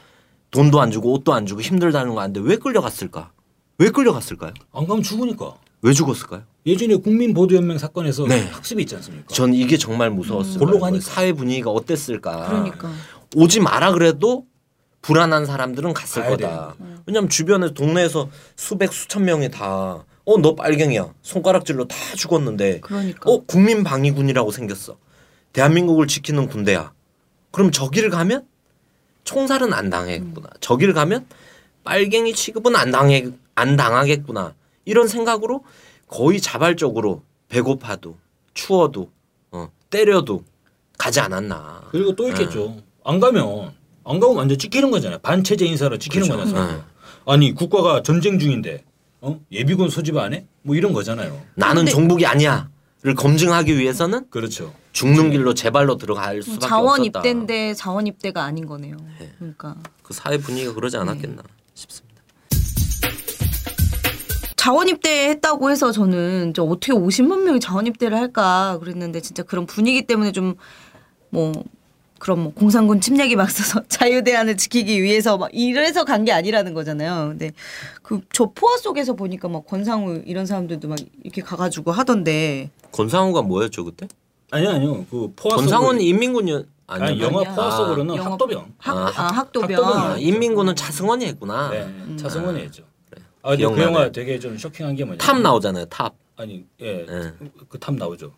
돈도 0.50 0.80
안 0.80 0.90
주고 0.90 1.12
옷도 1.12 1.32
안 1.32 1.46
주고 1.46 1.60
힘들다는 1.60 2.14
거 2.14 2.20
아는데 2.20 2.40
왜 2.40 2.56
끌려갔을까? 2.56 3.30
왜 3.78 3.90
끌려갔을까요? 3.90 4.52
안 4.72 4.86
가면 4.86 5.02
죽으니까. 5.02 5.54
왜 5.82 5.92
죽었을까요? 5.92 6.42
예전에 6.66 6.96
국민보도연맹 6.96 7.78
사건에서 7.78 8.26
네. 8.26 8.46
학습이 8.48 8.82
있지 8.82 8.94
않습니까? 8.96 9.28
전 9.32 9.54
이게 9.54 9.78
정말 9.78 10.10
무서웠어요. 10.10 10.58
골로 10.58 10.78
가니까. 10.78 11.02
사회 11.04 11.32
분위기가 11.32 11.70
어땠을까? 11.70 12.48
그러니까 12.48 12.92
오지 13.34 13.60
마라 13.60 13.92
그래도 13.92 14.46
불안한 15.00 15.46
사람들은 15.46 15.94
갔을 15.94 16.26
거다. 16.26 16.74
왜냐면 17.06 17.30
주변에 17.30 17.72
동네에서 17.72 18.28
수백 18.56 18.92
수천 18.92 19.24
명이 19.24 19.50
다 19.50 20.04
어 20.26 20.36
너 20.38 20.54
빨갱이야 20.54 21.12
손가락질로 21.22 21.88
다 21.88 21.96
죽었는데 22.14 22.80
그러니까 22.82 23.28
어 23.28 23.42
국민 23.46 23.82
방위군이라고 23.82 24.52
생겼어. 24.52 24.96
대한민국을 25.52 26.06
지키는 26.06 26.46
군대야. 26.46 26.92
그럼 27.50 27.72
저기를 27.72 28.10
가면 28.10 28.46
총살은 29.24 29.72
안 29.72 29.90
당하겠구나. 29.90 30.48
저기를 30.60 30.94
가면 30.94 31.26
빨갱이 31.82 32.34
취급은 32.34 32.76
안 32.76 32.92
당해 32.92 33.28
안 33.56 33.76
당하겠구나. 33.76 34.54
이런 34.84 35.08
생각으로 35.08 35.64
거의 36.06 36.40
자발적으로 36.40 37.22
배고파도 37.48 38.16
추워도 38.54 39.10
어, 39.52 39.70
때려도 39.90 40.44
가지 40.98 41.20
않았나. 41.20 41.82
그리고 41.90 42.10
네. 42.10 42.16
또 42.16 42.28
있겠죠. 42.28 42.76
안 43.04 43.20
가면 43.20 43.72
안 44.04 44.20
가면 44.20 44.36
완전 44.36 44.58
찍히는 44.58 44.90
거잖아요. 44.90 45.18
반체제 45.20 45.64
인사로 45.66 45.98
찍히는 45.98 46.28
그렇죠. 46.28 46.44
거잖아요. 46.44 46.76
네. 46.76 46.82
아니 47.26 47.54
국가가 47.54 48.02
전쟁 48.02 48.38
중인데 48.38 48.84
어? 49.20 49.40
예비군 49.52 49.90
소집 49.90 50.16
안 50.16 50.32
해? 50.34 50.46
뭐 50.62 50.74
이런 50.74 50.92
거잖아요. 50.92 51.40
나는 51.54 51.86
종북이 51.86 52.26
아니야를 52.26 53.14
검증하기 53.16 53.78
위해서는 53.78 54.28
그렇죠. 54.30 54.74
죽는 54.92 55.30
길로 55.30 55.54
제 55.54 55.70
발로 55.70 55.96
들어갈 55.96 56.42
수밖에 56.42 56.58
뭐 56.60 56.68
자원 56.68 57.00
없었다. 57.00 57.18
입대인데 57.20 57.74
자원 57.74 58.06
입대가 58.06 58.44
아닌 58.44 58.66
거네요. 58.66 58.96
그러니까 59.38 59.76
그 60.02 60.12
사회 60.14 60.38
분위기가 60.38 60.74
그러지 60.74 60.96
않았겠나 60.96 61.42
싶습니다. 61.74 62.09
자원 64.60 64.88
입대 64.88 65.30
했다고 65.30 65.70
해서 65.70 65.90
저는 65.90 66.52
저 66.54 66.62
어떻게 66.64 66.92
50만 66.92 67.44
명이 67.44 67.60
자원 67.60 67.86
입대를 67.86 68.18
할까 68.18 68.76
그랬는데 68.80 69.20
진짜 69.22 69.42
그런 69.42 69.64
분위기 69.66 70.06
때문에 70.06 70.32
좀 70.32 70.54
뭐 71.32 71.52
그런 72.18 72.40
뭐 72.42 72.52
공산군 72.52 73.00
침략이 73.00 73.36
막서서 73.36 73.84
자유대안을 73.88 74.56
지키기 74.56 75.00
위해서 75.00 75.38
막 75.38 75.48
이래서 75.52 76.04
간 76.04 76.24
게 76.24 76.32
아니라는 76.32 76.74
거잖아요. 76.74 77.28
근데 77.28 77.52
그 78.02 78.20
저 78.32 78.50
포화 78.54 78.76
속에서 78.76 79.14
보니까 79.14 79.48
막 79.48 79.64
권상우 79.64 80.22
이런 80.26 80.44
사람들도 80.44 80.88
막 80.88 80.98
이렇게 81.22 81.40
가가지고 81.40 81.92
하던데 81.92 82.68
권상우가 82.92 83.42
뭐였죠 83.42 83.84
그때? 83.84 84.08
아니요 84.50 84.70
아니요 84.70 85.06
그 85.08 85.32
포화 85.36 85.54
권상우는 85.56 86.00
속을- 86.00 86.04
인민군이 86.04 86.52
아니야. 86.88 87.08
아니 87.10 87.20
영화 87.22 87.40
아니야. 87.42 87.54
포화 87.54 87.70
속으로는 87.70 88.16
영화- 88.16 88.32
학도병. 88.32 88.66
학, 88.78 88.96
아, 88.96 89.00
아, 89.00 89.26
학도병. 89.28 89.70
학도병이야. 89.78 90.10
아, 90.14 90.16
인민군은 90.18 90.74
차승원이 90.74 91.24
했구나. 91.26 91.70
네, 91.70 91.82
음. 91.82 92.16
차승원이 92.20 92.60
했죠. 92.60 92.82
아, 93.42 93.50
근데 93.50 93.66
그. 93.66 93.80
영화 93.82 94.10
되게 94.10 94.38
좀 94.38 94.56
쇼킹한 94.58 94.96
게 94.96 95.04
뭐냐? 95.04 95.18
탑 95.18 95.40
나오잖아요. 95.40 95.86
탑. 95.86 96.14
아니, 96.36 96.64
예, 96.80 97.06
예. 97.08 97.32
그 97.68 97.81
탑 97.81 97.94
나오죠. 97.96 98.32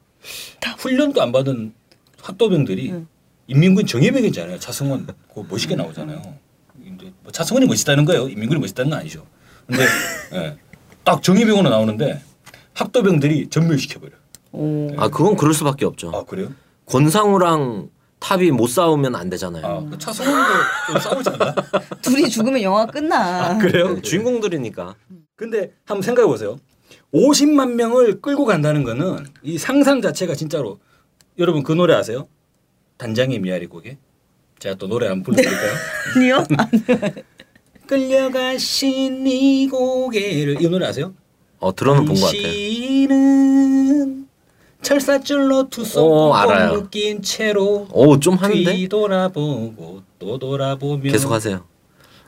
훈련도 0.78 1.20
안 1.22 1.32
받은 1.32 1.72
학도병들이 2.20 2.90
응. 2.92 3.06
인민군 3.46 3.86
정예병이잖아요. 3.86 4.58
차승원 4.58 5.06
그 5.34 5.44
멋있게 5.48 5.74
나오잖아요. 5.76 6.20
근데 6.82 7.12
뭐 7.22 7.32
차승원이 7.32 7.66
멋있다는 7.66 8.04
거예요. 8.04 8.28
인민군이 8.28 8.60
멋있다는 8.60 8.90
건 8.90 9.00
아니죠. 9.00 9.26
근데 9.66 9.84
예, 10.34 10.56
딱 11.04 11.22
정예병으로 11.22 11.68
나오는데 11.68 12.20
학도병들이 12.74 13.48
전멸시켜버려. 13.50 14.12
오. 14.52 14.88
아 14.96 15.08
그건 15.08 15.36
그럴 15.36 15.54
수밖에 15.54 15.84
없죠. 15.84 16.10
아 16.14 16.24
그래요? 16.24 16.52
권상우랑 16.86 17.88
탑이 18.22 18.52
못 18.52 18.68
싸우면 18.68 19.16
안 19.16 19.28
되잖아요. 19.30 19.66
아, 19.66 19.84
그 19.90 19.98
차승원도 19.98 20.48
좀 20.86 21.00
싸우지 21.00 21.30
않나? 21.30 21.54
둘이 22.02 22.28
죽으면 22.28 22.62
영화 22.62 22.86
끝나. 22.86 23.46
아, 23.50 23.58
그래요? 23.58 23.94
네, 23.94 24.00
주인공들이니까. 24.00 24.94
근데 25.36 25.72
한번 25.84 26.02
생각해 26.02 26.26
보세요. 26.28 26.58
50만 27.12 27.72
명을 27.72 28.20
끌고 28.20 28.44
간다는 28.44 28.84
거는 28.84 29.26
이 29.42 29.58
상상 29.58 30.00
자체가 30.00 30.34
진짜로 30.34 30.78
여러분 31.38 31.62
그 31.62 31.72
노래 31.72 31.94
아세요? 31.94 32.28
단장의 32.98 33.40
미아리 33.40 33.66
곡에 33.66 33.98
제가 34.60 34.76
또 34.76 34.86
노래 34.86 35.08
한번 35.08 35.34
불러드릴까요? 35.34 35.72
아니요? 36.16 36.46
끌려가신 37.86 39.26
이 39.26 39.68
고개를 39.68 40.62
이 40.62 40.68
노래 40.68 40.86
아세요? 40.86 41.12
어 41.58 41.74
들어는 41.74 42.04
본 42.04 42.14
것 42.16 42.26
같아요. 42.26 42.42
철사줄로 44.82 45.68
투석 45.68 46.04
어, 46.04 46.34
알아요. 46.34 46.82
느낀 46.82 47.22
채로 47.22 47.86
오 47.90 48.18
좀 48.18 48.34
하는데 48.34 48.74
뒤돌아보고 48.76 50.02
또 50.18 50.38
돌아보며 50.38 51.10
계속하세요. 51.10 51.64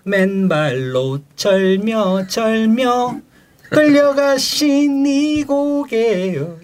맨발로 0.04 1.20
절며 1.36 2.26
절며 2.26 3.20
끌려가신 3.70 5.06
이 5.06 5.42
고개요. 5.44 6.58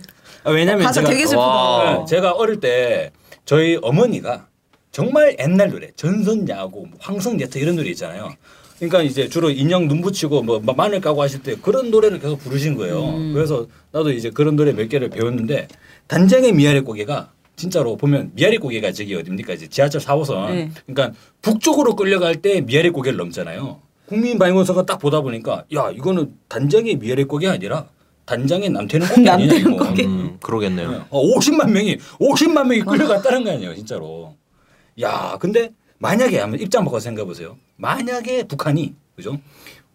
아, 0.45 0.51
왜냐면 0.51 0.85
가사 0.87 1.01
제가 1.01 1.11
되게 1.11 1.27
슬프다. 1.27 1.41
와. 1.47 1.99
네, 1.99 2.05
제가 2.07 2.33
어릴 2.33 2.61
때 2.61 3.11
저희 3.45 3.79
어머니가 3.83 4.47
정말 4.93 5.37
옛날 5.41 5.71
노래 5.71 5.91
전선야구, 5.97 6.87
뭐 6.87 6.99
황성예트 7.01 7.59
이런 7.59 7.77
노래 7.77 7.91
있잖아요. 7.91 8.33
그러니까 8.81 9.03
이제 9.03 9.29
주로 9.29 9.51
인형 9.51 9.89
눈 9.89 10.01
붙이고 10.01 10.43
뭐 10.43 10.59
마늘 10.75 11.03
까고 11.03 11.21
하실 11.23 11.43
때 11.43 11.55
그런 11.61 11.91
노래를 11.91 12.19
계속 12.19 12.39
부르신 12.41 12.77
거예요. 12.77 13.11
음. 13.11 13.35
그래서 13.35 13.67
나도 13.93 14.11
이제 14.11 14.31
그런 14.31 14.57
노래 14.57 14.73
몇 14.73 14.89
개를 14.89 15.11
배웠는데 15.11 15.69
단장의 16.09 16.53
미아리 16.55 16.81
고개가 16.81 17.31
진짜로 17.57 17.97
보면 17.99 18.31
미아리 18.35 18.57
고개가 18.57 18.93
저기 18.93 19.15
어딥니까 19.15 19.53
이제 19.53 19.69
지하철 19.69 20.01
4호선 20.01 20.47
네. 20.49 20.71
그러니까 20.87 21.15
북쪽으로 21.43 21.95
끌려갈 21.95 22.37
때 22.37 22.63
미아리 22.63 22.89
고개를 22.89 23.19
넘잖아요. 23.19 23.83
국민방위원서가 24.07 24.87
딱 24.87 24.99
보다 24.99 25.21
보니까 25.21 25.65
야 25.75 25.91
이거는 25.91 26.33
단장의 26.49 26.97
미아리 26.97 27.25
고개 27.25 27.49
아니라 27.49 27.87
단장의 28.25 28.71
남태는 28.71 29.07
고개 29.09 29.29
아니냐 29.29 29.55
이거. 29.57 29.77
고개. 29.77 30.07
음, 30.07 30.39
그러겠네요. 30.41 31.05
어, 31.11 31.23
50만 31.37 31.71
명이 31.71 31.99
50만 32.19 32.67
명이 32.67 32.81
끌려갔다는 32.81 33.45
거 33.45 33.51
아니에요, 33.51 33.75
진짜로. 33.75 34.37
야, 35.03 35.37
근데 35.39 35.71
만약에 36.01 36.39
한번 36.39 36.61
입장 36.61 36.85
바꿔 36.85 36.99
생각해 36.99 37.27
보세요. 37.27 37.59
만약에 37.77 38.45
북한이 38.45 38.95
그죠? 39.17 39.39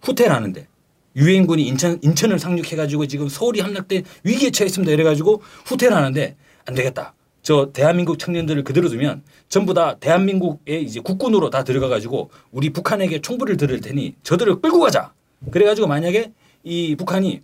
후퇴를 0.02 0.34
하는데 0.34 0.68
유엔군이 1.16 1.66
인천 1.66 2.00
인천을 2.02 2.38
상륙해 2.38 2.76
가지고 2.76 3.08
지금 3.08 3.28
서울이 3.28 3.60
함락돼 3.60 4.04
위기에 4.24 4.52
처해 4.52 4.68
있습니다. 4.68 4.92
이래 4.94 5.04
가지고 5.04 5.42
후퇴를 5.66 5.98
하는데 5.98 6.36
안 6.66 6.76
되겠다. 6.76 7.16
저 7.42 7.72
대한민국 7.74 8.20
청년들을 8.20 8.64
그대로 8.64 8.88
두면 8.88 9.24
전부 9.50 9.74
다 9.74 9.98
대한민국의 10.00 10.84
이제 10.84 11.00
국군으로 11.00 11.50
다 11.50 11.64
들어가 11.64 11.88
가지고 11.88 12.30
우리 12.52 12.72
북한에게 12.72 13.22
총불을 13.22 13.58
들을 13.58 13.82
테니 13.82 14.16
저들을 14.22 14.62
끌고 14.62 14.80
가자. 14.80 15.12
그래 15.52 15.66
가지고 15.66 15.88
만약에 15.88 16.32
이 16.64 16.96
북한이 16.96 17.42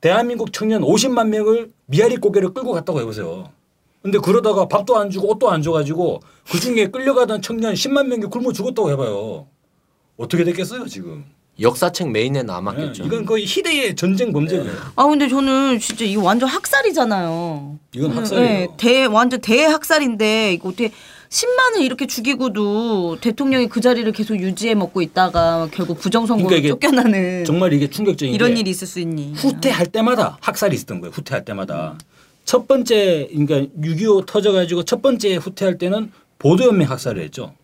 대한민국 0.00 0.52
청년 0.52 0.80
50만 0.80 1.28
명을 1.28 1.72
미아리 1.86 2.16
고개를 2.16 2.54
끌고 2.54 2.72
갔다고 2.72 3.00
해보세요. 3.00 3.50
근데 4.02 4.18
그러다가 4.18 4.66
밥도 4.66 4.96
안 4.98 5.10
주고 5.10 5.30
옷도 5.30 5.50
안 5.50 5.62
줘가지고 5.62 6.20
그 6.50 6.58
중에 6.58 6.88
끌려가던 6.88 7.40
청년 7.40 7.74
10만 7.74 8.06
명이 8.08 8.22
굶어 8.24 8.52
죽었다고 8.52 8.90
해봐요. 8.90 9.46
어떻게 10.16 10.44
됐겠어요 10.44 10.86
지금? 10.86 11.24
역사책 11.60 12.10
메인에 12.10 12.40
네, 12.40 12.42
남았겠죠. 12.44 13.04
이건 13.04 13.24
거의 13.24 13.44
희대의 13.44 13.94
전쟁 13.94 14.32
범죄예요. 14.32 14.72
아 14.96 15.06
근데 15.06 15.28
저는 15.28 15.78
진짜 15.78 16.04
이거 16.04 16.22
완전 16.22 16.48
학살이잖아요. 16.48 17.78
이건 17.94 18.10
네, 18.10 18.16
학살이에요. 18.16 18.74
대 18.76 19.04
완전 19.04 19.40
대학살인데 19.40 20.54
이거 20.54 20.70
어떻게 20.70 20.90
10만을 21.28 21.82
이렇게 21.82 22.06
죽이고도 22.06 23.18
대통령이 23.20 23.68
그 23.68 23.80
자리를 23.80 24.10
계속 24.12 24.38
유지해 24.38 24.74
먹고 24.74 25.00
있다가 25.00 25.68
결국 25.72 25.98
부정선거로 25.98 26.48
그러니까 26.48 26.68
쫓겨나는 26.68 27.44
정말 27.44 27.72
이게 27.72 27.88
충격적인 27.88 28.34
이런 28.34 28.54
게 28.54 28.60
일이 28.60 28.70
있을 28.70 28.86
수 28.86 29.00
있니? 29.00 29.34
후퇴할 29.34 29.86
때마다 29.86 30.38
학살이 30.40 30.74
있었던 30.74 31.00
거예요. 31.00 31.12
후퇴할 31.14 31.44
때마다 31.44 31.96
첫 32.44 32.66
번째 32.68 33.28
그러니까 33.30 33.56
6.25 33.80 34.26
터져가지고 34.26 34.84
첫 34.84 35.00
번째 35.02 35.36
후퇴할 35.36 35.78
때는 35.78 36.12
보도연맹 36.38 36.90
학살을 36.90 37.22
했죠. 37.22 37.54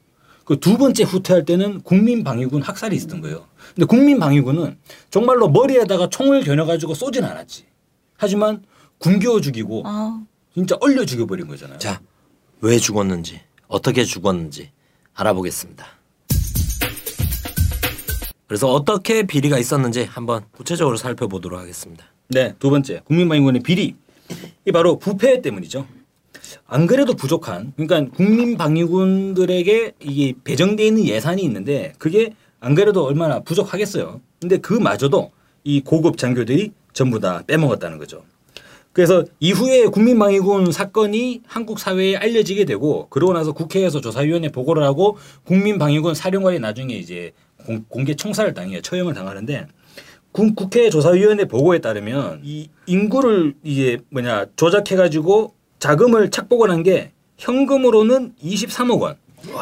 그 0.44 0.56
두 0.58 0.78
번째 0.78 1.04
후퇴할 1.04 1.44
때는 1.44 1.82
국민방위군 1.82 2.62
학살이 2.62 2.96
있었던 2.96 3.20
거예요. 3.20 3.44
근데 3.74 3.84
국민방위군은 3.86 4.78
정말로 5.10 5.48
머리에다가 5.50 6.08
총을 6.08 6.42
겨눠가지고 6.42 6.94
쏘진 6.94 7.24
않았지. 7.24 7.66
하지만 8.16 8.64
굶겨 8.98 9.40
죽이고 9.42 9.82
아, 9.84 10.22
진짜 10.54 10.76
얼려 10.80 11.04
죽여버린 11.04 11.46
거잖아요. 11.48 11.78
자, 11.78 12.00
왜 12.62 12.78
죽었는지, 12.78 13.40
어떻게 13.68 14.04
죽었는지 14.04 14.70
알아보겠습니다. 15.14 15.86
그래서 18.46 18.72
어떻게 18.72 19.24
비리가 19.24 19.58
있었는지 19.58 20.04
한번 20.04 20.44
구체적으로 20.52 20.96
살펴보도록 20.96 21.60
하겠습니다. 21.60 22.06
네, 22.28 22.54
두 22.58 22.70
번째 22.70 23.02
국민방위군의 23.04 23.62
비리. 23.62 23.94
이 24.66 24.72
바로 24.72 24.98
부패 24.98 25.40
때문이죠. 25.40 25.86
안 26.66 26.86
그래도 26.86 27.14
부족한 27.14 27.72
그러니까 27.76 28.10
국민 28.14 28.56
방위군들에게 28.56 29.92
이게 30.00 30.34
배정돼 30.44 30.86
있는 30.86 31.04
예산이 31.06 31.42
있는데 31.42 31.92
그게 31.98 32.34
안 32.60 32.74
그래도 32.74 33.04
얼마나 33.04 33.40
부족하겠어요. 33.40 34.20
근데 34.40 34.58
그마저도 34.58 35.30
이 35.64 35.80
고급 35.80 36.16
장교들이 36.18 36.72
전부 36.92 37.20
다 37.20 37.42
빼먹었다는 37.46 37.98
거죠. 37.98 38.22
그래서 38.92 39.24
이후에 39.38 39.84
국민방위군 39.86 40.72
사건이 40.72 41.42
한국 41.46 41.78
사회에 41.78 42.16
알려지게 42.16 42.64
되고 42.64 43.06
그러고 43.10 43.32
나서 43.32 43.52
국회에서 43.52 44.00
조사위원회 44.00 44.50
보고를 44.50 44.82
하고 44.82 45.18
국민방위군 45.44 46.14
사령관이 46.14 46.58
나중에 46.58 46.94
이제 46.94 47.32
공, 47.64 47.84
공개 47.88 48.16
총살을 48.16 48.54
당해 48.54 48.80
처형을 48.80 49.14
당하는데 49.14 49.58
군- 49.60 49.68
국회 50.54 50.90
조사위원회 50.90 51.44
보고에 51.46 51.80
따르면 51.80 52.42
이 52.44 52.68
인구를 52.86 53.54
이게 53.62 53.98
뭐냐 54.10 54.46
조작해 54.56 54.96
가지고 54.96 55.54
자금을 55.78 56.30
착복을 56.30 56.70
한 56.70 56.82
게 56.82 57.12
현금으로는 57.38 58.34
23억 58.42 59.00
원. 59.00 59.16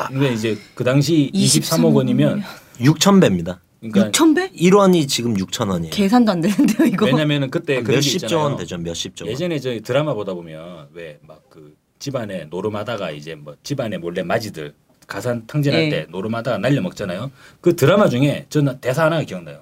그러니까 0.08 0.32
이제 0.32 0.56
그 0.74 0.84
당시 0.84 1.30
23억 1.34 1.94
원이면 1.94 2.42
6천 2.80 3.20
배입니다. 3.20 3.60
그러니까 3.80 4.10
6천 4.10 4.34
배? 4.34 4.50
1원이 4.52 5.06
지금 5.08 5.34
6천 5.34 5.68
원이에요. 5.70 5.90
계산도 5.92 6.32
안 6.32 6.40
되는데요 6.40 6.86
이거. 6.86 7.06
왜냐면은 7.06 7.50
그때 7.50 7.80
몇십 7.82 8.26
조원 8.26 8.52
있잖아요. 8.52 8.56
되죠. 8.56 8.78
몇십 8.78 9.14
조 9.16 9.24
원. 9.26 9.32
예전에 9.32 9.58
저희 9.58 9.80
드라마 9.82 10.14
보다 10.14 10.32
보면 10.34 10.88
왜 10.94 11.18
막 11.26 11.42
그 11.50 11.74
집안에 11.98 12.44
노름하다가 12.50 13.10
이제 13.12 13.34
뭐 13.34 13.56
집안에 13.62 13.96
몰래 13.98 14.22
마지들 14.22 14.74
가산 15.06 15.46
탕진할 15.46 15.84
예. 15.84 15.88
때 15.88 16.06
노름하다가 16.10 16.58
날려 16.58 16.80
먹잖아요. 16.82 17.30
그 17.60 17.74
드라마 17.76 18.08
중에 18.08 18.46
저는 18.50 18.80
대사 18.80 19.04
하나가 19.04 19.22
기억나요. 19.22 19.60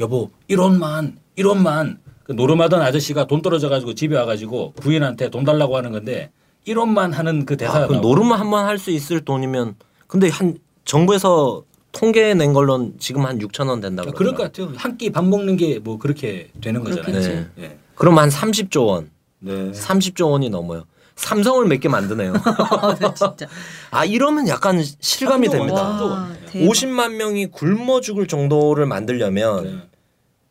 여보 0.00 0.30
1원만 0.48 1.14
1원만 1.38 1.98
그 2.24 2.32
노름하던 2.32 2.80
아저씨가 2.82 3.26
돈 3.26 3.42
떨어져 3.42 3.68
가지고 3.68 3.94
집에 3.94 4.16
와가지고 4.16 4.72
부인한테 4.80 5.30
돈 5.30 5.44
달라고 5.44 5.76
하는 5.76 5.92
건데 5.92 6.30
1원만 6.66 7.12
하는 7.12 7.44
그 7.46 7.56
대사가 7.56 7.84
아, 7.84 7.86
그 7.86 7.94
노름만 7.94 8.40
한번 8.40 8.66
할 8.66 8.78
수 8.78 8.90
있을 8.90 9.20
돈이면 9.20 9.76
근데 10.06 10.28
한 10.28 10.58
정부에서 10.84 11.62
통계 11.92 12.34
낸 12.34 12.52
걸로는 12.52 12.94
지금 12.98 13.26
한 13.26 13.38
6천 13.38 13.68
원 13.68 13.80
된다 13.80 14.02
고 14.04 14.12
그럴 14.12 14.34
것 14.34 14.44
같아요. 14.44 14.72
한 14.76 14.96
끼 14.96 15.10
밥 15.10 15.24
먹는 15.24 15.56
게 15.56 15.78
뭐 15.82 15.98
그렇게 15.98 16.50
되는 16.60 16.82
거잖아요. 16.82 17.20
네. 17.20 17.46
예. 17.58 17.78
그럼 17.94 18.18
한 18.18 18.28
30조 18.28 18.86
원, 18.86 19.10
네. 19.40 19.52
30조 19.72 20.30
원이 20.30 20.48
넘어요. 20.50 20.84
삼성을 21.16 21.66
몇 21.66 21.80
개 21.80 21.88
만드네요. 21.88 22.32
아, 22.34 22.94
네, 22.98 23.08
진짜. 23.14 23.46
아 23.90 24.04
이러면 24.04 24.46
약간 24.48 24.82
실감이 25.00 25.48
됩니다. 25.48 25.82
와, 25.82 26.28
네. 26.46 26.60
대박. 26.60 26.70
50만 26.72 27.16
명이 27.16 27.46
굶어 27.46 28.00
죽을 28.00 28.26
정도를 28.26 28.86
만들려면 28.86 29.64
네. 29.64 29.78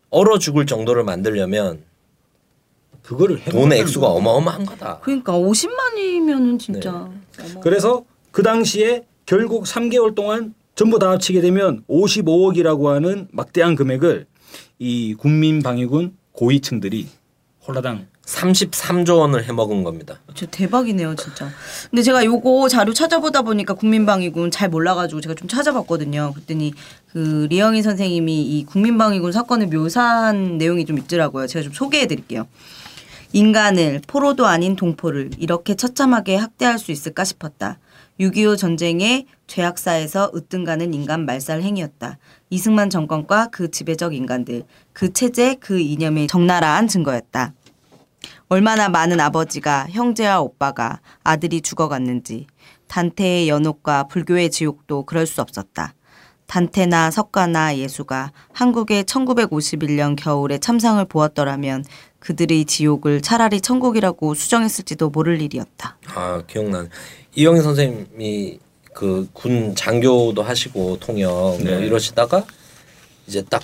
얼어 0.10 0.40
죽을 0.40 0.66
정도를 0.66 1.04
만들려면 1.04 1.84
그거를 3.04 3.40
해 3.40 3.50
돈의 3.50 3.80
액수가 3.80 4.08
어마어마한 4.08 4.66
거다. 4.66 5.00
그러니까 5.00 5.34
50만이면은 5.34 6.60
진짜. 6.60 7.10
네. 7.38 7.60
그래서 7.62 8.04
그 8.32 8.44
당시에 8.44 9.06
결국 9.26 9.66
3개월 9.66 10.14
동안 10.16 10.54
전부 10.76 11.00
다 11.00 11.12
합치게 11.12 11.42
되면 11.42 11.84
55억이라고 11.90 12.86
하는 12.86 13.28
막대한 13.32 13.76
금액을 13.76 14.28
이 14.80 15.14
국민방위군 15.16 16.16
고위층들이 16.32 17.08
홀라당 17.68 18.08
33조 18.30 19.18
원을 19.20 19.44
해먹은 19.46 19.84
겁니다. 19.84 20.20
저 20.36 20.46
대박이네요, 20.46 21.16
진짜. 21.16 21.50
근데 21.90 22.04
제가 22.04 22.24
요거 22.24 22.70
자료 22.70 22.94
찾아보다 22.94 23.42
보니까 23.42 23.74
국민방위군 23.74 24.52
잘 24.52 24.70
몰라가지고 24.70 25.22
제가 25.22 25.34
좀 25.36 25.48
찾아봤거든요. 25.48 26.34
그랬더니 26.34 26.74
그 27.12 27.48
리영희 27.50 27.82
선생님이 27.82 28.42
이 28.42 28.66
국민방위군 28.66 29.32
사건을 29.32 29.68
묘사한 29.68 30.58
내용이 30.58 30.86
좀 30.86 30.98
있더라고요. 31.00 31.48
제가 31.48 31.64
좀 31.64 31.74
소개해드릴게요. 31.74 32.48
인간을 33.34 34.02
포로도 34.08 34.46
아닌 34.46 34.76
동포를 34.76 35.32
이렇게 35.38 35.76
처참하게 35.76 36.36
학대할 36.36 36.80
수 36.80 36.92
있을까 36.92 37.24
싶었다. 37.24 37.78
6.25 38.20 38.58
전쟁의 38.58 39.26
죄악사에서 39.48 40.32
으뜸가는 40.36 40.94
인간 40.94 41.26
말살 41.26 41.62
행위였다. 41.62 42.18
이승만 42.50 42.90
정권과 42.90 43.48
그 43.52 43.72
지배적 43.72 44.14
인간들, 44.14 44.64
그 44.94 45.14
체제, 45.14 45.56
그 45.60 45.80
이념의 45.80 46.28
적나라한 46.28 46.88
증거였다. 46.88 47.54
얼마나 48.48 48.90
많은 48.90 49.20
아버지가 49.20 49.88
형제와 49.92 50.42
오빠가 50.42 51.00
아들이 51.24 51.62
죽어갔는지 51.62 52.48
단테의 52.88 53.50
연옥과 53.50 54.08
불교의 54.08 54.50
지옥도 54.52 55.04
그럴 55.04 55.26
수 55.28 55.42
없었다. 55.42 55.94
단테나 56.48 57.12
석가나 57.12 57.78
예수가 57.78 58.32
한국의 58.54 59.04
1951년 59.04 60.16
겨울에 60.18 60.58
참상을 60.58 61.04
보았더라면 61.06 61.86
그들의 62.20 62.66
지옥을 62.66 63.22
차라리 63.22 63.62
천국이라고 63.62 64.34
수정했을지도 64.34 65.12
모를 65.12 65.42
일이었다. 65.42 65.98
아 66.16 66.42
기억나네. 66.48 66.90
이영희 67.36 67.62
선생님이 67.62 68.60
그 68.94 69.30
군 69.34 69.76
장교도 69.76 70.42
하시고 70.42 70.98
통역 71.00 71.30
뭐 71.30 71.58
네. 71.60 71.86
이러시다가 71.86 72.44
이제 73.28 73.44
딱 73.44 73.62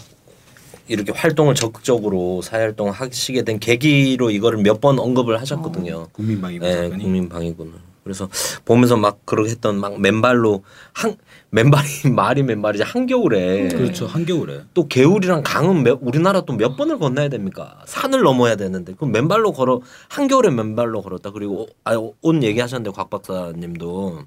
이렇게 0.88 1.12
활동을 1.12 1.56
적극적으로 1.56 2.42
사회활동 2.42 2.90
하시게 2.90 3.44
된 3.44 3.60
계기로 3.60 4.30
이거를 4.32 4.60
몇 4.60 4.76
번 4.82 5.00
언급을 5.00 5.40
하셨거든요. 5.42 6.08
국민방위군 6.12 6.68
네, 6.70 6.90
국민방위군을. 6.90 7.74
그래서 8.04 8.30
보면서 8.66 8.98
막 8.98 9.26
그렇게 9.26 9.50
했던 9.50 9.80
막 9.80 10.00
맨발로 10.00 10.64
한 10.94 11.16
맨발이 11.50 11.88
말이 12.14 12.44
맨발이지 12.44 12.84
한겨울에 12.84 13.70
그렇죠 13.70 14.06
한겨울에 14.06 14.62
또 14.76 14.88
개울이랑 14.88 15.42
강은 15.44 15.82
몇, 15.82 15.98
우리나라 16.04 16.42
또 16.42 16.54
몇 16.54 16.76
번을 16.78 17.00
건너야 17.00 17.30
됩니까? 17.30 17.80
산을 17.88 18.22
넘어야 18.22 18.58
되는데 18.58 18.94
그 19.00 19.06
맨발로 19.06 19.54
걸어 19.54 19.82
한겨울에 20.10 20.52
맨발로 20.52 21.02
걸었다. 21.02 21.32
그리고 21.32 21.68
아, 21.84 21.96
옷 22.22 22.44
얘기하셨는데 22.44 22.92
곽 22.96 23.10
박사님도 23.10 24.20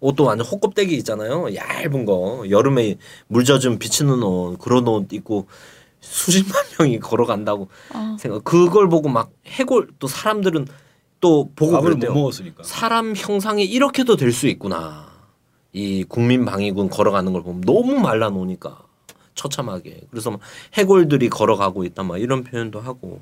옷도 0.00 0.24
완전 0.24 0.46
호껍데기 0.46 0.96
있잖아요. 0.96 1.54
얇은 1.54 2.04
거 2.06 2.44
여름에 2.48 2.96
물 3.26 3.44
젖은 3.44 3.78
비치는 3.78 4.22
옷 4.22 4.56
그런 4.58 4.86
옷 4.88 5.12
입고 5.12 5.48
수십만 6.00 6.52
명이 6.78 7.00
걸어간다고 7.00 7.68
생각. 8.18 8.44
그걸 8.44 8.88
보고 8.88 9.08
막 9.08 9.30
해골 9.46 9.88
또 9.98 10.06
사람들은 10.06 10.66
또 11.20 11.50
보고 11.56 11.72
밥을 11.72 11.90
못 11.90 11.96
그랬대요. 11.98 12.14
먹었으니까 12.14 12.62
사람 12.62 13.14
형상이 13.16 13.64
이렇게도 13.64 14.16
될 14.16 14.32
수 14.32 14.46
있구나. 14.46 15.08
이 15.72 16.04
국민 16.08 16.44
방위군 16.44 16.88
걸어가는 16.88 17.32
걸 17.32 17.42
보면 17.42 17.60
너무 17.62 17.98
말라 17.98 18.30
놓으니까 18.30 18.78
처참하게. 19.34 20.02
그래서 20.10 20.30
막 20.30 20.40
해골들이 20.74 21.28
걸어가고 21.28 21.84
있다 21.84 22.02
막 22.04 22.18
이런 22.20 22.42
표현도 22.44 22.80
하고. 22.80 23.20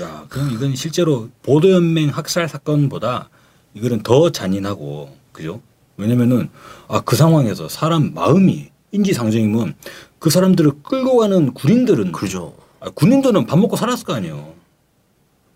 야, 0.00 0.24
그럼 0.28 0.50
이건 0.52 0.74
실제로 0.74 1.28
보도 1.42 1.70
연맹 1.70 2.08
학살 2.08 2.48
사건보다 2.48 3.28
이거는 3.74 4.02
더 4.02 4.30
잔인하고 4.30 5.14
그죠? 5.32 5.60
왜냐면은 5.98 6.48
아 6.88 7.00
그 7.00 7.14
상황에서 7.14 7.68
사람 7.68 8.14
마음이 8.14 8.70
인지상정이면 8.92 9.74
그 10.18 10.30
사람들을 10.30 10.70
끌고 10.82 11.16
가는 11.18 11.52
군인들은 11.52 12.12
그죠. 12.12 12.54
아, 12.80 12.90
군인들은 12.90 13.46
밥 13.46 13.58
먹고 13.58 13.76
살았을 13.76 14.04
거 14.04 14.12
아니에요. 14.14 14.52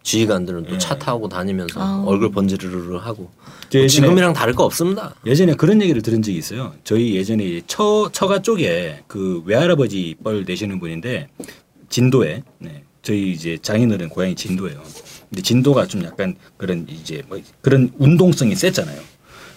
지휘관들은 0.02 0.66
또 0.66 0.74
예. 0.74 0.78
차 0.78 0.96
타고 0.96 1.28
다니면서 1.28 1.80
아우. 1.80 2.06
얼굴 2.06 2.30
번지르르 2.30 2.96
하고. 2.98 3.30
저 3.70 3.80
예전에- 3.80 3.88
지금이랑 3.88 4.32
다를 4.34 4.54
거 4.54 4.64
없습니다. 4.64 5.14
예전에 5.26 5.54
그런 5.54 5.82
얘기를 5.82 6.00
들은 6.00 6.22
적이 6.22 6.38
있어요. 6.38 6.74
저희 6.84 7.16
예전에 7.16 7.62
처 7.66 8.08
처가 8.12 8.42
쪽에 8.42 9.02
그 9.08 9.42
외할아버지 9.44 10.14
뻘 10.22 10.44
되시는 10.44 10.78
분인데 10.78 11.28
진도에 11.88 12.42
네. 12.58 12.84
저희 13.02 13.32
이제 13.32 13.58
장인어른 13.60 14.08
고향이 14.08 14.36
진도예요. 14.36 14.80
근데 15.28 15.42
진도가 15.42 15.86
좀 15.86 16.04
약간 16.04 16.36
그런 16.56 16.86
이제 16.88 17.22
뭐 17.28 17.40
그런 17.60 17.90
운동성이 17.98 18.54
셌잖아요. 18.54 19.00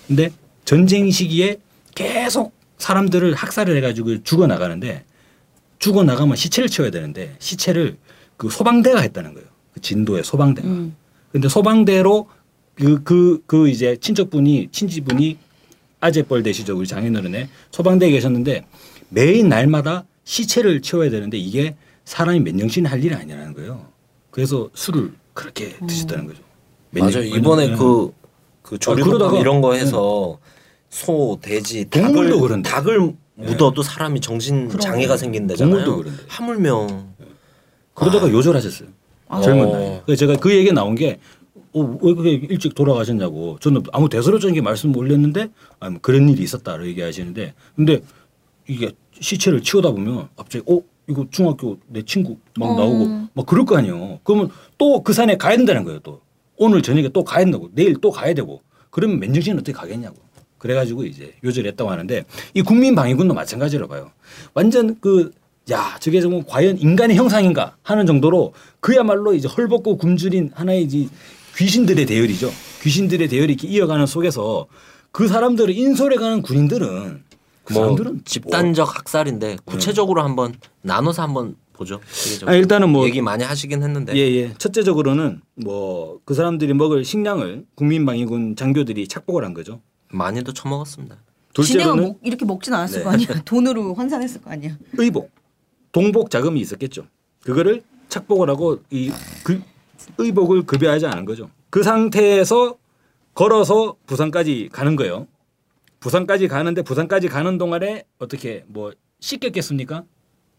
근데 0.07 0.31
전쟁 0.65 1.11
시기에 1.11 1.57
계속 1.93 2.53
사람들을 2.79 3.33
학살을 3.35 3.77
해가지고 3.77 4.23
죽어 4.23 4.47
나가는데 4.47 5.03
죽어 5.77 6.03
나가면 6.03 6.35
시체를 6.35 6.69
치워야 6.69 6.91
되는데 6.91 7.35
시체를 7.39 7.97
그 8.37 8.49
소방대가 8.49 9.01
했다는 9.01 9.33
거예요. 9.33 9.47
그 9.73 9.81
진도의 9.81 10.23
소방대가. 10.23 10.67
음. 10.67 10.95
근데 11.31 11.47
소방대로 11.47 12.27
그 12.75 13.03
그 13.03 13.41
그 13.45 13.69
이제 13.69 13.97
친척분이 13.99 14.69
친지분이 14.71 15.37
아재뻘 15.99 16.43
되시죠 16.43 16.77
우리 16.77 16.87
장인어른의 16.87 17.49
소방대에 17.71 18.09
계셨는데 18.11 18.65
매일 19.09 19.49
날마다 19.49 20.05
시체를 20.23 20.81
치워야 20.81 21.09
되는데 21.09 21.37
이게 21.37 21.75
사람이 22.05 22.39
몇 22.39 22.55
년씩 22.55 22.89
할 22.89 23.03
일이 23.03 23.13
아니라는 23.13 23.53
거예요. 23.53 23.85
그래서 24.31 24.69
술을 24.73 25.11
그렇게 25.33 25.75
드셨다는 25.85 26.27
거죠. 26.27 26.41
몇 26.91 27.01
맞아요. 27.01 27.23
년- 27.29 27.39
이번에 27.39 27.75
그, 27.75 28.13
그 28.61 28.77
그러다가- 28.77 29.33
네. 29.33 29.39
이런 29.41 29.59
거 29.61 29.73
해서 29.73 30.39
소, 30.89 31.37
돼지, 31.41 31.89
동물도 31.89 32.31
닭을, 32.35 32.39
그런데. 32.41 32.69
닭을 32.69 33.13
묻어도 33.35 33.81
사람이 33.83 34.19
정신 34.21 34.69
장애가 34.69 35.17
생긴다잖아요. 35.17 35.75
동물도 35.85 36.03
그런데. 36.03 36.23
하물며 36.27 36.87
그러다가 37.93 38.29
요절하셨어요. 38.29 38.89
아. 39.27 39.41
젊은 39.41 39.67
어. 39.67 39.71
나이. 39.71 40.01
그래서 40.05 40.19
제가 40.19 40.37
그 40.37 40.53
얘기 40.53 40.71
나온 40.71 40.95
게 40.95 41.19
어, 41.73 41.81
왜 41.81 42.13
그렇게 42.13 42.31
일찍 42.49 42.73
돌아가셨냐고. 42.73 43.57
저는 43.61 43.83
아무 43.91 44.09
게 44.55 44.61
말씀 44.61 44.95
올렸는데 44.95 45.49
아, 45.79 45.89
뭐 45.89 45.99
그런 46.01 46.27
일이 46.29 46.41
있었다고 46.43 46.87
얘기하시는데 46.87 47.53
근데 47.75 48.01
이게 48.67 48.91
시체를 49.19 49.61
치우다 49.61 49.91
보면 49.91 50.29
갑자기 50.35 50.63
어 50.71 50.81
이거 51.07 51.25
중학교 51.29 51.77
내 51.87 52.01
친구 52.01 52.37
막 52.57 52.75
나오고 52.75 53.27
막 53.33 53.45
그럴 53.45 53.65
거 53.65 53.77
아니에요. 53.77 54.19
그러면 54.23 54.49
또 54.77 55.03
그 55.03 55.13
산에 55.13 55.37
가야 55.37 55.57
된다는 55.57 55.83
거예요. 55.83 55.99
또 55.99 56.21
오늘 56.57 56.81
저녁에 56.81 57.09
또 57.09 57.23
가야 57.23 57.43
된다고 57.45 57.69
내일 57.73 57.95
또 58.01 58.09
가야 58.11 58.33
되고 58.33 58.61
그러면 58.89 59.19
맨정신은 59.19 59.59
어떻게 59.59 59.71
가겠냐고. 59.71 60.17
그래가지고 60.59 61.05
이제 61.05 61.33
요절했다고 61.43 61.89
하는데 61.89 62.25
이 62.53 62.61
국민방위군도 62.61 63.33
마찬가지로 63.33 63.87
봐요. 63.87 64.11
완전 64.53 64.99
그 64.99 65.31
야, 65.71 65.97
저게 65.99 66.21
정말 66.21 66.43
과연 66.47 66.77
인간의 66.77 67.15
형상인가 67.17 67.75
하는 67.81 68.05
정도로 68.05 68.53
그야말로 68.79 69.33
이제 69.33 69.47
헐벗고 69.47 69.97
굶주린 69.97 70.51
하나의 70.53 70.83
이제 70.83 71.07
귀신들의 71.57 72.05
대열이죠. 72.05 72.51
귀신들의 72.81 73.27
대열이 73.27 73.53
이렇게 73.53 73.67
이어가는 73.67 74.05
속에서 74.05 74.67
그 75.11 75.27
사람들을 75.27 75.75
인솔해가는 75.75 76.41
군인들은 76.43 77.23
그 77.63 77.73
뭐 77.73 77.83
사람들은 77.83 78.21
집단적 78.25 78.97
학살인데 78.97 79.57
구체적으로 79.63 80.23
한번 80.23 80.55
나눠서 80.81 81.21
한번 81.21 81.55
보죠. 81.73 81.99
아, 82.45 82.53
일단은 82.55 82.89
뭐 82.89 83.05
얘기 83.05 83.21
많이 83.21 83.43
하시긴 83.43 83.83
했는데 83.83 84.13
예, 84.15 84.19
예. 84.19 84.53
첫째적으로는 84.57 85.41
뭐 85.55 86.19
그 86.25 86.33
사람들이 86.33 86.73
먹을 86.73 87.05
식량을 87.05 87.65
국민방위군 87.75 88.55
장교들이 88.55 89.07
착복을 89.07 89.43
한 89.45 89.53
거죠. 89.53 89.81
많이도 90.11 90.53
처먹었습니다. 90.53 91.17
둘째로는 91.53 92.03
먹, 92.03 92.19
이렇게 92.23 92.45
먹진 92.45 92.73
않았을 92.73 92.99
네. 92.99 93.03
거 93.03 93.09
아니야. 93.11 93.27
돈으로 93.45 93.93
환산했을 93.93 94.41
거 94.41 94.51
아니야. 94.51 94.77
의복, 94.93 95.31
동복 95.91 96.29
자금이 96.29 96.59
있었겠죠. 96.61 97.05
그거를 97.43 97.83
착복을 98.09 98.49
하고 98.49 98.79
이 98.91 99.11
그 99.43 99.61
의복을 100.17 100.63
급여하지 100.65 101.05
않은 101.07 101.25
거죠. 101.25 101.49
그 101.69 101.83
상태에서 101.83 102.77
걸어서 103.33 103.95
부산까지 104.07 104.69
가는 104.71 104.95
거예요. 104.95 105.27
부산까지 105.99 106.47
가는데 106.47 106.81
부산까지 106.81 107.27
가는 107.27 107.57
동안에 107.57 108.05
어떻게 108.17 108.63
뭐 108.67 108.91
씻겼겠습니까? 109.19 110.03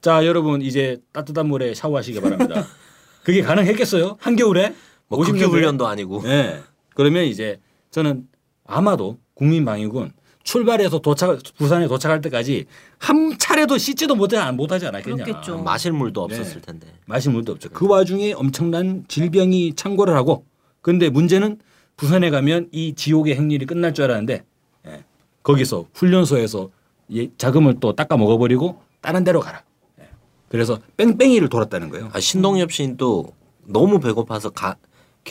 자 0.02 0.24
여러분 0.26 0.62
이제 0.62 0.98
따뜻한 1.12 1.46
물에 1.48 1.74
샤워하시기 1.74 2.20
바랍니다. 2.20 2.66
그게 3.24 3.42
가능했겠어요? 3.42 4.16
한겨울에? 4.20 4.74
뭐 5.08 5.18
50 5.18 5.32
극기 5.32 5.40
년도에? 5.42 5.58
훈련도 5.58 5.86
아니고 5.86 6.22
네. 6.22 6.60
그러면 6.94 7.24
이제 7.24 7.58
저는 7.90 8.28
아마도 8.66 9.18
국민방위군 9.40 10.12
출발해서 10.42 11.00
도착 11.00 11.38
부산에 11.56 11.88
도착할 11.88 12.20
때까지 12.20 12.66
한 12.98 13.36
차례도 13.38 13.78
씻지도 13.78 14.14
못해 14.14 14.38
못하지 14.52 14.86
않았겠냐. 14.86 15.24
그렇겠죠. 15.24 15.62
마실 15.62 15.92
물도 15.92 16.28
네. 16.28 16.38
없었을 16.38 16.60
텐데. 16.60 16.86
마실 17.06 17.32
물도 17.32 17.52
없죠. 17.52 17.70
그 17.70 17.88
와중에 17.88 18.32
엄청난 18.32 19.04
질병이 19.08 19.74
창궐을 19.74 20.14
하고 20.14 20.44
근데 20.82 21.08
문제는 21.08 21.58
부산에 21.96 22.30
가면 22.30 22.68
이 22.72 22.94
지옥의 22.94 23.36
행렬이 23.36 23.66
끝날 23.66 23.92
줄 23.92 24.04
알았는데 24.04 24.44
예, 24.86 25.04
거기서 25.42 25.86
훈련소에서 25.94 26.70
이 27.08 27.30
자금을 27.36 27.80
또 27.80 27.94
닦아 27.94 28.16
먹어버리고 28.16 28.80
다른 29.00 29.24
데로 29.24 29.40
가라. 29.40 29.62
예. 30.00 30.08
그래서 30.48 30.78
뺑뺑이를 30.96 31.48
돌았다는 31.48 31.90
거예요. 31.90 32.10
아, 32.12 32.20
신동엽 32.20 32.72
시인도 32.72 33.32
너무 33.66 34.00
배고파서 34.00 34.50
가, 34.50 34.76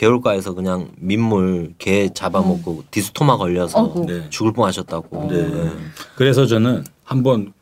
개울가에서 0.00 0.54
그냥 0.54 0.90
민물 0.96 1.74
개 1.76 2.08
잡아먹고 2.08 2.84
디스토마 2.90 3.36
걸려서. 3.36 4.06
네. 4.06 4.30
죽을 4.30 4.54
뻔하셨다고. 4.54 5.28
네. 5.28 5.70
그래서 6.16 6.46
저는 6.46 6.84
한번 7.04 7.52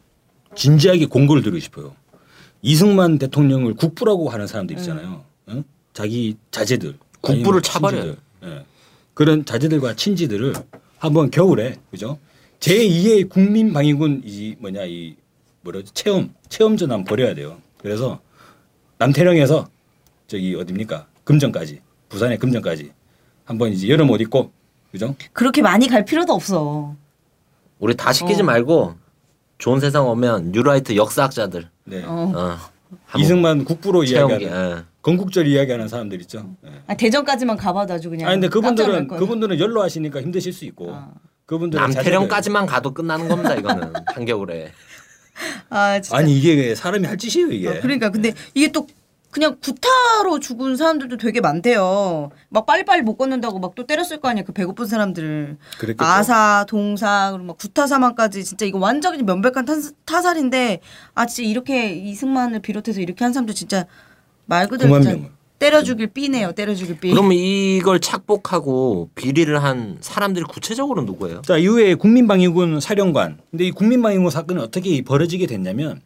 진지하게 0.54 1.06
공고를 1.06 1.42
드리고 1.42 1.58
싶어요. 1.58 1.96
이승만 2.62 3.18
대통령을 3.18 3.74
국부라고 3.74 4.28
하는 4.28 4.46
사람들 4.46 4.78
있잖아요. 4.78 5.24
응? 5.48 5.64
자기 5.92 6.36
자제들 6.52 6.96
국부를 7.22 7.58
아니면 7.58 7.62
차버려요. 7.62 8.02
친지들. 8.02 8.18
예. 8.44 8.64
그런 9.14 9.44
자제들과 9.44 9.96
친지들을 9.96 10.54
한번 10.98 11.32
겨울에 11.32 11.74
그죠? 11.90 12.18
제2의 12.60 13.28
국민 13.28 13.72
방위군 13.72 14.22
이 14.24 14.54
뭐냐 14.60 14.84
이 14.84 15.16
뭐라지 15.62 15.92
체험 15.92 16.32
체험전 16.48 16.92
한번 16.92 17.04
벌여야 17.04 17.34
돼요. 17.34 17.58
그래서 17.78 18.20
남태령에서 18.98 19.66
저기 20.28 20.54
어딥니까 20.54 21.08
금정까지 21.24 21.80
부산의 22.08 22.38
금정까지 22.38 22.92
한번 23.44 23.72
이제 23.72 23.88
여름 23.88 24.10
옷 24.10 24.20
입고 24.20 24.50
그죠? 24.92 25.14
그렇게 25.32 25.62
많이 25.62 25.86
갈 25.88 26.04
필요도 26.04 26.32
없어. 26.32 26.94
우리 27.78 27.94
다 27.96 28.12
시키지 28.12 28.42
어. 28.42 28.44
말고 28.44 28.94
좋은 29.58 29.80
세상 29.80 30.08
오면 30.08 30.52
뉴라이트 30.52 30.96
역사학자들 30.96 31.68
네. 31.84 32.02
어. 32.04 32.32
어, 32.34 32.56
한번 33.06 33.20
이승만 33.20 33.64
국부로 33.64 34.04
체험기. 34.04 34.44
이야기하는 34.44 34.78
예. 34.78 34.82
건국절 35.02 35.46
이야기하는 35.46 35.88
사람들 35.88 36.20
있죠. 36.22 36.54
예. 36.66 36.70
아, 36.86 36.94
대전까지만 36.94 37.56
가봐도 37.56 37.94
아주 37.94 38.10
그냥. 38.10 38.28
아니 38.28 38.40
근데 38.40 38.48
깜짝 38.48 38.84
그분들은 38.84 39.08
거예요. 39.08 39.20
그분들은 39.20 39.60
연로 39.60 39.82
하시니까 39.82 40.22
힘드실 40.22 40.52
수 40.52 40.64
있고 40.64 40.92
아. 40.94 41.12
그분들은 41.46 41.82
남태령까지만 41.82 42.66
가도 42.66 42.92
끝나는 42.92 43.28
겁니다. 43.28 43.54
이거는 43.54 43.92
한겨울에. 44.14 44.72
아 45.70 46.00
진짜. 46.00 46.16
아니 46.18 46.36
이게 46.36 46.74
사람이 46.74 47.06
할 47.06 47.16
짓이에요 47.16 47.52
이게. 47.52 47.68
어, 47.68 47.80
그러니까 47.80 48.10
근데 48.10 48.32
이게 48.54 48.70
또 48.72 48.86
그냥 49.30 49.56
구타로 49.62 50.40
죽은 50.40 50.76
사람들도 50.76 51.18
되게 51.18 51.40
많대요. 51.40 52.30
막 52.48 52.64
빨리빨리 52.66 53.02
못 53.02 53.16
걷는다고 53.16 53.58
막 53.58 53.68
또 53.74 53.86
때렸을 53.86 54.20
거 54.20 54.28
아니야. 54.28 54.42
그 54.44 54.52
배고픈 54.52 54.86
사람들을. 54.86 55.58
그랬겠죠. 55.78 56.04
아사, 56.04 56.64
동사, 56.68 57.28
그리고 57.32 57.46
막 57.46 57.58
구타 57.58 57.86
사망까지 57.86 58.42
진짜 58.44 58.64
이거 58.66 58.78
완전히 58.78 59.22
명백한 59.22 59.64
탄, 59.66 59.82
타살인데 60.06 60.80
아 61.14 61.26
진짜 61.26 61.48
이렇게 61.48 61.92
이승만을 61.94 62.60
비롯해서 62.60 63.00
이렇게 63.00 63.24
한 63.24 63.32
사람도 63.32 63.52
진짜 63.52 63.84
말 64.46 64.66
그대로 64.66 64.94
9만 64.94 65.02
진짜. 65.02 65.28
때려 65.58 65.82
죽일 65.82 66.06
삐네요. 66.08 66.52
때려 66.52 66.74
죽일 66.74 66.98
삐. 66.98 67.10
그러면 67.10 67.32
이걸 67.32 68.00
착복하고 68.00 69.10
비리를 69.14 69.62
한 69.62 69.98
사람들이 70.00 70.44
구체적으로 70.48 71.02
누구예요? 71.02 71.42
자 71.42 71.56
이후에 71.58 71.94
국민방위군 71.94 72.80
사령관. 72.80 73.38
근데 73.50 73.66
이 73.66 73.70
국민방위군 73.72 74.30
사건은 74.30 74.62
어떻게 74.62 75.02
벌어지게 75.02 75.46
됐냐면 75.46 76.00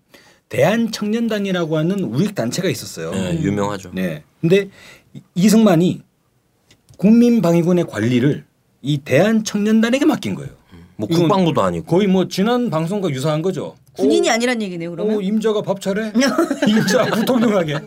대한청년단이라고 0.53 1.79
하는 1.79 2.01
우익 2.05 2.35
단체가 2.35 2.69
있었어요. 2.69 3.11
네, 3.13 3.41
유명하죠. 3.41 3.91
네. 3.95 4.23
근데 4.41 4.69
이- 5.15 5.21
이승만이 5.35 6.03
국민방위군의 6.99 7.87
관리를 7.87 8.45
이 8.83 8.99
대한청년단에게 8.99 10.05
맡긴 10.05 10.35
거예요. 10.35 10.51
뭐 10.97 11.09
국방부도 11.09 11.63
아니고. 11.63 11.87
거의 11.87 12.07
뭐 12.07 12.29
지난 12.29 12.69
방송과 12.71 13.11
유사한 13.11 13.41
거죠. 13.43 13.75
군인이 13.95 14.29
오, 14.29 14.33
아니란 14.33 14.61
얘기네요. 14.63 14.91
그러면. 14.91 15.17
오 15.17 15.21
임자가 15.23 15.63
밥 15.63 15.81
차례? 15.81 16.13
임자 16.69 17.07
부통령하게. 17.07 17.79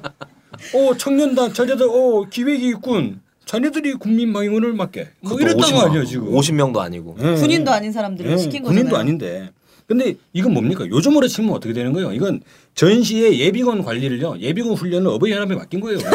오 0.73 0.95
청년단 0.97 1.53
자녀들 1.53 1.87
오 1.87 2.25
기획이 2.29 2.67
있군. 2.69 3.21
자네들이 3.45 3.93
국민방위군을 3.93 4.73
맡게. 4.73 5.09
뭐 5.21 5.33
그것도 5.37 5.43
이랬던 5.43 5.61
50거 5.71 5.89
아니야 5.91 6.03
지금. 6.03 6.31
50명도 6.31 6.77
아니고. 6.79 7.15
예. 7.21 7.35
군인도 7.35 7.71
아닌 7.71 7.91
사람들을 7.91 8.31
예, 8.31 8.37
시킨 8.37 8.63
거잖아요. 8.63 8.79
군인도 8.81 8.97
아닌데. 8.97 9.51
근데 9.87 10.15
이건 10.33 10.53
뭡니까? 10.53 10.87
요즘으로 10.87 11.27
치면 11.27 11.53
어떻게 11.53 11.73
되는 11.73 11.93
거예요? 11.93 12.11
이건 12.11 12.41
전시의 12.73 13.39
예비군 13.39 13.83
관리를요. 13.83 14.39
예비군 14.39 14.73
훈련을 14.73 15.07
어버이연합에 15.11 15.55
맡긴 15.55 15.79
거예요. 15.79 15.99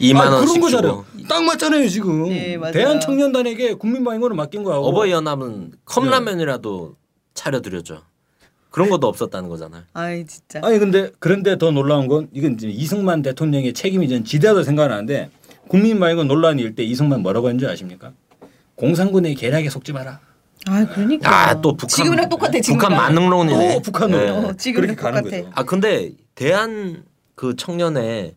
2만 0.00 0.20
아, 0.20 0.36
원씩 0.36 0.60
그런 0.60 0.60
거잖아요. 0.60 1.04
딱 1.28 1.42
맞잖아요 1.42 1.88
지금. 1.88 2.28
네, 2.28 2.56
맞아요. 2.56 2.72
대한청년단에게 2.72 3.74
국민방위군을 3.74 4.36
맡긴 4.36 4.62
거하고. 4.62 4.86
어버이 4.86 5.10
연합은 5.10 5.72
컵라면이라도 5.84 6.94
차려드렸죠. 7.34 8.02
그런 8.70 8.90
것도 8.90 9.08
없었다는 9.08 9.48
거잖아요. 9.48 9.82
아이 9.94 10.24
진짜. 10.24 10.60
아니 10.62 10.78
근데 10.78 11.10
그런데 11.18 11.58
더 11.58 11.72
놀라운 11.72 12.06
건 12.06 12.28
이건 12.32 12.52
이제 12.52 12.68
이승만 12.68 13.22
대통령의 13.22 13.72
책임이 13.72 14.08
전 14.08 14.24
지대하다 14.24 14.62
생각하는데 14.62 15.30
국민방위군 15.66 16.28
논란이 16.28 16.62
일때 16.62 16.84
이승만 16.84 17.20
뭐라고 17.22 17.48
했는지 17.48 17.66
아십니까? 17.66 18.12
공산군의 18.76 19.34
계략에 19.34 19.68
속지 19.68 19.92
마라. 19.92 20.20
아 20.66 20.84
그러니까. 20.86 21.48
아 21.50 21.60
또 21.60 21.72
북한 21.76 21.88
지금이랑 21.88 22.28
똑같아. 22.28 22.50
북한 22.52 22.62
지금이랑. 22.62 22.96
만능론이네. 22.96 23.74
또 23.74 23.80
북한으로 23.80 24.18
네. 24.20 24.30
어, 24.48 24.52
지금이랑 24.54 24.96
똑같아. 24.96 25.20
거죠. 25.22 25.50
아 25.54 25.62
근데 25.62 26.12
대한 26.34 27.04
그 27.34 27.54
청년의 27.56 28.34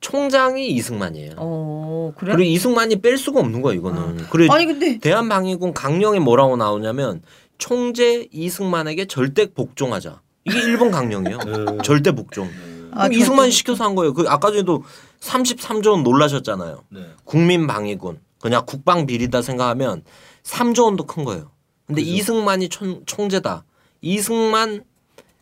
총장이 0.00 0.68
이승만이에요. 0.68 1.32
어 1.38 2.12
그래? 2.16 2.32
그리고 2.34 2.48
이승만이 2.50 2.96
뺄 3.02 3.18
수가 3.18 3.40
없는 3.40 3.62
거야 3.62 3.74
이거는. 3.74 4.26
그리고 4.30 4.52
아니 4.54 4.66
근데 4.66 4.98
대한방위군 4.98 5.72
강령에 5.74 6.18
뭐라고 6.20 6.56
나오냐면 6.56 7.22
총재 7.58 8.28
이승만에게 8.30 9.06
절대 9.06 9.46
복종하자. 9.46 10.20
이게 10.44 10.58
일본 10.60 10.90
강령이에요. 10.90 11.38
네. 11.38 11.78
절대 11.82 12.12
복종. 12.12 12.48
아, 12.92 13.08
그럼 13.08 13.12
이승만이 13.14 13.50
시켜서 13.50 13.84
한 13.84 13.94
거예요. 13.94 14.14
그 14.14 14.24
아까 14.28 14.50
전에도 14.50 14.84
33조 15.20 15.90
원 15.90 16.02
놀라셨잖아요. 16.04 16.84
네. 16.90 17.00
국민방위군 17.24 18.20
그냥 18.40 18.62
국방 18.64 19.06
비리다 19.06 19.42
생각하면 19.42 20.02
3조 20.44 20.84
원도 20.84 21.04
큰 21.04 21.24
거예요. 21.24 21.50
근데 21.86 22.02
그죠. 22.02 22.14
이승만이 22.14 22.68
총, 22.68 23.02
총재다. 23.06 23.64
이승만 24.00 24.84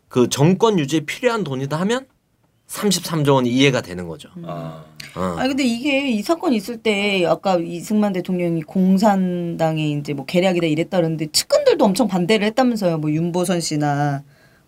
그 0.07 0.29
정권 0.29 0.79
유지에 0.79 1.01
필요한 1.01 1.43
돈이다 1.43 1.79
하면 1.81 2.05
33조 2.67 3.33
원이 3.33 3.49
이해가 3.49 3.81
되는 3.81 4.07
거죠. 4.07 4.29
아. 4.43 4.85
어. 5.15 5.35
아니 5.37 5.49
근데 5.49 5.63
이게 5.63 6.09
이 6.09 6.21
사건 6.21 6.51
있을 6.53 6.77
때 6.77 7.25
아까 7.25 7.55
이승만 7.57 8.11
대통령이 8.13 8.63
공산당에 8.63 9.91
이제 9.91 10.13
뭐 10.13 10.25
계략이다 10.25 10.67
이랬다 10.67 10.97
그러는데 10.97 11.27
측근들도 11.31 11.85
엄청 11.85 12.07
반대를 12.07 12.45
했다면서요. 12.47 12.97
뭐 12.97 13.11
윤보선 13.11 13.61
씨나 13.61 14.23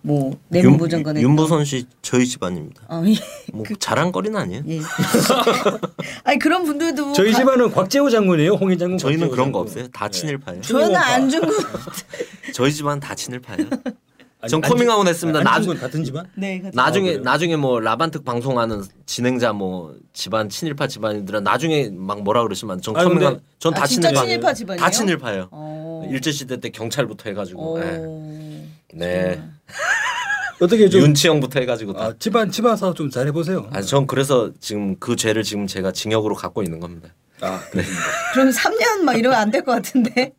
뭐 0.07 0.39
내무부 0.47 0.87
장관에 0.87 1.19
윤, 1.21 1.31
윤보선 1.31 1.65
씨 1.65 1.85
저희 2.01 2.25
집안입니다. 2.25 2.81
어, 2.87 3.03
예. 3.05 3.13
뭐 3.51 3.65
자랑거리는 3.77 4.39
아니에요. 4.39 4.63
예. 4.69 4.79
아니 6.23 6.39
그런 6.39 6.63
분들도 6.63 7.11
저희 7.11 7.31
가- 7.33 7.39
집안은 7.39 7.71
곽재우 7.71 8.09
장군이에요. 8.09 8.53
홍희 8.53 8.77
장군. 8.77 8.97
저희는 8.97 9.29
그런 9.29 9.51
거 9.51 9.59
장군. 9.59 9.61
없어요. 9.63 9.87
다 9.89 10.07
네. 10.07 10.17
친일파예요. 10.19 10.61
저는 10.61 10.95
안중근 10.95 11.49
저희 12.55 12.71
집안 12.71 13.01
다 13.01 13.13
친일파예요. 13.13 13.67
전 14.49 14.61
커밍아웃 14.61 15.05
했습니다. 15.05 15.41
나중 15.43 15.75
같은 15.75 16.03
집안? 16.05 16.25
네 16.35 16.59
같은 16.61 16.71
나중에 16.73 17.09
그래요? 17.13 17.23
나중에 17.23 17.55
뭐 17.57 17.79
라반특 17.81 18.23
방송하는 18.23 18.83
진행자 19.05 19.51
뭐 19.51 19.93
집안 20.13 20.47
친일파 20.47 20.87
집안이들은 20.87 21.43
나중에 21.43 21.89
막 21.91 22.21
뭐라 22.21 22.43
그러시면 22.43 22.81
전 22.81 22.95
아, 22.95 23.03
커밍아웃 23.03 23.41
전다 23.59 23.83
아, 23.83 23.85
친일파 23.87 24.21
친일파 24.21 24.53
집안이에요? 24.53 24.79
다 24.79 24.89
친일파예요. 24.89 25.47
어. 25.51 26.07
일제 26.09 26.31
시대 26.31 26.57
때 26.61 26.69
경찰부터 26.69 27.29
해 27.29 27.33
가지고 27.33 27.77
어. 27.79 28.46
네. 28.97 29.35
네. 29.35 29.43
어떻게 30.59 30.89
좀 30.89 31.01
윤치영부터 31.01 31.59
해가지고 31.59 31.93
다. 31.93 32.03
아, 32.05 32.13
집안 32.17 32.49
집안 32.51 32.75
사업 32.77 32.95
좀 32.95 33.09
잘 33.11 33.27
해 33.27 33.31
보세요. 33.31 33.69
아, 33.71 33.81
전 33.81 34.07
그래서 34.07 34.51
지금 34.59 34.97
그 34.99 35.15
죄를 35.15 35.43
지금 35.43 35.67
제가 35.67 35.91
징역으로 35.91 36.33
갖고 36.35 36.63
있는 36.63 36.79
겁니다. 36.79 37.09
아, 37.41 37.59
그렇습니다. 37.69 38.03
그럼 38.33 38.49
3년 38.49 39.01
막 39.03 39.13
이러면 39.15 39.37
안 39.39 39.51
될 39.51 39.63
것 39.63 39.73
같은데. 39.73 40.33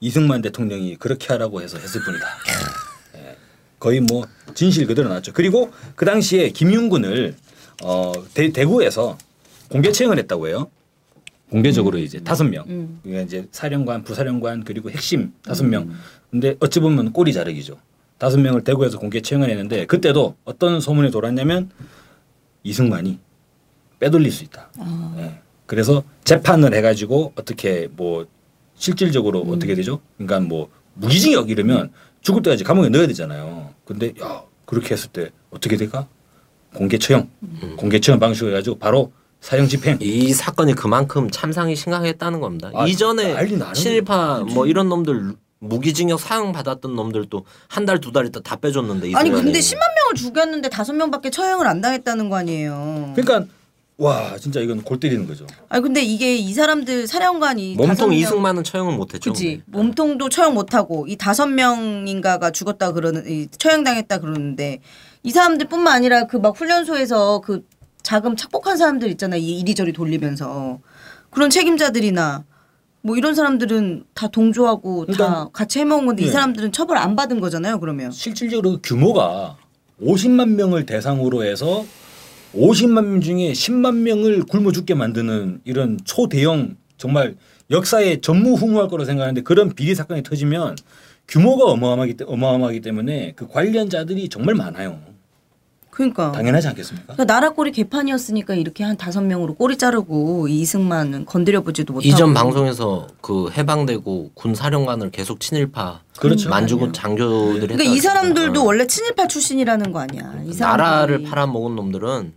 이승만 0.00 0.42
대통령이 0.42 0.96
그렇게 0.96 1.28
하라고 1.28 1.60
해서 1.60 1.78
했을 1.78 2.02
뿐이다. 2.02 2.26
예, 3.16 3.36
거의 3.78 4.00
뭐 4.00 4.26
진실 4.54 4.86
그대로 4.86 5.08
나왔죠. 5.08 5.32
그리고 5.32 5.70
그 5.94 6.04
당시에 6.04 6.50
김윤군을 6.50 7.36
어, 7.84 8.12
대, 8.34 8.50
대구에서 8.50 9.16
공개 9.68 9.92
채용을 9.92 10.18
했다고 10.18 10.48
해요. 10.48 10.70
공개적으로 11.50 11.98
이제 11.98 12.20
다섯 12.20 12.44
명. 12.44 12.64
음. 12.68 13.00
그러니까 13.02 13.24
이제 13.24 13.46
사령관, 13.50 14.04
부사령관 14.04 14.64
그리고 14.64 14.90
핵심 14.90 15.32
다섯 15.42 15.64
명. 15.64 15.92
근데 16.30 16.56
어찌 16.60 16.80
보면 16.80 17.12
꼬리 17.12 17.32
자르기죠. 17.32 17.76
다섯 18.20 18.38
명을 18.38 18.62
대구에서 18.64 18.98
공개 18.98 19.22
채용을 19.22 19.48
했는데 19.48 19.86
그때도 19.86 20.36
어떤 20.44 20.78
소문이 20.78 21.10
돌았냐면 21.10 21.70
이승만이 22.62 23.18
빼돌릴 23.98 24.30
수 24.30 24.44
있다. 24.44 24.70
예. 25.16 25.40
그래서 25.64 26.04
재판을 26.24 26.74
해가지고 26.74 27.32
어떻게 27.36 27.88
뭐 27.90 28.26
실질적으로 28.74 29.40
어떻게 29.48 29.74
되죠? 29.74 30.00
그러니까 30.18 30.38
뭐 30.40 30.68
무기징역 30.94 31.48
이러면 31.48 31.92
죽을 32.20 32.42
때까지 32.42 32.62
감옥에 32.62 32.90
넣어야 32.90 33.06
되잖아요. 33.06 33.70
근데 33.86 34.12
야 34.20 34.42
그렇게 34.66 34.92
했을 34.92 35.08
때 35.08 35.30
어떻게 35.50 35.78
될까? 35.78 36.06
공개 36.74 36.98
처형, 36.98 37.26
공개 37.78 38.00
처형 38.00 38.20
방식으로 38.20 38.50
해가지고 38.50 38.78
바로 38.78 39.12
사형 39.40 39.66
집행. 39.66 39.96
이 40.02 40.34
사건이 40.34 40.74
그만큼 40.74 41.30
참상이 41.30 41.74
심각했다는 41.74 42.40
겁니다. 42.40 42.70
아, 42.74 42.86
이전에 42.86 43.34
친일파. 43.72 44.40
뭐 44.52 44.66
이런 44.66 44.90
놈들 44.90 45.36
무기징역 45.60 46.18
사형 46.20 46.52
받았던 46.52 46.96
놈들도 46.96 47.44
한 47.68 47.84
달 47.86 48.00
두 48.00 48.12
달 48.12 48.26
있다 48.26 48.40
다 48.40 48.56
빼줬는데 48.56 49.12
아니 49.14 49.28
이승만이. 49.28 49.44
근데 49.44 49.58
10만 49.60 49.78
명을 49.78 50.14
죽였는데 50.16 50.68
다섯 50.70 50.92
명밖에 50.94 51.30
처형을 51.30 51.66
안 51.66 51.80
당했다는 51.80 52.28
거 52.30 52.36
아니에요. 52.36 53.12
그러니까 53.14 53.46
와 53.98 54.38
진짜 54.38 54.60
이건 54.60 54.80
골 54.80 54.98
때리는 54.98 55.26
거죠. 55.26 55.46
아니 55.68 55.82
근데 55.82 56.00
이게 56.00 56.34
이 56.34 56.52
사람들 56.54 57.06
사령관이 57.06 57.74
몸통 57.76 58.08
명- 58.08 58.18
이승만은 58.18 58.64
처형을 58.64 58.96
못했죠. 58.96 59.32
그지 59.32 59.62
몸통도 59.66 60.30
처형 60.30 60.54
못하고 60.54 61.06
이 61.06 61.16
다섯 61.16 61.46
명인가가 61.46 62.50
죽었다 62.50 62.92
그러는 62.92 63.28
이 63.30 63.46
처형당했다 63.58 64.18
그러는데 64.18 64.80
이 65.22 65.30
사람들뿐만 65.30 65.92
아니라 65.94 66.26
그 66.26 66.38
막 66.38 66.56
훈련소에서 66.58 67.42
그 67.44 67.66
자금 68.02 68.34
착복한 68.36 68.78
사람들 68.78 69.10
있잖아 69.10 69.36
이 69.36 69.60
이리저리 69.60 69.92
돌리면서 69.92 70.78
그런 71.28 71.50
책임자들이나 71.50 72.44
뭐 73.02 73.16
이런 73.16 73.34
사람들은 73.34 74.04
다 74.14 74.28
동조하고 74.28 75.06
다 75.06 75.12
그러니까- 75.12 75.48
같이 75.52 75.78
해먹은 75.80 76.06
건데 76.06 76.22
이 76.22 76.26
네. 76.26 76.32
사람들은 76.32 76.72
처벌 76.72 76.98
안 76.98 77.16
받은 77.16 77.40
거잖아요 77.40 77.80
그러면 77.80 78.10
실질적으로 78.10 78.78
규모가 78.82 79.56
50만 80.02 80.50
명을 80.50 80.86
대상으로 80.86 81.44
해서 81.44 81.84
50만 82.54 83.04
명 83.04 83.20
중에 83.20 83.52
10만 83.52 83.96
명을 83.98 84.42
굶어 84.44 84.72
죽게 84.72 84.94
만드는 84.94 85.60
이런 85.64 85.98
초대형 86.04 86.76
정말 86.98 87.36
역사에 87.70 88.20
전무후무할 88.20 88.88
거로 88.88 89.04
생각하는데 89.04 89.42
그런 89.42 89.72
비리 89.74 89.94
사건이 89.94 90.22
터지면 90.24 90.76
규모가 91.28 91.64
어마어마하기, 91.66 92.14
때- 92.16 92.24
어마어마하기 92.26 92.80
때문에 92.80 93.34
그 93.36 93.46
관련자들이 93.46 94.28
정말 94.28 94.56
많아요. 94.56 94.98
그러니까 95.90 96.32
당연하지 96.32 96.68
않겠습니까? 96.68 97.14
그러니까 97.14 97.24
나라 97.32 97.50
꼬리 97.50 97.72
개판이었으니까 97.72 98.54
이렇게 98.54 98.84
한 98.84 98.96
다섯 98.96 99.20
명으로 99.22 99.54
꼬리 99.54 99.76
자르고 99.76 100.48
이 100.48 100.60
이승만은 100.60 101.26
건드려 101.26 101.62
보지도 101.62 101.92
못하고 101.92 102.08
이전 102.08 102.32
방송에서 102.32 103.06
그 103.20 103.50
해방되고 103.50 104.30
군 104.34 104.54
사령관을 104.54 105.10
계속 105.10 105.40
친일파 105.40 106.00
그렇죠. 106.18 106.48
만주군 106.48 106.92
장교들이 106.92 107.74
그러니까 107.74 107.84
이 107.84 107.98
사람들도 107.98 108.64
원래 108.64 108.86
친일파 108.86 109.26
출신이라는 109.26 109.92
거 109.92 110.00
아니야. 110.00 110.40
이. 110.46 110.54
나라를 110.56 111.22
팔아먹은 111.24 111.74
놈들은 111.76 112.34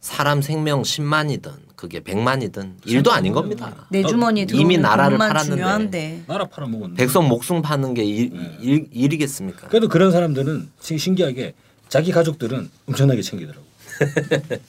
사람 0.00 0.40
생명 0.40 0.82
10만이든 0.82 1.50
그게 1.76 2.00
100만이든 2.00 2.72
일도 2.86 3.10
아닌 3.12 3.32
겁니다. 3.32 3.74
내 3.90 4.02
주머니에 4.02 4.46
들어오는 4.46 4.62
이미 4.64 4.78
나라를 4.78 5.18
팔았는데. 5.18 5.50
중요한데. 5.56 6.22
나라 6.26 6.44
팔아먹었네. 6.46 6.94
백성 6.94 7.26
목숨 7.28 7.62
파는 7.62 7.94
게 7.94 8.04
일, 8.04 8.30
네. 8.32 8.56
일, 8.60 8.86
일이겠습니까? 8.92 9.68
그래도 9.68 9.88
그런 9.88 10.10
사람들은 10.12 10.70
신- 10.80 10.98
신기하게 10.98 11.54
자기 11.90 12.12
가족들은 12.12 12.70
엄청나게 12.86 13.20
챙기더라고. 13.20 13.66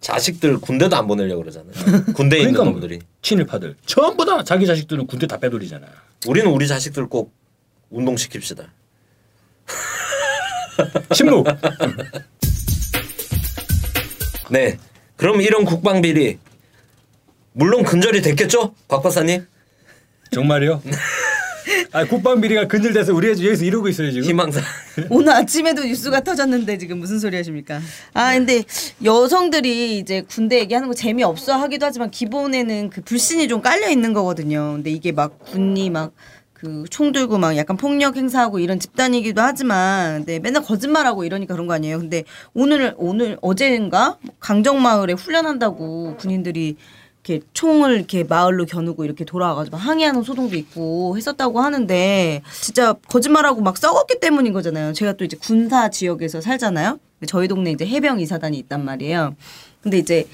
자식들 0.00 0.58
군대도 0.58 0.96
안 0.96 1.06
보내려고 1.06 1.42
그러잖아요. 1.42 1.72
군대에 2.14 2.40
있는 2.40 2.54
그러니까 2.54 2.64
뭐 2.64 2.72
놈들이. 2.80 3.00
친일파들 3.22 3.76
전부 3.86 4.24
다 4.24 4.42
자기 4.42 4.66
자식들은 4.66 5.06
군대 5.06 5.26
다 5.26 5.38
빼돌리잖아요. 5.38 5.90
우리는 6.26 6.50
우리 6.50 6.66
자식들 6.66 7.06
꼭 7.06 7.32
운동시킵시다. 7.92 8.66
침묵. 11.14 11.46
네. 14.50 14.78
그럼 15.16 15.40
이런 15.40 15.64
국방 15.64 16.00
비리 16.00 16.38
물론 17.52 17.82
근절이 17.84 18.22
됐겠죠? 18.22 18.74
곽 18.88 19.02
박사님? 19.02 19.46
정말요? 20.30 20.82
아 21.92 22.04
국방 22.04 22.40
비리가 22.40 22.66
근절돼서 22.68 23.14
우리 23.14 23.28
여기서 23.28 23.64
이러고 23.64 23.88
있어요 23.88 24.10
지금. 24.10 24.28
희망사. 24.28 24.60
오늘 25.10 25.32
아침에도 25.32 25.82
뉴스가 25.82 26.20
터졌는데 26.20 26.78
지금 26.78 26.98
무슨 26.98 27.18
소리 27.18 27.36
하십니까? 27.36 27.80
아 28.14 28.34
근데 28.34 28.62
여성들이 29.04 29.98
이제 29.98 30.22
군대 30.22 30.58
얘기하는 30.60 30.88
거 30.88 30.94
재미 30.94 31.22
없어 31.22 31.54
하기도 31.54 31.86
하지만 31.86 32.10
기본에는 32.10 32.90
그 32.90 33.02
불신이 33.02 33.48
좀 33.48 33.60
깔려 33.60 33.88
있는 33.88 34.12
거거든요. 34.12 34.72
근데 34.74 34.90
이게 34.90 35.12
막 35.12 35.38
군이 35.40 35.90
막 35.90 36.12
그총 36.52 37.12
들고 37.12 37.36
막 37.36 37.54
약간 37.56 37.76
폭력 37.76 38.16
행사하고 38.16 38.58
이런 38.60 38.80
집단이기도 38.80 39.42
하지만 39.42 40.18
근데 40.18 40.38
맨날 40.38 40.62
거짓말하고 40.62 41.24
이러니까 41.24 41.52
그런 41.54 41.66
거 41.66 41.74
아니에요. 41.74 41.98
근데 41.98 42.24
오늘 42.54 42.94
오늘 42.96 43.36
어제인가 43.42 44.16
강정마을에 44.40 45.12
훈련한다고 45.12 46.16
군인들이 46.16 46.76
이렇게 47.26 47.40
총을 47.52 47.96
이렇게 47.96 48.22
마을로 48.22 48.66
겨누고 48.66 49.04
이렇게 49.04 49.24
돌아와가지고 49.24 49.76
항의하는 49.76 50.22
소동도 50.22 50.56
있고 50.56 51.16
했었다고 51.16 51.60
하는데 51.60 52.42
진짜 52.62 52.92
거짓말하고 53.08 53.60
막 53.60 53.76
썩었기 53.76 54.20
때문인 54.20 54.52
거잖아요. 54.52 54.92
제가 54.92 55.14
또 55.14 55.24
이제 55.24 55.36
군사 55.36 55.90
지역에서 55.90 56.40
살잖아요. 56.40 57.00
저희 57.26 57.48
동네 57.48 57.72
이제 57.72 57.84
해병 57.84 58.20
이사단이 58.20 58.56
있단 58.58 58.84
말이에요. 58.84 59.34
근데 59.82 59.98
이제 59.98 60.28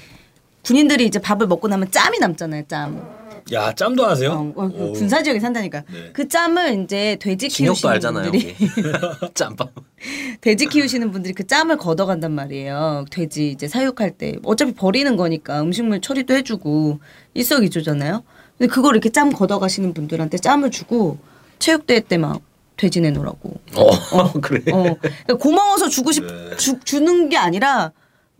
군인들이 0.63 1.05
이제 1.05 1.19
밥을 1.19 1.47
먹고 1.47 1.67
나면 1.67 1.89
짬이 1.89 2.19
남잖아요. 2.19 2.63
짬. 2.67 3.22
야 3.51 3.73
짬도 3.73 4.05
아세요? 4.05 4.53
어, 4.55 4.63
어, 4.63 4.67
그 4.69 4.83
오. 4.83 4.93
군사 4.93 5.21
지역에 5.21 5.39
산다니까. 5.39 5.83
네. 5.91 6.11
그 6.13 6.27
짬을 6.27 6.83
이제 6.83 7.17
돼지 7.19 7.47
키우시는 7.49 7.93
알잖아요. 7.93 8.31
분들이. 8.31 8.55
짬밥. 9.33 9.71
돼지 10.41 10.65
키우시는 10.67 11.11
분들이 11.11 11.33
그 11.33 11.45
짬을 11.45 11.77
걷어간단 11.77 12.31
말이에요. 12.31 13.05
돼지 13.11 13.49
이제 13.49 13.67
사육할 13.67 14.11
때 14.11 14.33
어차피 14.43 14.73
버리는 14.73 15.15
거니까 15.17 15.61
음식물 15.61 15.99
처리도 16.01 16.33
해주고 16.33 16.99
일석이조잖아요. 17.33 18.23
근데 18.57 18.71
그걸 18.73 18.93
이렇게 18.95 19.09
짬 19.09 19.31
걷어가시는 19.31 19.93
분들한테 19.93 20.37
짬을 20.37 20.71
주고 20.71 21.17
체육대회 21.59 22.01
때 22.01 22.17
막 22.17 22.41
돼지 22.75 23.01
내놓으라고. 23.01 23.53
어, 23.75 24.31
그래. 24.41 24.59
어, 24.71 24.81
그러니까 24.99 25.33
고마워서 25.39 25.89
주고 25.89 26.11
싶 26.11 26.25
네. 26.25 26.55
주, 26.57 26.79
주는 26.83 27.29
게 27.29 27.37
아니라 27.37 27.91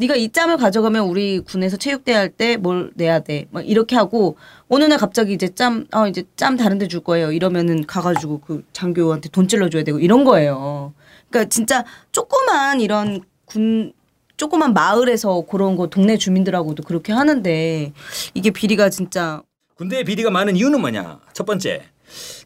네가 0.03 0.15
이 0.17 0.29
짬을 0.29 0.57
가져가면 0.57 1.05
우리 1.05 1.39
군에서 1.39 1.77
체육대회 1.77 2.15
할 2.15 2.29
때 2.29 2.57
뭘 2.57 2.91
내야 2.95 3.19
돼. 3.21 3.45
막 3.51 3.67
이렇게 3.67 3.95
하고 3.95 4.35
어느 4.67 4.83
날 4.83 4.97
갑자기 4.97 5.33
이제 5.33 5.47
짬, 5.55 5.87
어 5.93 6.07
이제 6.07 6.23
짬 6.35 6.57
다른 6.57 6.77
데 6.77 6.87
줄 6.87 6.99
거예요. 6.99 7.31
이러면은 7.31 7.85
가가지고 7.85 8.41
그 8.41 8.63
장교한테 8.73 9.29
돈 9.29 9.47
찔러줘야 9.47 9.83
되고 9.83 9.99
이런 9.99 10.23
거예요. 10.25 10.93
그러니까 11.29 11.49
진짜 11.49 11.85
조그만 12.11 12.81
이런 12.81 13.21
군 13.45 13.93
조그만 14.35 14.73
마을에서 14.73 15.45
그런 15.49 15.75
거 15.77 15.87
동네 15.87 16.17
주민들하고도 16.17 16.83
그렇게 16.83 17.13
하는데 17.13 17.93
이게 18.33 18.49
비리가 18.51 18.89
진짜 18.89 19.41
군대의 19.75 20.03
비리가 20.03 20.29
많은 20.31 20.55
이유는 20.57 20.81
뭐냐? 20.81 21.19
첫 21.33 21.45
번째, 21.45 21.83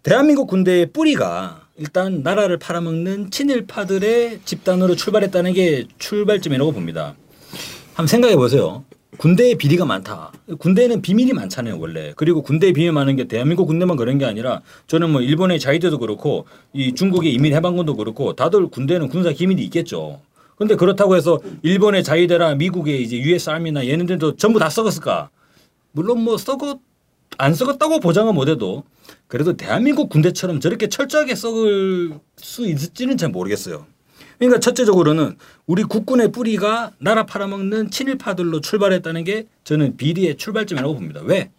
대한민국 0.04 0.48
군대의 0.48 0.92
뿌리가 0.92 1.62
일단 1.78 2.22
나라를 2.24 2.58
팔아먹는 2.58 3.32
친일파들의 3.32 4.42
집단으로 4.46 4.96
출발했다는 4.96 5.54
게 5.54 5.88
출발점이라고 5.98 6.72
봅니다. 6.72 7.16
한번 7.98 8.06
생각해 8.06 8.36
보세요. 8.36 8.86
군대에 9.18 9.56
비리가 9.56 9.84
많다. 9.84 10.32
군대에는 10.60 11.02
비밀이 11.02 11.34
많잖아요, 11.34 11.80
원래. 11.80 12.14
그리고 12.16 12.44
군대에 12.44 12.72
비밀 12.72 12.92
많은 12.92 13.16
게 13.16 13.24
대한민국 13.24 13.66
군대만 13.66 13.98
그런 13.98 14.20
게 14.20 14.26
아니라 14.26 14.62
저는 14.86 15.10
뭐 15.10 15.22
일본의 15.22 15.60
자위대도 15.60 15.98
그렇고 15.98 16.46
이 16.74 16.94
중국의 16.94 17.34
인민 17.34 17.56
해방군도 17.56 17.96
그렇고 17.96 18.34
다들 18.34 18.68
군대는 18.68 19.08
군사 19.08 19.32
기밀이 19.32 19.64
있겠죠. 19.64 20.22
근데 20.58 20.76
그렇다고 20.76 21.16
해서 21.16 21.40
일본의 21.64 22.04
자위대나 22.04 22.54
미국의 22.54 23.02
이제 23.02 23.18
US 23.18 23.50
아미나 23.50 23.88
얘네들도 23.88 24.36
전부 24.36 24.60
다 24.60 24.70
썩었을까? 24.70 25.32
물론 25.92 26.22
뭐 26.22 26.38
썩었 26.38 26.78
안 27.40 27.56
썩었다고 27.56 28.00
보장은 28.00 28.36
못해도 28.36 28.84
그래도 29.28 29.58
대한민국 29.58 30.10
군대처럼 30.10 30.60
저렇게 30.60 30.88
철저하게 30.88 31.34
썩을 31.34 32.14
수 32.36 32.68
있을지는 32.68 33.18
잘 33.18 33.30
모르겠어요. 33.30 33.88
그러니까 34.38 34.60
첫째적으로는 34.60 35.36
우리 35.66 35.84
국군의 35.84 36.32
뿌리가 36.32 36.92
나라 37.00 37.26
팔아먹는 37.26 37.90
친일파들로 37.90 38.62
출발했다는 38.62 39.24
게 39.24 39.48
저는 39.64 39.98
비리의 39.98 40.38
출발점이라고 40.38 40.94
봅니다. 40.94 41.22
왜? 41.24 41.50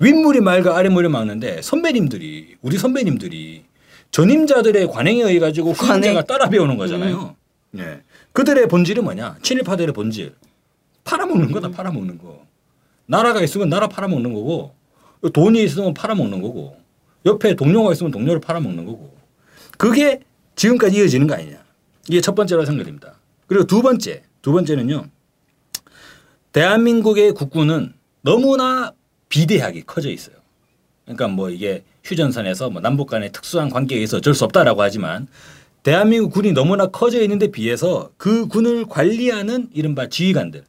윗물이 0.00 0.40
맑아 0.40 0.76
아랫물이 0.76 1.08
막는데 1.08 1.62
선배님들이 1.62 2.56
우리 2.62 2.78
선배님들이 2.78 3.64
전임자들의 4.10 4.88
관행에 4.88 5.22
의해 5.22 5.38
가지고 5.38 5.72
후임자가 5.72 6.24
따라 6.24 6.48
배우는 6.48 6.76
거잖아요. 6.76 7.36
예. 7.78 8.02
그들의 8.32 8.68
본질이 8.68 9.00
뭐냐? 9.00 9.36
친일파들의 9.42 9.92
본질. 9.94 10.34
팔아먹는 11.04 11.50
거다 11.50 11.70
팔아먹는 11.70 12.18
거. 12.18 12.46
나라가 13.06 13.40
있으면 13.42 13.68
나라 13.68 13.88
팔아먹는 13.88 14.32
거고 14.32 14.74
돈이 15.32 15.62
있으면 15.64 15.94
팔아먹는 15.94 16.40
거고 16.40 16.76
옆에 17.26 17.54
동료가 17.54 17.92
있으면 17.92 18.12
동료를 18.12 18.40
팔아먹는 18.40 18.84
거고 18.84 19.16
그게 19.76 20.20
지금까지 20.56 20.98
이어지는 20.98 21.26
거 21.26 21.34
아니냐. 21.34 21.61
이게 22.08 22.20
첫 22.20 22.34
번째로 22.34 22.64
생각됩니다. 22.64 23.18
그리고 23.46 23.64
두 23.64 23.82
번째, 23.82 24.22
두 24.40 24.52
번째는요. 24.52 25.06
대한민국의 26.52 27.32
국군은 27.32 27.94
너무나 28.22 28.92
비대하게 29.28 29.82
커져 29.86 30.10
있어요. 30.10 30.36
그러니까 31.04 31.28
뭐 31.28 31.50
이게 31.50 31.84
휴전선에서 32.04 32.70
뭐 32.70 32.80
남북 32.80 33.08
간의 33.08 33.32
특수한 33.32 33.70
관계에 33.70 33.96
의해서 33.96 34.18
어쩔 34.18 34.34
수 34.34 34.44
없다라고 34.44 34.82
하지만 34.82 35.26
대한민국 35.82 36.30
군이 36.30 36.52
너무나 36.52 36.86
커져 36.86 37.20
있는데 37.22 37.48
비해서 37.50 38.10
그 38.16 38.46
군을 38.46 38.86
관리하는 38.86 39.68
이른바 39.72 40.08
지휘관들. 40.08 40.64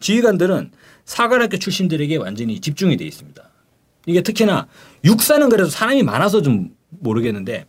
지휘관들은 0.00 0.72
사관학교 1.04 1.56
출신들에게 1.58 2.16
완전히 2.16 2.60
집중이 2.60 2.96
돼 2.96 3.04
있습니다. 3.04 3.42
이게 4.06 4.22
특히나 4.22 4.66
육사는 5.04 5.48
그래도 5.48 5.68
사람이 5.68 6.02
많아서 6.02 6.42
좀 6.42 6.74
모르겠는데 6.88 7.66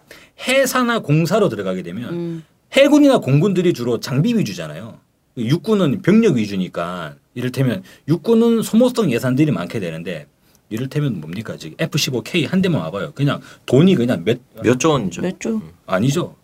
해사나 0.48 1.00
공사로 1.00 1.50
들어가게 1.50 1.84
되면 1.84 2.44
해군이나 2.72 3.20
공군들이 3.20 3.74
주로 3.74 4.00
장비 4.00 4.36
위주잖아요. 4.36 5.00
육군은 5.38 6.02
병력 6.02 6.36
위주니까 6.36 7.16
이를테면 7.34 7.84
육군은 8.08 8.62
소모성 8.62 9.12
예산들이 9.12 9.52
많게 9.52 9.80
되는데 9.80 10.28
이를테면 10.70 11.20
뭡니까 11.20 11.58
지금 11.58 11.76
F-15K 11.78 12.48
한 12.48 12.62
대만 12.62 12.82
와봐요. 12.82 13.12
그냥 13.14 13.42
돈이 13.66 13.96
그냥 13.96 14.24
몇 14.24 14.40
몇조 14.64 14.92
원이죠. 14.92 15.22
몇 15.22 15.40
조? 15.40 15.62
아니죠. 15.86 16.36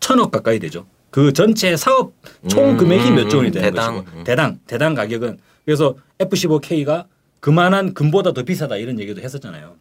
천억 0.00 0.30
가까이 0.30 0.58
되죠. 0.58 0.86
그 1.10 1.32
전체 1.32 1.76
사업 1.76 2.12
총 2.48 2.70
음, 2.70 2.76
금액이 2.76 3.08
음, 3.10 3.14
몇조 3.16 3.38
원이 3.38 3.50
음, 3.50 3.52
되는 3.52 3.70
대당, 3.70 3.94
것이고 3.96 4.18
음. 4.18 4.24
대당 4.24 4.58
대당 4.66 4.94
가격은 4.94 5.38
그래서 5.64 5.96
F-15K가 6.18 7.06
그만한 7.40 7.94
금보다 7.94 8.32
더 8.32 8.42
비싸다 8.42 8.76
이런 8.76 8.98
얘기도 9.00 9.20
했었잖아요. 9.20 9.76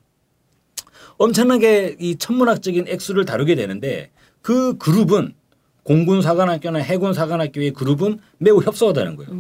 엄청나게 1.18 1.98
이 2.00 2.16
천문학적인 2.18 2.88
액수를 2.88 3.26
다루게 3.26 3.56
되는데 3.56 4.10
그 4.42 4.78
그룹은 4.78 5.34
공군 5.84 6.22
사관학교나 6.22 6.80
해군 6.80 7.14
사관학교의 7.14 7.72
그룹은 7.72 8.20
매우 8.38 8.62
협소하다는 8.62 9.16
거예요. 9.18 9.32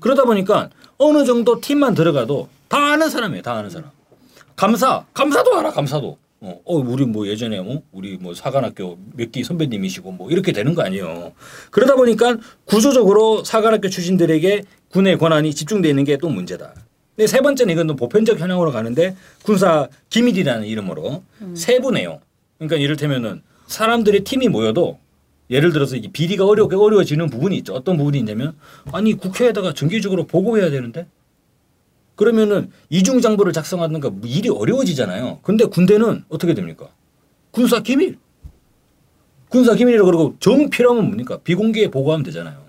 그러다 0.00 0.24
보니까 0.24 0.70
어느 0.98 1.24
정도 1.24 1.60
팀만 1.60 1.94
들어가도 1.94 2.48
다 2.68 2.92
아는 2.92 3.08
사람이에요. 3.08 3.42
다 3.42 3.54
아는 3.54 3.70
사람. 3.70 3.90
감사, 4.56 5.04
감사도 5.14 5.56
알아, 5.58 5.70
감사도. 5.70 6.18
어, 6.44 6.60
어, 6.64 6.74
우리 6.76 7.04
뭐 7.06 7.28
예전에 7.28 7.60
뭐 7.60 7.82
우리 7.92 8.16
뭐 8.16 8.34
사관학교 8.34 8.98
몇 9.14 9.30
기 9.30 9.44
선배님이시고 9.44 10.10
뭐 10.10 10.28
이렇게 10.30 10.50
되는 10.50 10.74
거 10.74 10.82
아니에요. 10.82 11.32
그러다 11.70 11.94
보니까 11.94 12.36
구조적으로 12.64 13.44
사관학교 13.44 13.88
출신들에게 13.88 14.64
군의 14.90 15.18
권한이 15.18 15.54
집중돼 15.54 15.88
있는 15.88 16.02
게 16.04 16.16
또 16.16 16.28
문제다. 16.28 16.74
근데 17.14 17.26
세 17.28 17.40
번째는 17.40 17.72
이건 17.74 17.86
또 17.86 17.94
보편적 17.94 18.40
현황으로 18.40 18.72
가는데 18.72 19.14
군사 19.44 19.86
기밀이라는 20.10 20.66
이름으로 20.66 21.22
세부 21.54 21.92
내용. 21.92 22.18
그러니까 22.58 22.76
이를테면은 22.76 23.42
사람들의 23.68 24.24
팀이 24.24 24.48
모여도 24.48 24.98
예를 25.50 25.72
들어서 25.72 25.96
이게 25.96 26.10
비리가 26.10 26.46
어려 26.46 26.64
어려워지는 26.64 27.28
부분이 27.30 27.56
있죠. 27.58 27.74
어떤 27.74 27.96
부분이 27.96 28.18
있냐면 28.18 28.54
아니 28.92 29.14
국회에다가 29.14 29.74
정기적으로 29.74 30.26
보고해야 30.26 30.70
되는데 30.70 31.06
그러면은 32.14 32.70
이중장부를 32.90 33.52
작성하든가 33.52 34.10
뭐 34.10 34.20
일이 34.24 34.48
어려워지잖아요. 34.48 35.40
근데 35.42 35.64
군대는 35.64 36.24
어떻게 36.28 36.54
됩니까? 36.54 36.88
군사 37.50 37.80
기밀. 37.80 38.18
군사 39.48 39.74
기밀이라고 39.74 40.06
그러고 40.06 40.36
정 40.40 40.70
필요하면 40.70 41.06
뭡니까? 41.06 41.38
비공개에 41.42 41.90
보고하면 41.90 42.24
되잖아요. 42.24 42.62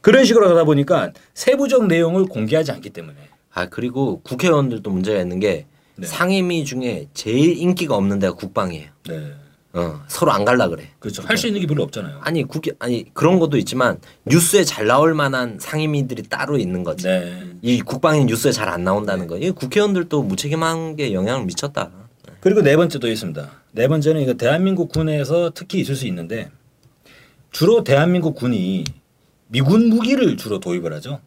그런 0.00 0.24
식으로 0.24 0.48
가다 0.48 0.64
보니까 0.64 1.12
세부적 1.34 1.86
내용을 1.86 2.26
공개하지 2.26 2.72
않기 2.72 2.90
때문에 2.90 3.16
아 3.52 3.68
그리고 3.68 4.20
국회의원들도 4.22 4.90
문제가 4.90 5.20
있는 5.20 5.40
게 5.40 5.66
네. 5.96 6.06
상임위 6.06 6.64
중에 6.64 7.08
제일 7.14 7.56
인기가 7.56 7.96
없는 7.96 8.18
데가 8.18 8.34
국방이에요. 8.34 8.88
네. 9.08 9.34
어, 9.76 10.00
서로 10.08 10.32
안 10.32 10.44
갈라 10.44 10.68
그래. 10.68 10.88
그렇죠. 10.98 11.22
할 11.22 11.36
수 11.36 11.46
있는 11.46 11.60
게 11.60 11.66
별로 11.66 11.82
없잖아요. 11.82 12.18
아니 12.22 12.42
국회 12.44 12.72
아니 12.78 13.04
그런 13.12 13.38
것도 13.38 13.56
있지만 13.58 13.98
뉴스에 14.24 14.64
잘 14.64 14.86
나올 14.86 15.14
만한 15.14 15.58
상임위들이 15.60 16.24
따로 16.24 16.56
있는 16.58 16.82
거지. 16.82 17.04
네. 17.06 17.42
이 17.62 17.80
국방이 17.82 18.24
뉴스에 18.24 18.52
잘 18.52 18.68
안 18.68 18.84
나온다는 18.84 19.26
거. 19.26 19.36
이 19.38 19.50
국회의원들도 19.50 20.22
무책임한 20.22 20.96
게 20.96 21.12
영향을 21.12 21.44
미쳤다. 21.46 21.90
그리고 22.40 22.62
네 22.62 22.76
번째도 22.76 23.08
있습니다. 23.08 23.50
네 23.72 23.88
번째는 23.88 24.22
이거 24.22 24.34
대한민국 24.34 24.90
군에서 24.90 25.50
특히 25.54 25.80
있을 25.80 25.94
수 25.94 26.06
있는데 26.06 26.50
주로 27.50 27.84
대한민국 27.84 28.34
군이 28.34 28.84
미군 29.48 29.88
무기를 29.88 30.36
주로 30.36 30.58
도입을 30.58 30.92
하죠. 30.94 31.20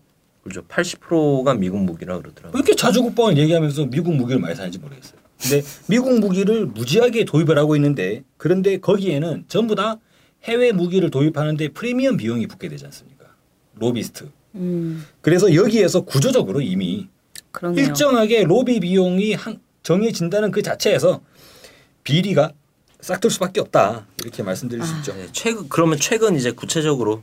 그렇죠. 0.43 0.63
80%가 0.67 1.53
미군 1.53 1.85
무기라 1.85 2.17
그러더라고. 2.17 2.55
왜 2.57 2.59
이렇게 2.59 2.75
자주 2.75 3.03
국방을 3.03 3.37
얘기하면서 3.37 3.85
미국 3.87 4.15
무기를 4.15 4.39
많이 4.41 4.55
사는지 4.55 4.79
모르겠어요. 4.79 5.18
근데 5.41 5.63
미국 5.87 6.19
무기를 6.19 6.65
무지하게 6.65 7.25
도입을 7.25 7.57
하고 7.57 7.75
있는데 7.75 8.23
그런데 8.37 8.77
거기에는 8.79 9.45
전부 9.47 9.75
다 9.75 9.97
해외 10.43 10.71
무기를 10.71 11.09
도입하는데 11.09 11.69
프리미엄 11.69 12.17
비용이 12.17 12.47
붙게 12.47 12.67
되지 12.69 12.85
않습니까? 12.85 13.25
로비스트. 13.75 14.29
음, 14.55 15.05
그래서 15.21 15.53
여기에서 15.55 16.01
구조적으로 16.01 16.61
이미 16.61 17.07
그러네요. 17.51 17.85
일정하게 17.85 18.43
로비 18.43 18.79
비용이 18.81 19.33
한- 19.33 19.59
정해진다는 19.83 20.51
그 20.51 20.61
자체에서 20.61 21.21
비리가 22.03 22.51
싹들 23.01 23.29
수밖에 23.29 23.61
없다 23.61 24.07
이렇게 24.21 24.43
말씀드릴 24.43 24.83
수 24.83 24.95
있죠. 24.97 25.13
네, 25.15 25.27
최근 25.31 25.69
그러면 25.69 25.97
최근 25.99 26.35
이제 26.35 26.51
구체적으로 26.51 27.21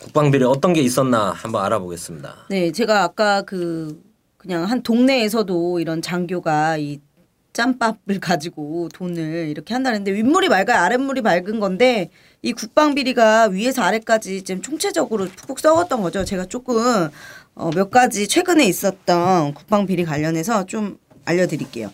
국방비리 0.00 0.44
어떤 0.44 0.72
게 0.72 0.80
있었나 0.80 1.32
한번 1.32 1.62
알아보겠습니다. 1.64 2.46
네, 2.48 2.72
제가 2.72 3.02
아까 3.02 3.42
그 3.42 4.02
그냥 4.38 4.64
한 4.64 4.82
동네에서도 4.82 5.80
이런 5.80 6.00
장교가 6.00 6.78
이 6.78 7.00
짬밥을 7.52 8.20
가지고 8.20 8.88
돈을 8.94 9.48
이렇게 9.48 9.74
한다는데 9.74 10.12
윗물이 10.12 10.48
맑아야 10.48 10.82
아랫물이 10.82 11.22
맑은 11.22 11.60
건데 11.60 12.10
이 12.42 12.52
국방 12.52 12.94
비리가 12.94 13.48
위에서 13.48 13.82
아래까지 13.82 14.42
지금 14.42 14.62
총체적으로 14.62 15.26
푹푹 15.26 15.60
썩었던 15.60 16.00
거죠. 16.02 16.24
제가 16.24 16.46
조금 16.46 17.10
어, 17.54 17.70
몇 17.70 17.90
가지 17.90 18.28
최근에 18.28 18.64
있었던 18.64 19.54
국방 19.54 19.86
비리 19.86 20.04
관련해서 20.04 20.64
좀 20.66 20.98
알려드릴게요. 21.24 21.92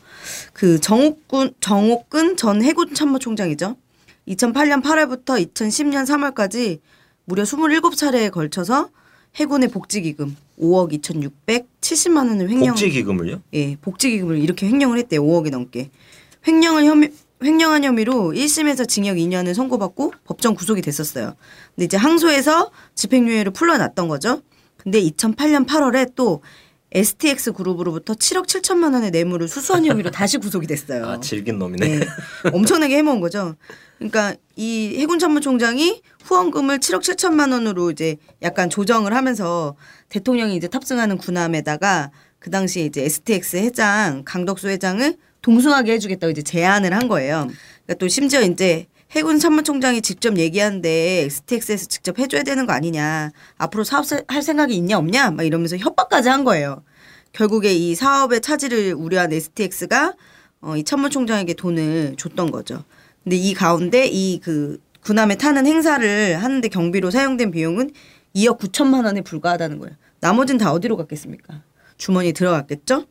그 0.52 0.80
정옥군 0.80 1.54
정옥근 1.60 2.36
전 2.36 2.62
해군 2.62 2.94
참모총장이죠. 2.94 3.76
2008년 4.28 4.82
8월부터 4.82 5.44
2010년 5.52 6.04
3월까지 6.04 6.80
무려 7.24 7.42
27차례에 7.42 8.30
걸쳐서 8.30 8.90
해군의 9.36 9.68
복지기금 9.68 10.36
5억 10.58 10.92
2,670만 11.00 12.28
원을 12.28 12.50
횡령 12.50 12.68
복지 12.70 12.90
기금을요? 12.90 13.42
예, 13.54 13.76
복지기금을 13.76 14.38
이렇게 14.38 14.66
횡령을 14.66 14.98
했대요. 14.98 15.22
5억이 15.22 15.50
넘게. 15.50 15.90
횡령을 16.46 16.84
혐의 16.84 17.12
횡령한 17.42 17.84
혐의로 17.84 18.32
1심에서 18.32 18.88
징역 18.88 19.16
2년을 19.16 19.52
선고받고 19.52 20.12
법정 20.24 20.54
구속이 20.54 20.80
됐었어요. 20.80 21.34
근데 21.74 21.84
이제 21.84 21.96
항소해서 21.98 22.70
집행유예를 22.94 23.52
풀러났던 23.52 24.08
거죠. 24.08 24.40
근데 24.78 25.02
2008년 25.02 25.66
8월에 25.66 26.12
또 26.14 26.42
STX 26.92 27.52
그룹으로부터 27.52 28.14
7억 28.14 28.46
7천만 28.46 28.94
원의 28.94 29.10
뇌물을 29.10 29.48
수수한 29.48 29.84
혐의로 29.84 30.10
다시 30.10 30.38
구속이 30.38 30.66
됐어요. 30.66 31.06
아 31.06 31.20
질긴 31.20 31.58
놈이네. 31.58 31.98
네. 31.98 32.06
엄청나게 32.52 32.96
해먹은 32.98 33.20
거죠. 33.20 33.56
그러니까 33.98 34.34
이 34.54 34.96
해군 34.98 35.18
참모총장이 35.18 36.02
후원금을 36.24 36.78
7억 36.78 37.00
7천만 37.00 37.52
원으로 37.52 37.90
이제 37.90 38.16
약간 38.42 38.70
조정을 38.70 39.14
하면서 39.14 39.76
대통령이 40.08 40.56
이제 40.56 40.68
탑승하는 40.68 41.18
군함에다가 41.18 42.10
그 42.38 42.50
당시에 42.50 42.84
이제 42.84 43.04
STX 43.04 43.56
회장 43.56 44.22
강덕수 44.24 44.68
회장을 44.68 45.16
동승하게 45.42 45.92
해주겠다고 45.92 46.30
이제 46.30 46.42
제안을 46.42 46.92
한 46.94 47.08
거예요. 47.08 47.48
그러니까 47.84 47.94
또 47.98 48.08
심지어 48.08 48.42
이제 48.42 48.86
해군 49.16 49.38
참모총장이 49.38 50.02
직접 50.02 50.36
얘기하는데 50.36 50.88
STX에서 51.24 51.86
직접 51.86 52.18
해줘야 52.18 52.42
되는 52.42 52.66
거 52.66 52.72
아니냐. 52.72 53.32
앞으로 53.56 53.84
사업 53.84 54.04
할 54.28 54.42
생각이 54.42 54.76
있냐 54.76 54.98
없냐 54.98 55.30
막 55.30 55.44
이러면서 55.44 55.76
협박까지 55.76 56.28
한 56.28 56.44
거예요. 56.44 56.82
결국에 57.32 57.72
이 57.74 57.94
사업의 57.94 58.40
차질을 58.40 58.94
우려한 58.94 59.32
STX가 59.32 60.14
어, 60.60 60.76
이 60.76 60.84
참모총장에게 60.84 61.54
돈을 61.54 62.16
줬던 62.16 62.50
거죠. 62.50 62.84
근데 63.24 63.36
이 63.36 63.54
가운데 63.54 64.06
이 64.06 64.40
그 64.42 64.78
군함에 65.06 65.36
타는 65.36 65.66
행사를 65.66 66.36
하는데 66.42 66.68
경비로 66.68 67.12
사용된 67.12 67.52
비용은 67.52 67.92
2억 68.34 68.58
9천만 68.58 69.04
원에 69.04 69.20
불과하다는 69.20 69.78
거예요. 69.78 69.94
나머지는 70.18 70.58
다 70.58 70.72
어디로 70.72 70.96
갔겠습니까? 70.96 71.62
주머니 71.96 72.28
에 72.28 72.32
들어갔겠죠? 72.32 73.06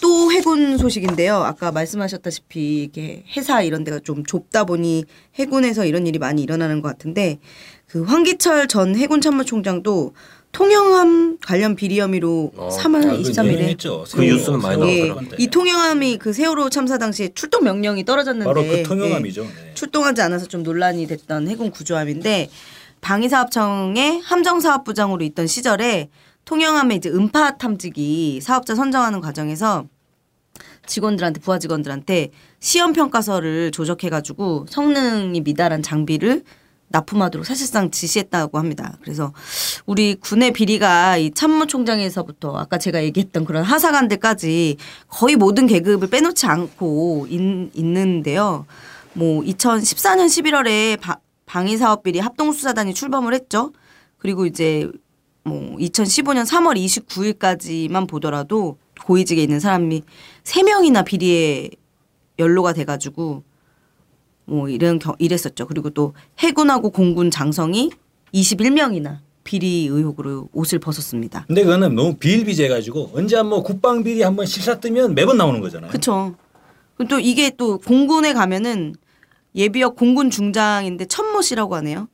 또 0.00 0.32
해군 0.32 0.78
소식인데요. 0.78 1.36
아까 1.36 1.70
말씀하셨다시피 1.72 2.82
이게 2.84 3.22
회사 3.36 3.62
이런 3.62 3.84
데가 3.84 4.00
좀 4.02 4.24
좁다 4.24 4.64
보니 4.64 5.04
해군에서 5.34 5.84
이런 5.84 6.06
일이 6.06 6.18
많이 6.18 6.42
일어나는 6.42 6.80
것 6.82 6.88
같은데 6.88 7.38
그 7.86 8.02
황기철 8.02 8.68
전 8.68 8.96
해군 8.96 9.20
참모총장도 9.20 10.14
통영함 10.52 11.38
관련 11.46 11.76
비리 11.76 12.00
혐의로 12.00 12.52
어, 12.56 12.70
3월 12.72 13.06
아, 13.06 13.10
그 13.16 13.22
23일에. 13.22 14.12
그 14.12 14.20
뉴스는 14.22 14.60
많이 14.60 14.96
세월호 14.96 15.20
예. 15.22 15.36
이 15.38 15.46
통영함이 15.46 16.18
그 16.18 16.32
세월호 16.32 16.70
참사 16.70 16.98
당시에 16.98 17.28
출동 17.34 17.62
명령이 17.64 18.04
떨어졌는데 18.04 18.44
바로 18.46 18.62
그 18.62 18.78
예, 18.78 18.82
통영함이죠. 18.82 19.42
네. 19.42 19.74
출동하지 19.74 20.22
않아서 20.22 20.46
좀 20.46 20.62
논란이 20.64 21.06
됐던 21.06 21.46
해군 21.48 21.70
구조함인데 21.70 22.50
방위사업청의 23.00 24.20
함정사업부장으로 24.22 25.24
있던 25.24 25.46
시절에 25.46 26.08
통영함의 26.44 26.96
이제 26.96 27.08
음파 27.10 27.56
탐지기 27.58 28.40
사업자 28.40 28.74
선정하는 28.74 29.20
과정에서 29.20 29.86
직원들한테 30.86 31.40
부하 31.40 31.58
직원들한테 31.58 32.30
시험 32.58 32.92
평가서를 32.92 33.70
조작해가지고 33.70 34.66
성능이 34.68 35.40
미달한 35.42 35.82
장비를 35.82 36.42
납품하도록 36.88 37.46
사실상 37.46 37.90
지시했다고 37.90 38.58
합니다. 38.58 38.98
그래서 39.02 39.32
우리 39.86 40.16
군의 40.16 40.52
비리가 40.52 41.16
이 41.18 41.30
참모총장에서부터 41.30 42.56
아까 42.56 42.78
제가 42.78 43.04
얘기했던 43.04 43.44
그런 43.44 43.62
하사관들까지 43.62 44.76
거의 45.08 45.36
모든 45.36 45.66
계급을 45.68 46.08
빼놓지 46.10 46.46
않고 46.46 47.28
있, 47.30 47.70
있는데요. 47.74 48.66
뭐 49.12 49.42
2014년 49.42 50.26
11월에 50.26 50.98
방위사업 51.46 52.02
비리 52.02 52.18
합동수사단이 52.18 52.92
출범을 52.94 53.34
했죠. 53.34 53.72
그리고 54.18 54.46
이제 54.46 54.90
뭐 55.44 55.76
2015년 55.76 56.46
3월 56.46 56.76
29일까지만 56.76 58.08
보더라도 58.08 58.76
고위직에 59.04 59.42
있는 59.42 59.60
사람이 59.60 60.02
세명이나 60.44 61.02
비리에 61.02 61.70
연루가 62.38 62.72
돼가지고 62.72 63.42
뭐 64.44 64.68
이런 64.68 64.98
겨, 64.98 65.14
이랬었죠. 65.18 65.66
그리고 65.66 65.90
또 65.90 66.14
해군하고 66.38 66.90
공군 66.90 67.30
장성이 67.30 67.90
21명이나 68.34 69.18
비리 69.44 69.86
의혹으로 69.90 70.48
옷을 70.52 70.78
벗었습니다. 70.78 71.44
근데 71.46 71.62
그거는 71.62 71.94
너무 71.94 72.14
비일비재해가지고 72.16 73.12
언제 73.14 73.36
한번 73.36 73.62
국방 73.62 74.02
비리 74.02 74.22
한번 74.22 74.46
실사 74.46 74.78
뜨면 74.78 75.14
매번 75.14 75.38
나오는 75.38 75.60
거잖아요. 75.60 75.90
그렇죠. 75.90 76.34
또 77.08 77.18
이게 77.18 77.50
또 77.56 77.78
공군에 77.78 78.32
가면은 78.32 78.94
예비역 79.54 79.96
공군 79.96 80.30
중장인데 80.30 81.06
천모 81.06 81.42
씨라고 81.42 81.74
하네요. 81.76 82.08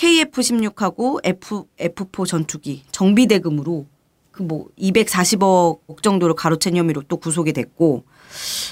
KF-16하고 0.00 1.20
F 1.24 1.64
F4 1.78 2.26
전투기 2.26 2.82
정비 2.90 3.26
대금으로 3.26 3.86
그 4.32 4.42
뭐 4.42 4.68
240억 4.78 6.02
정도를 6.02 6.34
가로챈 6.34 6.74
혐의로 6.74 7.02
또 7.08 7.18
구속이 7.18 7.52
됐고 7.52 8.04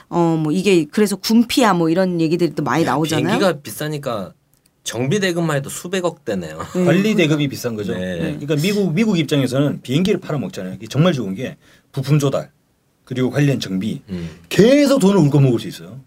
어 0.09 0.37
뭐 0.39 0.53
이게 0.53 0.87
그래서 0.87 1.17
군피야 1.17 1.75
뭐 1.75 1.91
이런 1.91 2.21
얘기들이 2.23 2.55
또 2.55 2.63
많이 2.63 2.85
나오잖아요. 2.85 3.27
비행기가 3.27 3.61
비싸니까 3.61 4.33
정비 4.85 5.21
대금만 5.21 5.59
해도 5.59 5.69
수백억 5.69 6.25
대네요. 6.25 6.59
관리 6.73 7.15
대급이 7.15 7.49
비싼 7.49 7.75
거죠. 7.75 7.93
네. 7.93 8.15
네. 8.15 8.21
그러니까 8.39 8.57
미국 8.57 8.95
미국 8.95 9.19
입장에서는 9.19 9.83
비행기를 9.83 10.21
팔아 10.21 10.39
먹잖아요. 10.39 10.75
이게 10.75 10.87
정말 10.87 11.13
좋은 11.13 11.35
게 11.35 11.59
부품 11.93 12.19
조달 12.19 12.51
그리고 13.05 13.29
관련 13.31 13.61
정비 13.61 14.01
음. 14.09 14.31
계속 14.49 15.01
돈을 15.01 15.17
울고 15.19 15.41
먹을 15.41 15.59
수 15.61 15.69
있어요. 15.69 16.01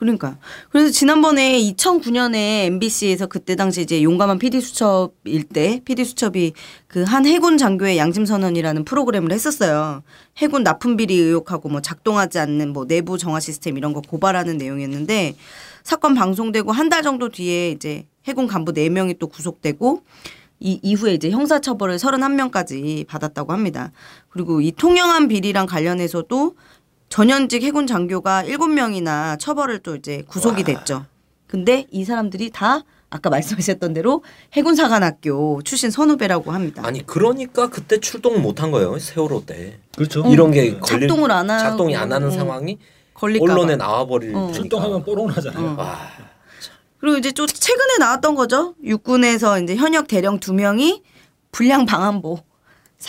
그러니까 0.00 0.38
그래서 0.70 0.90
지난번에 0.90 1.60
2009년에 1.60 2.64
MBC에서 2.66 3.26
그때 3.26 3.54
당시 3.54 3.82
이제 3.82 4.02
용감한 4.02 4.38
PD 4.38 4.60
수첩일 4.62 5.44
때 5.52 5.82
PD 5.84 6.04
수첩이 6.04 6.54
그 6.88 7.04
한 7.04 7.26
해군 7.26 7.58
장교의 7.58 7.98
양심 7.98 8.24
선언이라는 8.24 8.84
프로그램을 8.84 9.30
했었어요. 9.32 10.02
해군 10.38 10.62
납품 10.62 10.96
비리 10.96 11.14
의혹하고 11.16 11.68
뭐 11.68 11.80
작동하지 11.82 12.38
않는 12.38 12.72
뭐 12.72 12.86
내부 12.86 13.18
정화 13.18 13.40
시스템 13.40 13.76
이런 13.76 13.92
거 13.92 14.00
고발하는 14.00 14.56
내용이었는데 14.56 15.34
사건 15.84 16.14
방송되고 16.14 16.72
한 16.72 16.88
달 16.88 17.02
정도 17.02 17.28
뒤에 17.28 17.70
이제 17.70 18.06
해군 18.26 18.46
간부 18.46 18.72
4명이 18.72 19.18
또 19.18 19.28
구속되고 19.28 20.02
이 20.60 20.78
이후에 20.82 21.14
이제 21.14 21.30
형사 21.30 21.58
처벌을 21.60 21.96
31명까지 21.96 23.06
받았다고 23.06 23.52
합니다. 23.52 23.92
그리고 24.28 24.60
이 24.60 24.72
통영함 24.72 25.28
비리랑 25.28 25.66
관련해서도 25.66 26.54
전현직 27.20 27.64
해군 27.64 27.88
장교가 27.88 28.44
7명이나 28.44 29.38
처벌을 29.38 29.80
또 29.80 29.96
이제 29.96 30.22
구속이 30.28 30.62
됐죠. 30.62 31.04
근데 31.48 31.86
이 31.90 32.04
사람들이 32.04 32.50
다 32.50 32.84
아까 33.10 33.28
말씀하셨던 33.28 33.92
대로 33.92 34.22
해군사관학교 34.52 35.62
출신 35.62 35.90
선후배라고 35.90 36.52
합니다. 36.52 36.82
아니 36.86 37.04
그러니까 37.04 37.68
그때 37.68 37.98
출동 37.98 38.40
못한 38.40 38.70
거예요. 38.70 38.96
세월호 39.00 39.44
때. 39.44 39.80
그렇죠. 39.96 40.22
이런 40.28 40.52
게 40.52 40.78
걸릴, 40.78 41.08
작동을 41.08 41.32
안 41.32 41.50
하고 41.50 41.60
작동이 41.60 41.96
안 41.96 42.12
하는 42.12 42.28
어. 42.28 42.30
상황이 42.30 42.78
걸릴까 43.14 43.44
언론에 43.44 43.76
봐. 43.76 43.84
나와 43.86 44.06
버릴 44.06 44.32
어. 44.34 44.52
출동하면 44.52 45.04
뽀록나잖아요. 45.04 45.74
와. 45.76 45.98
그리고 46.98 47.16
이제 47.18 47.32
또 47.32 47.44
최근에 47.48 47.96
나왔던 47.98 48.36
거죠. 48.36 48.76
육군에서 48.84 49.58
이제 49.60 49.74
현역 49.74 50.06
대령 50.06 50.38
두 50.38 50.54
명이 50.54 51.02
불량 51.50 51.86
방한보 51.86 52.38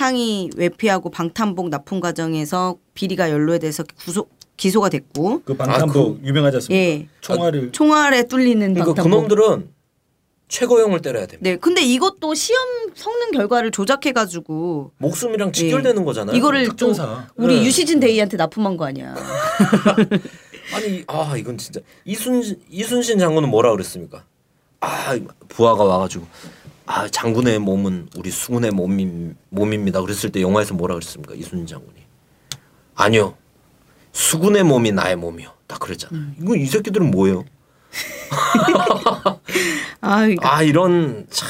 상위 0.02 0.50
외피하고 0.56 1.12
방탄복 1.12 1.70
납품 1.70 2.00
과정에서 2.00 2.78
비리가 2.96 3.30
연루에 3.30 3.60
대해서 3.60 3.84
구속 4.00 4.32
기소가 4.58 4.90
됐고 4.90 5.42
그 5.44 5.56
방탄복 5.56 6.24
유명하지 6.24 6.58
않습니까? 6.58 6.76
예 6.82 7.08
총알을 7.20 7.72
총알에 7.74 8.24
뚫리는 8.24 8.74
그러니까 8.74 8.94
방탄복. 8.96 9.28
그놈들은 9.28 9.70
최고형을 10.48 11.02
때려야 11.02 11.26
됩니다. 11.28 11.50
네, 11.50 11.56
근데 11.58 11.82
이것도 11.82 12.34
시험 12.34 12.62
성능 12.94 13.32
결과를 13.32 13.72
조작해가지고 13.72 14.92
목숨이랑 14.98 15.52
직결되는 15.54 16.04
거잖아요. 16.04 16.36
이거를 16.36 16.64
또 16.66 16.70
특전사. 16.72 17.28
우리 17.36 17.56
네. 17.60 17.66
유시진 17.66 18.00
대위한테 18.00 18.36
납품한 18.38 18.76
거 18.78 18.86
아니야? 18.86 19.16
아니 20.76 21.04
아 21.08 21.36
이건 21.38 21.58
진짜 21.58 21.80
이순 22.06 22.44
이순신 22.70 23.20
장군은 23.20 23.50
뭐라 23.50 23.72
그랬습니까? 23.72 24.24
아 24.82 25.18
부하가 25.48 25.84
와가지고 25.84 26.26
아 26.94 27.08
장군의 27.08 27.60
몸은 27.60 28.10
우리 28.18 28.30
수군의 28.32 28.72
몸임, 28.72 29.36
몸입니다. 29.50 30.02
그랬을 30.02 30.30
때 30.30 30.42
영화에서 30.42 30.74
뭐라 30.74 30.96
그랬습니까? 30.96 31.34
이순신 31.36 31.66
장군이 31.66 32.02
아니요 32.96 33.36
수군의 34.12 34.64
몸이 34.64 34.92
나의 34.92 35.16
몸이요. 35.16 35.54
딱 35.68 35.80
그랬잖아. 35.80 36.18
요 36.20 36.26
이거 36.42 36.56
이 36.58 36.66
새끼들은 36.66 37.10
뭐예요? 37.12 37.46
아, 40.02 40.18
그러니까. 40.22 40.56
아 40.58 40.64
이런 40.64 41.28
참 41.30 41.48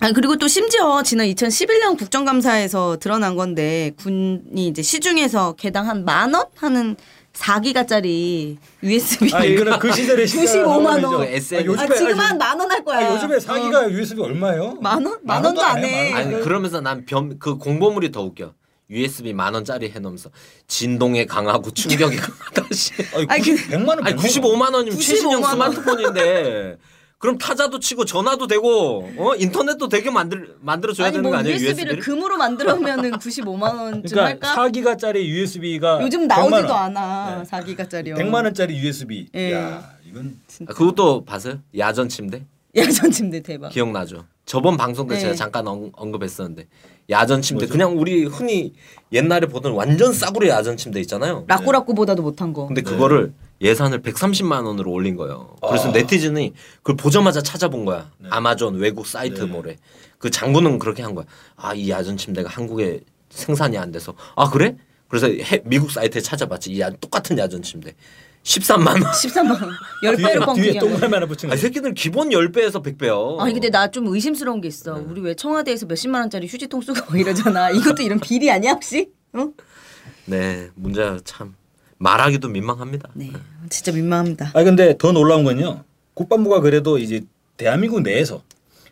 아 0.00 0.10
그리고 0.12 0.36
또 0.36 0.48
심지어 0.48 1.02
지난 1.04 1.28
2011년 1.28 1.96
국정감사에서 1.96 2.96
드러난 2.98 3.36
건데 3.36 3.92
군이 3.96 4.66
이제 4.66 4.82
시중에서 4.82 5.52
개당 5.54 5.88
한 5.88 6.04
만 6.04 6.34
원 6.34 6.44
하는 6.56 6.96
4기가짜리 7.34 8.56
USB를 8.82 9.34
아 9.36 9.44
이거는 9.44 9.78
그 9.78 9.92
시절의 9.92 10.26
95만 10.26 11.04
원. 11.04 11.18
그 11.18 11.24
SM. 11.24 11.78
아, 11.78 11.86
지금 11.94 12.18
한 12.18 12.38
만 12.38 12.58
원 12.60 12.70
할 12.70 12.84
거야. 12.84 12.98
아, 12.98 13.14
요즘에 13.14 13.40
4기가 13.40 13.90
USB 13.90 14.20
얼마예요? 14.22 14.78
만 14.80 15.04
원? 15.04 15.18
만 15.22 15.44
원도 15.44 15.62
안 15.62 15.84
해. 15.84 16.12
만 16.12 16.24
원. 16.26 16.34
아니 16.34 16.44
그러면서 16.44 16.80
난 16.80 17.19
그 17.19 17.58
공보물이 17.58 18.10
더 18.12 18.22
웃겨. 18.22 18.54
USB 18.90 19.32
만 19.32 19.54
원짜리 19.54 19.90
해놓으면서 19.90 20.30
진동에 20.68 21.24
강하고 21.26 21.70
충격이 21.72 22.16
강하다. 22.18 22.66
씨. 22.72 22.92
아니, 23.14 23.26
아니, 23.28 23.42
90, 23.42 23.70
100만 23.70 23.88
원. 23.88 24.06
아니 24.06 24.16
100만 24.16 24.18
원. 24.18 24.18
95만 24.18 24.74
원이면 24.74 24.98
95만 24.98 25.02
최신형 25.02 25.42
원. 25.42 25.50
스마트폰인데 25.50 26.76
그럼 27.24 27.38
타자도 27.38 27.80
치고 27.80 28.04
전화도 28.04 28.46
되고 28.48 29.10
어 29.16 29.34
인터넷도 29.34 29.88
되게 29.88 30.10
만들 30.10 30.56
만들어 30.60 30.92
줘야 30.92 31.06
아니 31.06 31.14
되는 31.14 31.22
뭐 31.22 31.32
거 31.32 31.38
아니에요 31.38 31.54
USB를 31.54 31.70
USB를? 31.96 31.98
금으로 32.00 32.36
만들면은 32.36 33.12
95만 33.12 33.62
원쯤 33.62 34.02
그러니까 34.10 34.46
할까? 34.46 34.54
4기가짜리 34.68 35.24
USB가 35.24 36.02
요즘 36.02 36.26
나오지도 36.26 36.74
않아. 36.74 37.44
4기가짜리요. 37.50 38.16
100만 38.18 38.44
원짜리 38.44 38.76
USB. 38.78 39.28
예. 39.34 39.52
야, 39.54 39.90
이건 40.06 40.38
아, 40.68 40.74
그것도 40.74 41.24
봤어요? 41.24 41.60
야전 41.78 42.10
침대 42.10 42.44
야전 42.76 43.10
침대 43.10 43.40
대박. 43.40 43.70
기억나죠? 43.70 44.26
저번 44.44 44.76
방송 44.76 45.06
때 45.08 45.14
네. 45.14 45.20
제가 45.22 45.34
잠깐 45.34 45.66
언, 45.66 45.90
언급했었는데 45.94 46.66
야전 47.08 47.40
침대 47.40 47.66
그냥 47.68 47.98
우리 47.98 48.24
흔히 48.26 48.74
옛날에 49.12 49.46
보던 49.46 49.72
완전 49.72 50.12
싸구려 50.12 50.48
야전 50.50 50.76
침대 50.76 51.00
있잖아요. 51.00 51.44
라꾸라꾸보다도 51.46 52.20
못한 52.20 52.52
거. 52.52 52.66
근데 52.66 52.82
그거를 52.82 53.32
예산을 53.60 54.02
130만 54.02 54.66
원으로 54.66 54.90
올린 54.90 55.16
거예요. 55.16 55.56
그래서 55.66 55.88
아. 55.88 55.92
네티즌이 55.92 56.52
그걸 56.78 56.96
보자마자 56.96 57.40
찾아본 57.42 57.84
거야. 57.84 58.10
네. 58.18 58.28
아마존 58.30 58.76
외국 58.76 59.06
사이트 59.06 59.40
네. 59.42 59.46
뭐래. 59.46 59.76
그 60.18 60.30
장부는 60.30 60.78
그렇게 60.78 61.02
한 61.02 61.14
거야. 61.14 61.24
아 61.56 61.74
이 61.74 61.90
야전 61.90 62.16
침대가 62.16 62.48
한국에 62.48 63.00
생산이 63.30 63.78
안 63.78 63.90
돼서 63.92 64.14
아 64.36 64.50
그래? 64.50 64.76
그래서 65.08 65.28
해, 65.28 65.62
미국 65.64 65.90
사이트에 65.90 66.20
찾아봤지. 66.20 66.72
이 66.72 66.80
야, 66.80 66.90
똑같은 66.90 67.38
야전 67.38 67.62
침대 67.62 67.94
13만 68.42 68.88
원. 68.88 69.00
13만 69.02 69.50
원. 69.62 69.70
10배로 70.02 70.16
뒤에, 70.16 70.16
뒤에 70.16 70.38
뻥튀기 70.40 70.78
동그라미 70.80 71.14
하나 71.14 71.26
붙인 71.26 71.48
아, 71.48 71.52
거. 71.52 71.56
이 71.56 71.58
새끼들 71.58 71.94
기본 71.94 72.30
10배에서 72.30 72.82
100배요. 72.82 73.38
아니 73.38 73.52
근데 73.54 73.70
나 73.70 73.88
좀 73.88 74.06
의심스러운 74.08 74.60
게 74.60 74.68
있어. 74.68 74.94
우리 75.06 75.20
왜 75.20 75.34
청와대에서 75.34 75.86
몇십만 75.86 76.20
원짜리 76.22 76.46
휴지통 76.48 76.80
쓰고 76.82 77.00
막 77.12 77.18
이러잖아. 77.20 77.70
이것도 77.70 78.02
이런 78.02 78.18
비리 78.20 78.50
아니야 78.50 78.72
혹시? 78.72 79.10
어? 79.32 79.48
네, 80.26 80.68
문제가 80.74 81.18
참 81.24 81.54
말하기도 82.04 82.48
민망합니다. 82.48 83.08
네, 83.14 83.30
진짜 83.70 83.90
민망합니다. 83.90 84.50
아 84.52 84.62
근데 84.62 84.96
더 84.98 85.12
놀라운 85.12 85.42
건요. 85.42 85.84
국방부가 86.12 86.60
그래도 86.60 86.98
이제 86.98 87.22
대한민국 87.56 88.02
내에서 88.02 88.42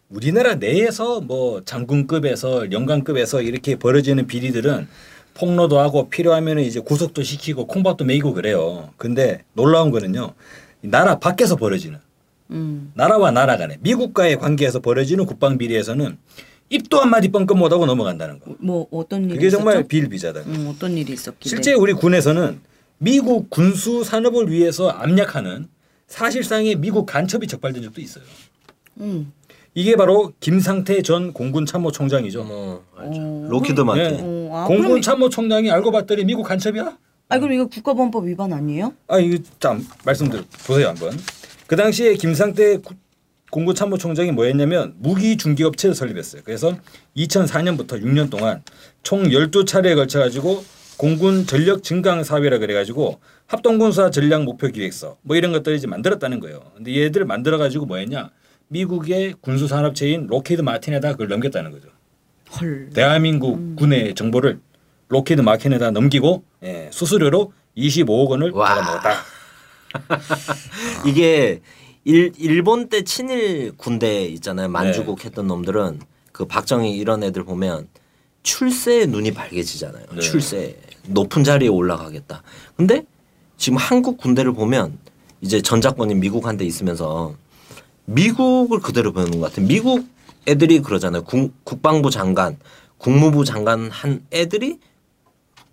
우리나라 0.09 0.55
내에서 0.55 1.21
뭐 1.21 1.63
장군급에서 1.65 2.73
영관급에서 2.73 3.43
이렇게 3.43 3.77
벌어지는 3.77 4.27
비리들은 4.27 4.89
폭로도 5.35 5.79
하고 5.79 6.09
필요하면 6.09 6.61
이제 6.61 6.81
구속도 6.81 7.23
시키고 7.23 7.67
콩밥도 7.67 8.05
매이고 8.07 8.33
그래요. 8.33 8.91
근데 8.97 9.45
놀라운 9.53 9.91
거는요. 9.91 10.33
이 10.83 10.89
나라 10.89 11.19
밖에서 11.19 11.57
벌어지는 11.57 11.99
음. 12.51 12.93
나라와 12.95 13.31
나라 13.31 13.59
간에 13.59 13.77
미국과의 13.81 14.39
관계에서 14.39 14.81
벌어지는 14.81 15.27
국방 15.27 15.59
비리에서는 15.59 16.17
입도 16.71 16.99
한마디 16.99 17.29
뻥끗 17.29 17.57
못하고 17.59 17.85
넘어간다는 17.85 18.41
거. 18.41 18.55
뭐 18.59 18.87
어떤 18.91 19.25
일이 19.25 19.35
그게 19.35 19.51
정말 19.51 19.75
있었죠? 19.75 19.89
비일비재다. 19.89 20.41
음, 20.41 20.73
어떤 20.75 20.97
일이 20.97 21.13
있었길래? 21.13 21.49
실제 21.49 21.75
우리 21.75 21.93
군에서는 21.93 22.72
미국 23.07 23.51
군수 23.51 24.05
산업을 24.05 24.49
위해서 24.53 24.89
압력하는 24.89 25.67
사실상의 26.07 26.77
미국 26.77 27.05
간첩이 27.05 27.49
적발된 27.49 27.83
적도 27.83 28.01
있어요. 28.01 28.23
음. 29.01 29.33
이게 29.75 29.97
바로 29.97 30.33
김상태 30.39 31.03
전 31.03 31.33
공군 31.33 31.67
참모총장이죠. 31.67 32.47
어, 32.49 32.83
알죠. 32.97 33.21
어. 33.21 33.47
로키드 33.51 33.81
마틴. 33.81 34.03
네. 34.05 34.21
어, 34.23 34.51
아, 34.57 34.67
공군 34.69 35.03
참모총장이 35.03 35.69
알고 35.69 35.91
봤더니 35.91 36.25
미국 36.25 36.45
간첩이야? 36.45 36.97
아 37.29 37.39
그럼 37.41 37.53
이거 37.55 37.67
국가보안법 37.67 38.27
위반 38.27 38.53
아니에요? 38.53 38.93
아 39.09 39.19
이거 39.19 39.43
참 39.59 39.85
말씀드려 40.05 40.45
보세요 40.65 40.89
한번. 40.89 41.19
그 41.67 41.75
당시에 41.75 42.15
김상태 42.15 42.77
구- 42.77 42.95
공군 43.51 43.75
참모총장이 43.75 44.31
뭐했냐면 44.31 44.95
무기 44.99 45.37
중개 45.37 45.65
업체를 45.65 45.97
설립했어요. 45.97 46.43
그래서 46.45 46.77
2004년부터 47.17 48.01
6년 48.01 48.31
동안 48.31 48.63
총 49.03 49.25
12차례에 49.25 49.97
걸쳐 49.97 50.21
가지고 50.21 50.63
공군 51.03 51.47
전력 51.49 51.83
증강 51.83 52.23
사업이라 52.23 52.59
그래 52.59 52.75
가지고 52.75 53.19
합동군사 53.49 54.11
전략 54.11 54.45
목표 54.45 54.69
기획서 54.69 55.17
뭐 55.23 55.35
이런 55.35 55.51
것들을 55.51 55.77
이제 55.77 55.89
만들었다는 55.89 56.39
거예요. 56.39 56.63
근데 56.77 56.95
얘들 56.95 57.25
만들어 57.25 57.59
가지고 57.59 57.87
뭐했냐? 57.87 58.31
미국의 58.69 59.35
군수 59.41 59.67
산업체인 59.67 60.29
록히드 60.29 60.63
마틴에다 60.63 61.11
그걸 61.11 61.27
넘겼다는 61.27 61.73
거죠. 61.73 61.89
헐. 62.53 62.91
대한민국 62.95 63.75
군의 63.75 64.15
정보를 64.15 64.61
록히드 65.09 65.41
마틴에다 65.41 65.91
넘기고 65.91 66.45
예, 66.63 66.89
수수료로 66.93 67.53
25억 67.77 68.29
원을 68.29 68.53
와. 68.53 68.69
받아먹었다. 68.69 69.17
이게 71.05 71.63
일, 72.05 72.31
일본 72.39 72.89
때 72.89 73.03
친일 73.03 73.73
군대 73.77 74.25
있잖아요. 74.27 74.69
네. 74.69 74.73
만주국 74.73 75.25
했던 75.25 75.49
놈들은 75.49 75.99
그 76.31 76.45
박정희 76.45 76.97
이런 76.97 77.25
애들 77.25 77.43
보면 77.43 77.89
출세에 78.45 79.07
눈이 79.07 79.33
밝아지잖아요. 79.35 80.07
네. 80.15 80.21
출세 80.21 80.77
높은 81.07 81.45
자리에 81.45 81.69
올라가겠다. 81.69 82.43
근데 82.77 83.05
지금 83.57 83.79
한국 83.79 84.19
군대를 84.19 84.53
보면 84.53 84.99
이제 85.41 85.61
전작권이 85.61 86.15
미국한테 86.17 86.65
있으면서 86.65 87.35
미국을 88.05 88.81
그대로 88.81 89.13
배우는 89.13 89.41
것 89.41 89.51
같아요. 89.51 89.67
미국 89.67 90.07
애들이 90.47 90.81
그러잖아요. 90.81 91.25
국, 91.25 91.53
국방부 91.65 92.11
장관, 92.11 92.57
국무부 92.99 93.45
장관 93.45 93.91
한 93.91 94.25
애들이 94.33 94.79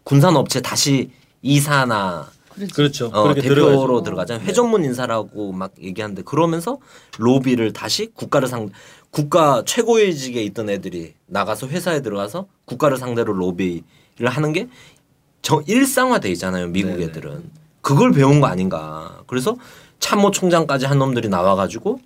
군산업체 0.04 0.62
다시 0.62 1.12
이사나 1.42 2.28
그렇죠. 2.74 3.10
어, 3.14 3.24
그렇게 3.24 3.42
대표로 3.42 3.70
들어가죠. 3.70 4.04
들어가잖아요. 4.04 4.46
회전문 4.48 4.84
인사라고 4.84 5.52
막 5.54 5.72
얘기하는데 5.82 6.24
그러면서 6.24 6.80
로비를 7.18 7.74
다시 7.74 8.08
국가를 8.14 8.48
상 8.48 8.70
국가 9.12 9.64
최고위직에 9.66 10.44
있던 10.44 10.70
애들이 10.70 11.14
나가서 11.28 11.68
회사에 11.68 12.02
들어가서 12.02 12.48
국가를 12.66 12.98
상대로 12.98 13.34
로비를 13.34 13.84
하는 14.28 14.52
게 14.54 14.68
저 15.42 15.64
일상화돼 15.68 16.30
있잖아요. 16.32 16.68
미국 16.68 16.92
네네. 16.92 17.06
애들은 17.06 17.50
그걸 17.82 18.12
배운 18.12 18.40
거 18.42 18.48
아닌가. 18.48 19.24
그래서 19.28 19.56
참모총장까지 20.00 20.86
한 20.86 21.00
놈들이 21.00 21.30
나와가지고 21.30 22.00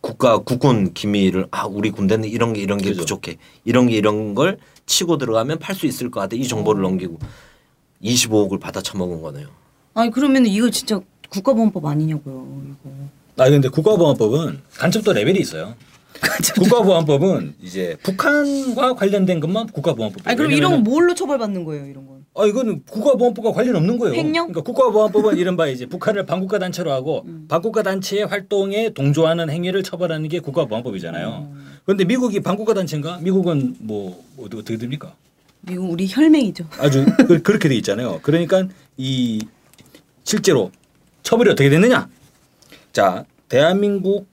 국가 0.00 0.38
국군 0.38 0.92
기밀을 0.92 1.48
아 1.50 1.66
우리 1.66 1.90
군대는 1.90 2.28
이런 2.28 2.52
게 2.52 2.60
이런 2.60 2.78
게 2.78 2.90
그죠. 2.90 3.00
부족해 3.02 3.38
이런 3.64 3.88
게 3.88 3.96
이런 3.96 4.34
걸 4.34 4.58
치고 4.86 5.18
들어가면 5.18 5.58
팔 5.58 5.74
수 5.74 5.86
있을 5.86 6.10
것 6.10 6.20
같아 6.20 6.36
이 6.36 6.46
정보를 6.46 6.82
넘기고 6.82 7.18
25억을 8.02 8.60
받아 8.60 8.80
처먹은 8.80 9.20
거네요. 9.22 9.48
아니 9.94 10.10
그러면 10.10 10.46
이거 10.46 10.70
진짜 10.70 11.00
국가보안법 11.30 11.84
아니냐고요. 11.86 12.62
이거. 12.84 12.90
아 13.38 13.50
근데 13.50 13.68
국가보안법은 13.68 14.62
간첩도 14.76 15.12
레벨이 15.12 15.40
있어요. 15.40 15.74
국가보안법은 16.54 17.54
이제 17.62 17.96
북한과 18.02 18.94
관련된 18.94 19.40
것만 19.40 19.68
국가보안법. 19.68 20.26
아니 20.26 20.36
그럼 20.36 20.52
이런 20.52 20.70
건 20.72 20.82
뭘로 20.84 21.14
처벌받는 21.14 21.64
거예요? 21.64 21.86
이런 21.86 22.06
건. 22.06 22.24
아 22.34 22.44
이거는 22.44 22.82
국가보안법과 22.84 23.52
관련 23.52 23.76
없는 23.76 23.98
거예요. 23.98 24.14
횡령? 24.14 24.48
그러니까 24.48 24.60
국가보안법은 24.62 25.38
이른바 25.38 25.68
이제 25.68 25.86
북한을 25.86 26.26
반국가 26.26 26.58
단체로 26.58 26.90
하고 26.92 27.22
음. 27.26 27.46
반국가 27.48 27.82
단체의 27.82 28.26
활동에 28.26 28.90
동조하는 28.90 29.50
행위를 29.50 29.82
처벌하는 29.82 30.28
게 30.28 30.40
국가보안법이잖아요. 30.40 31.48
음. 31.52 31.76
그런데 31.84 32.04
미국이 32.04 32.40
반국가 32.40 32.74
단체인가? 32.74 33.18
미국은 33.22 33.76
뭐 33.78 34.22
어떻게 34.38 34.56
어떻게 34.58 34.76
됩니까? 34.76 35.14
미국 35.62 35.90
우리 35.90 36.06
혈맹이죠. 36.08 36.66
아주 36.78 37.04
그- 37.26 37.42
그렇게 37.42 37.68
돼 37.68 37.74
있잖아요. 37.76 38.20
그러니까 38.22 38.66
이 38.96 39.44
실제로 40.24 40.70
처벌이 41.22 41.50
어떻게 41.50 41.68
됐느냐? 41.70 42.08
자, 42.92 43.24
대한민국 43.48 44.26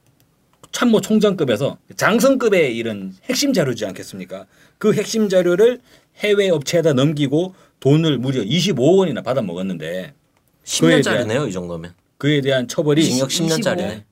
참모 0.74 1.00
총장급에서 1.00 1.78
장성급의 1.96 2.76
이런 2.76 3.14
핵심 3.30 3.54
자료지 3.54 3.86
않겠습니까? 3.86 4.46
그 4.80 4.94
핵심 4.94 5.30
자료를 5.30 5.80
해외 6.18 6.50
업체에다 6.50 6.94
넘기고 6.94 7.56
돈을 7.80 8.18
무려 8.18 8.42
25억 8.42 8.98
원이나 8.98 9.22
받아 9.22 9.42
먹었는데 9.42 10.14
10년짜리네요 10.66 11.48
이 11.48 11.52
정도면. 11.54 11.94
그에 12.18 12.42
대한 12.42 12.68
처벌이 12.68 13.04
징역 13.04 13.30
10년짜리네. 13.30 14.04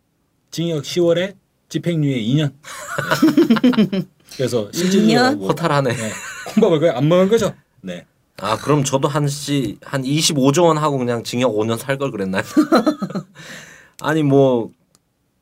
징역 0.52 0.84
10월에 0.84 1.36
집행유예 1.70 2.22
2년. 2.22 2.52
네. 3.92 4.02
그래서 4.38 4.70
2년? 4.72 5.38
뭐, 5.38 5.48
허탈하네. 5.48 5.94
네, 5.94 6.12
콩밥을 6.54 6.80
거의 6.80 6.92
안 6.92 7.08
먹은 7.10 7.28
거죠. 7.30 7.54
네. 7.82 8.06
아 8.38 8.58
그럼 8.58 8.84
저도 8.84 9.08
한시 9.08 9.78
한 9.82 10.04
25조 10.04 10.64
원 10.66 10.78
하고 10.78 10.98
그냥 10.98 11.24
징역 11.24 11.54
5년 11.54 11.78
살 11.78 11.98
걸 11.98 12.12
그랬나요? 12.12 12.44
아니 14.02 14.24
뭐 14.24 14.72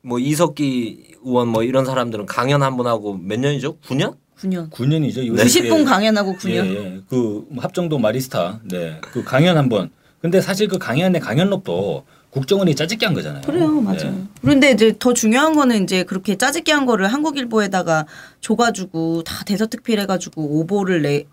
뭐 0.02 0.18
이석기 0.18 1.16
의원 1.24 1.48
뭐 1.48 1.62
이런 1.62 1.84
사람들은 1.84 2.26
강연 2.26 2.62
한 2.62 2.76
번 2.76 2.86
하고 2.86 3.14
몇 3.14 3.38
년이죠? 3.38 3.78
9년? 3.80 4.16
9년. 4.38 4.70
9년이죠. 4.70 5.18
90분 5.36 5.84
강연하고 5.84 6.34
9년. 6.34 6.48
예, 6.66 6.74
예. 6.74 7.00
그 7.08 7.46
합정도 7.58 7.98
마리스타. 7.98 8.60
네. 8.64 8.98
그 9.02 9.22
강연 9.22 9.56
한 9.58 9.68
번. 9.68 9.90
근데 10.22 10.40
사실 10.40 10.68
그 10.68 10.78
강연의 10.78 11.20
강연록도 11.20 12.04
국정원이 12.30 12.74
짜집게 12.74 13.06
한 13.06 13.14
거잖아요. 13.14 13.42
그래요, 13.42 13.80
맞아요. 13.80 14.10
네. 14.12 14.24
그런데 14.40 14.70
이제 14.70 14.94
더 14.98 15.12
중요한 15.12 15.54
거는 15.54 15.82
이제 15.82 16.04
그렇게 16.04 16.36
짜집게 16.36 16.72
한 16.72 16.86
거를 16.86 17.08
한국일보에다가 17.12 18.06
줘가지고 18.40 19.24
다 19.24 19.44
대서특필해가지고 19.44 20.60
오보를 20.60 21.02
내 21.02 21.24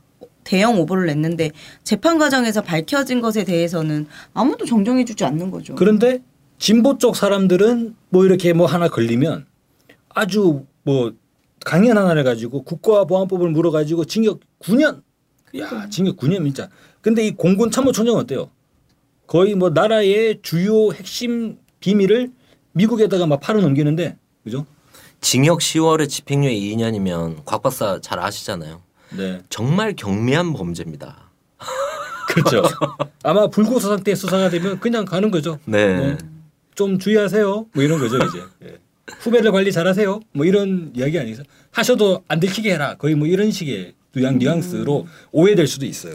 대형 0.43 0.79
오보를 0.79 1.05
냈는데 1.07 1.51
재판 1.83 2.17
과정에서 2.17 2.61
밝혀진 2.61 3.21
것에 3.21 3.43
대해서는 3.43 4.07
아무도 4.33 4.65
정정해주지 4.65 5.23
않는 5.25 5.51
거죠. 5.51 5.75
그런데 5.75 6.19
진보 6.59 6.97
쪽 6.97 7.15
사람들은 7.15 7.95
뭐 8.09 8.25
이렇게 8.25 8.53
뭐 8.53 8.65
하나 8.65 8.87
걸리면 8.87 9.45
아주 10.09 10.65
뭐 10.83 11.13
강연 11.65 11.97
하나를 11.97 12.23
가지고 12.23 12.63
국가 12.63 13.05
보안법을 13.05 13.49
물어가지고 13.49 14.05
징역 14.05 14.39
9년. 14.59 15.01
야, 15.57 15.89
징역 15.89 16.17
9년 16.17 16.43
진짜. 16.45 16.69
근데 17.01 17.25
이 17.25 17.31
공군 17.31 17.71
참모총장은 17.71 18.21
어때요? 18.21 18.49
거의 19.27 19.55
뭐 19.55 19.69
나라의 19.69 20.39
주요 20.41 20.91
핵심 20.93 21.57
비밀을 21.79 22.31
미국에다가 22.71 23.25
막 23.25 23.39
팔아 23.39 23.59
넘기는데, 23.59 24.17
그죠? 24.43 24.65
징역 25.19 25.59
10월에 25.59 26.07
집행유예 26.07 26.53
2년이면 26.53 27.43
곽 27.45 27.63
박사 27.63 27.99
잘 28.01 28.19
아시잖아요. 28.19 28.81
네. 29.17 29.41
정말 29.49 29.95
경미한 29.95 30.53
범죄입니다. 30.53 31.31
그렇죠. 32.27 32.63
아마 33.23 33.47
불구속 33.47 33.89
상태 33.89 34.13
수사가 34.15 34.49
되면 34.49 34.79
그냥 34.79 35.05
가는 35.05 35.31
거죠. 35.31 35.59
네. 35.65 35.97
네. 35.97 36.17
좀 36.77 36.99
주의하세요. 36.99 37.65
뭐 37.73 37.83
이런 37.83 37.99
거죠 37.99 38.17
이제. 38.17 38.43
예. 38.63 38.77
후배들 39.19 39.51
관리 39.51 39.71
잘하세요. 39.71 40.19
뭐 40.31 40.45
이런 40.45 40.91
이야기 40.95 41.17
아니겠어요? 41.17 41.43
하셔도 41.71 42.23
안 42.27 42.39
들키게 42.39 42.71
해라. 42.71 42.95
거의 42.97 43.15
뭐 43.15 43.27
이런 43.27 43.49
식의 43.49 43.93
뉘앙 44.13 44.37
뉘앙스로 44.37 45.07
오해될 45.31 45.65
수도 45.65 45.87
있어요. 45.87 46.13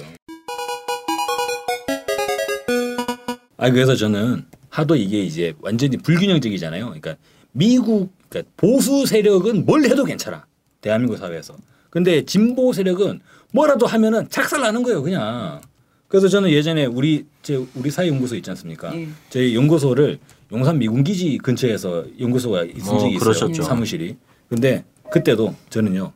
아 3.56 3.70
그래서 3.70 3.96
저는 3.96 4.46
하도 4.68 4.94
이게 4.94 5.20
이제 5.22 5.52
완전히 5.60 5.96
불균형적이잖아요. 5.96 6.84
그러니까 6.84 7.16
미국 7.50 8.12
그러니까 8.28 8.52
보수 8.56 9.04
세력은 9.04 9.66
뭘 9.66 9.84
해도 9.84 10.04
괜찮아. 10.04 10.46
대한민국 10.80 11.16
사회에서. 11.16 11.56
근데 11.90 12.24
진보 12.24 12.72
세력은 12.72 13.20
뭐라도 13.50 13.86
하면은 13.86 14.28
작살나는 14.30 14.84
거예요, 14.84 15.02
그냥. 15.02 15.60
그래서 16.06 16.28
저는 16.28 16.50
예전에 16.50 16.86
우리 16.86 17.24
제 17.42 17.56
우리 17.74 17.90
사회 17.90 18.06
연구소 18.08 18.36
있지 18.36 18.48
않습니까? 18.50 18.94
예. 18.94 19.08
저희 19.30 19.56
연구소를 19.56 20.18
용산 20.52 20.78
미군기지 20.78 21.38
근처에서 21.38 22.04
연구소가 22.20 22.64
있은 22.64 22.92
어, 22.94 22.98
적이 22.98 23.14
있어요. 23.14 23.18
그러셨죠. 23.20 23.62
사무실이. 23.62 24.16
근데 24.48 24.84
그때도 25.10 25.54
저는요. 25.70 26.12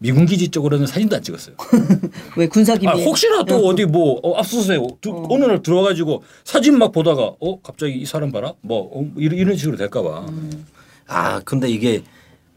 미군 0.00 0.26
기지 0.26 0.48
쪽으로는 0.50 0.86
사진도 0.86 1.16
안 1.16 1.22
찍었어요. 1.22 1.56
왜 2.36 2.46
군사 2.46 2.76
기밀? 2.76 2.90
아, 2.94 2.98
혹시나 2.98 3.42
또 3.44 3.66
어디 3.66 3.84
뭐 3.84 4.20
어, 4.22 4.36
압수수색 4.38 4.80
두- 5.00 5.26
어느 5.28 5.44
날 5.44 5.60
들어와가지고 5.62 6.22
사진 6.44 6.78
막 6.78 6.92
보다가 6.92 7.32
어 7.40 7.60
갑자기 7.62 7.94
이 7.98 8.06
사람 8.06 8.30
봐라 8.30 8.52
뭐 8.60 8.90
어, 8.94 9.10
이런, 9.16 9.38
이런 9.38 9.56
식으로 9.56 9.76
될까봐 9.76 10.26
아 11.08 11.40
근데 11.40 11.68
이게 11.68 12.02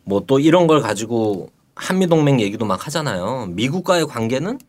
뭐 0.03 0.21
또 0.27 0.39
이런 0.39 0.67
걸 0.67 0.81
가지고 0.81 1.49
한미 1.75 2.05
동맹 2.07 2.39
얘기도 2.41 2.65
막 2.65 2.85
하잖아요. 2.85 3.47
미국과의 3.51 4.05
관계는 4.05 4.59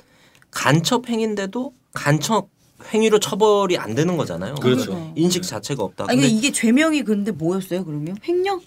간첩 0.50 1.08
행인데도 1.10 1.74
간첩 1.92 2.48
행위로 2.92 3.18
처벌이 3.20 3.76
안 3.78 3.94
되는 3.94 4.16
거잖아요. 4.16 4.54
그렇죠. 4.56 5.12
인식 5.16 5.42
자체가 5.42 5.82
없다. 5.82 6.06
아니 6.08 6.20
근데 6.22 6.34
이게 6.34 6.52
죄명이 6.52 7.02
근데 7.04 7.30
뭐였어요? 7.32 7.84
그러면 7.84 8.16
횡령? 8.26 8.60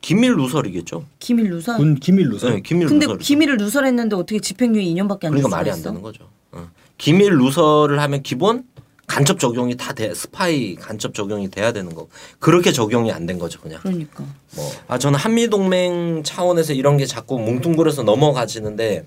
기밀 0.00 0.34
누설이겠죠. 0.36 1.04
기밀 1.18 1.50
누설? 1.50 1.76
군 1.76 1.94
기밀 1.96 2.28
누설 2.30 2.54
네, 2.54 2.60
기밀 2.62 2.86
근데 2.88 3.06
누설. 3.06 3.18
기밀을 3.18 3.56
누설했는데 3.58 4.16
어떻게 4.16 4.40
집행유예 4.40 4.82
2년밖에 4.84 5.24
안 5.26 5.32
그러니까 5.32 5.48
됐어? 5.48 5.56
말이 5.56 5.70
안 5.70 5.82
되는 5.82 6.00
거죠. 6.00 6.28
어. 6.52 6.68
기밀 6.96 7.36
누설을 7.36 8.00
하면 8.00 8.22
기본 8.22 8.64
간첩 9.06 9.38
적용이 9.40 9.76
다 9.76 9.92
돼. 9.92 10.14
스파이 10.14 10.76
간첩 10.76 11.12
적용이 11.14 11.50
돼야 11.50 11.72
되는 11.72 11.92
거. 11.94 12.06
그렇게 12.38 12.70
적용이 12.72 13.10
안 13.12 13.26
된 13.26 13.38
거죠, 13.38 13.60
그냥. 13.60 13.80
그러니까. 13.82 14.24
뭐. 14.56 14.70
아 14.88 14.98
저는 14.98 15.18
한미 15.18 15.48
동맹 15.48 16.22
차원에서 16.22 16.72
이런 16.74 16.96
게 16.96 17.04
자꾸 17.06 17.38
뭉뚱그려서 17.38 18.02
넘어가지는데 18.04 19.04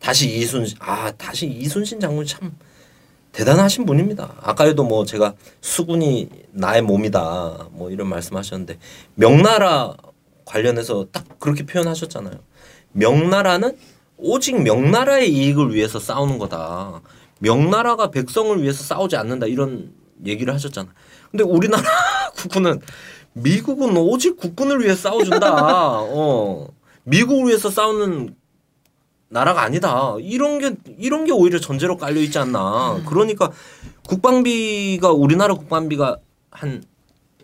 다시 0.00 0.34
이순신 0.36 0.78
아 0.80 1.12
다시 1.12 1.46
이순신 1.46 2.00
장군이 2.00 2.26
참 2.26 2.52
대단하신 3.34 3.84
분입니다. 3.84 4.32
아까에도 4.40 4.84
뭐 4.84 5.04
제가 5.04 5.34
수군이 5.60 6.28
나의 6.52 6.82
몸이다 6.82 7.68
뭐 7.72 7.90
이런 7.90 8.08
말씀하셨는데 8.08 8.78
명나라 9.16 9.94
관련해서 10.44 11.06
딱 11.10 11.24
그렇게 11.40 11.66
표현하셨잖아요. 11.66 12.34
명나라는 12.92 13.76
오직 14.16 14.62
명나라의 14.62 15.32
이익을 15.32 15.74
위해서 15.74 15.98
싸우는 15.98 16.38
거다. 16.38 17.00
명나라가 17.40 18.10
백성을 18.10 18.62
위해서 18.62 18.84
싸우지 18.84 19.16
않는다 19.16 19.46
이런 19.46 19.92
얘기를 20.24 20.54
하셨잖아. 20.54 20.88
근데 21.30 21.42
우리나라 21.42 21.82
국군은 22.36 22.80
미국은 23.32 23.96
오직 23.96 24.36
국군을 24.36 24.80
위해 24.80 24.94
싸워준다. 24.94 26.02
어. 26.02 26.68
미국을 27.02 27.48
위해서 27.48 27.68
싸우는 27.68 28.36
나라가 29.34 29.62
아니다. 29.62 30.14
이런 30.20 30.60
게 30.60 30.76
이런 30.96 31.24
게 31.24 31.32
오히려 31.32 31.58
전제로 31.58 31.96
깔려 31.96 32.20
있지 32.20 32.38
않나. 32.38 33.02
그러니까 33.04 33.50
국방비가 34.06 35.10
우리나라 35.10 35.54
국방비가 35.54 36.18
한 36.52 36.84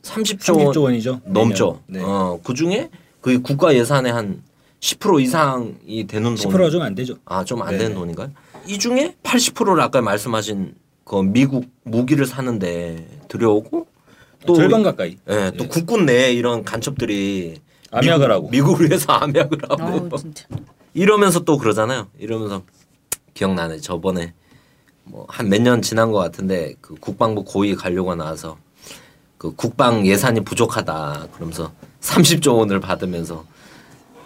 30조, 0.03 0.72
30조 0.72 0.82
원이죠 0.84 1.20
넘죠. 1.24 1.80
네. 1.88 2.01
어, 2.01 2.38
그 2.45 2.55
중에 2.55 2.91
그 3.20 3.43
국가 3.43 3.74
예산의 3.74 4.12
한 4.12 4.43
10% 4.78 5.20
이상이 5.20 6.07
되는 6.07 6.36
돈. 6.36 6.53
10%가 6.53 6.70
좀안 6.70 6.95
되죠 6.95 7.16
아, 7.24 7.43
좀안 7.45 7.72
네. 7.72 7.78
되는 7.78 7.97
돈인가요? 7.97 8.30
이 8.68 8.78
중에 8.78 9.16
80%를 9.24 9.82
아까 9.82 10.01
말씀하신 10.01 10.74
그 11.05 11.16
미국 11.16 11.66
무기를 11.82 12.24
사는데 12.24 13.05
들여오고 13.26 13.88
또 14.47 14.55
절반 14.55 14.84
가까이 14.84 15.18
예, 15.28 15.51
또 15.59 15.66
국군 15.66 16.07
내에 16.07 16.32
이런 16.32 16.64
간첩들이 16.64 17.57
암약을 17.91 18.28
미국, 18.28 18.32
하고. 18.32 18.49
미국을 18.49 18.88
위해서 18.88 19.12
암약을 19.12 19.59
하고 19.68 19.82
아우 19.82 20.18
진짜. 20.18 20.47
이러면서 20.95 21.41
또 21.41 21.57
그러잖아요. 21.59 22.09
이러면서 22.18 22.62
기억나네. 23.34 23.78
저번에 23.78 24.34
뭐 25.05 25.26
한 25.28 25.49
몇 25.49 25.61
년 25.62 25.82
지난 25.82 26.12
것 26.12 26.18
같은데 26.18 26.74
그 26.80 26.95
국방부 26.95 27.45
고위 27.45 27.74
관료가 27.74 28.14
나와서 28.16 28.59
그 29.38 29.55
국방 29.55 30.07
예산이 30.07 30.41
부족하다. 30.45 31.28
그러면서 31.34 31.72
30조 32.01 32.57
원을 32.59 32.80
받으면서 32.80 33.45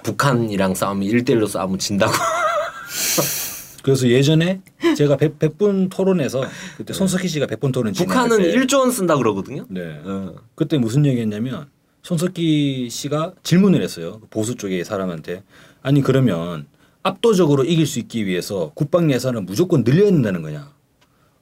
북한이랑 0.03 0.75
싸우면 0.75 1.09
1대1로 1.09 1.49
싸우면 1.49 1.79
진다고. 1.79 2.13
그래서 3.83 4.09
예전에 4.09 4.63
제가 4.97 5.17
백, 5.19 5.39
백분 5.39 5.91
토론에서 5.91 6.43
그때 6.77 6.95
손석희 6.95 7.29
씨가 7.29 7.47
백분 7.47 7.71
토론 7.71 7.93
진행할 7.93 8.29
북한은 8.29 8.43
때 8.45 8.59
1조 8.59 8.79
원 8.81 8.91
쓴다 8.91 9.17
그러거든요. 9.17 9.67
네. 9.69 10.01
어. 10.05 10.35
그때 10.55 10.79
무슨 10.79 11.05
얘기했냐면 11.05 11.69
손석희 12.03 12.89
씨가 12.91 13.35
질문을 13.43 13.83
했어요. 13.83 14.21
그 14.21 14.27
보수 14.29 14.55
쪽의 14.57 14.85
사람한테. 14.85 15.43
아니 15.85 16.01
그러면 16.01 16.67
압도적으로 17.03 17.63
이길 17.63 17.87
수 17.87 17.99
있기 17.99 18.25
위해서 18.25 18.73
국방 18.75 19.13
예산을 19.13 19.43
무조건 19.43 19.85
늘려야 19.85 20.11
된다는 20.11 20.41
거냐? 20.41 20.73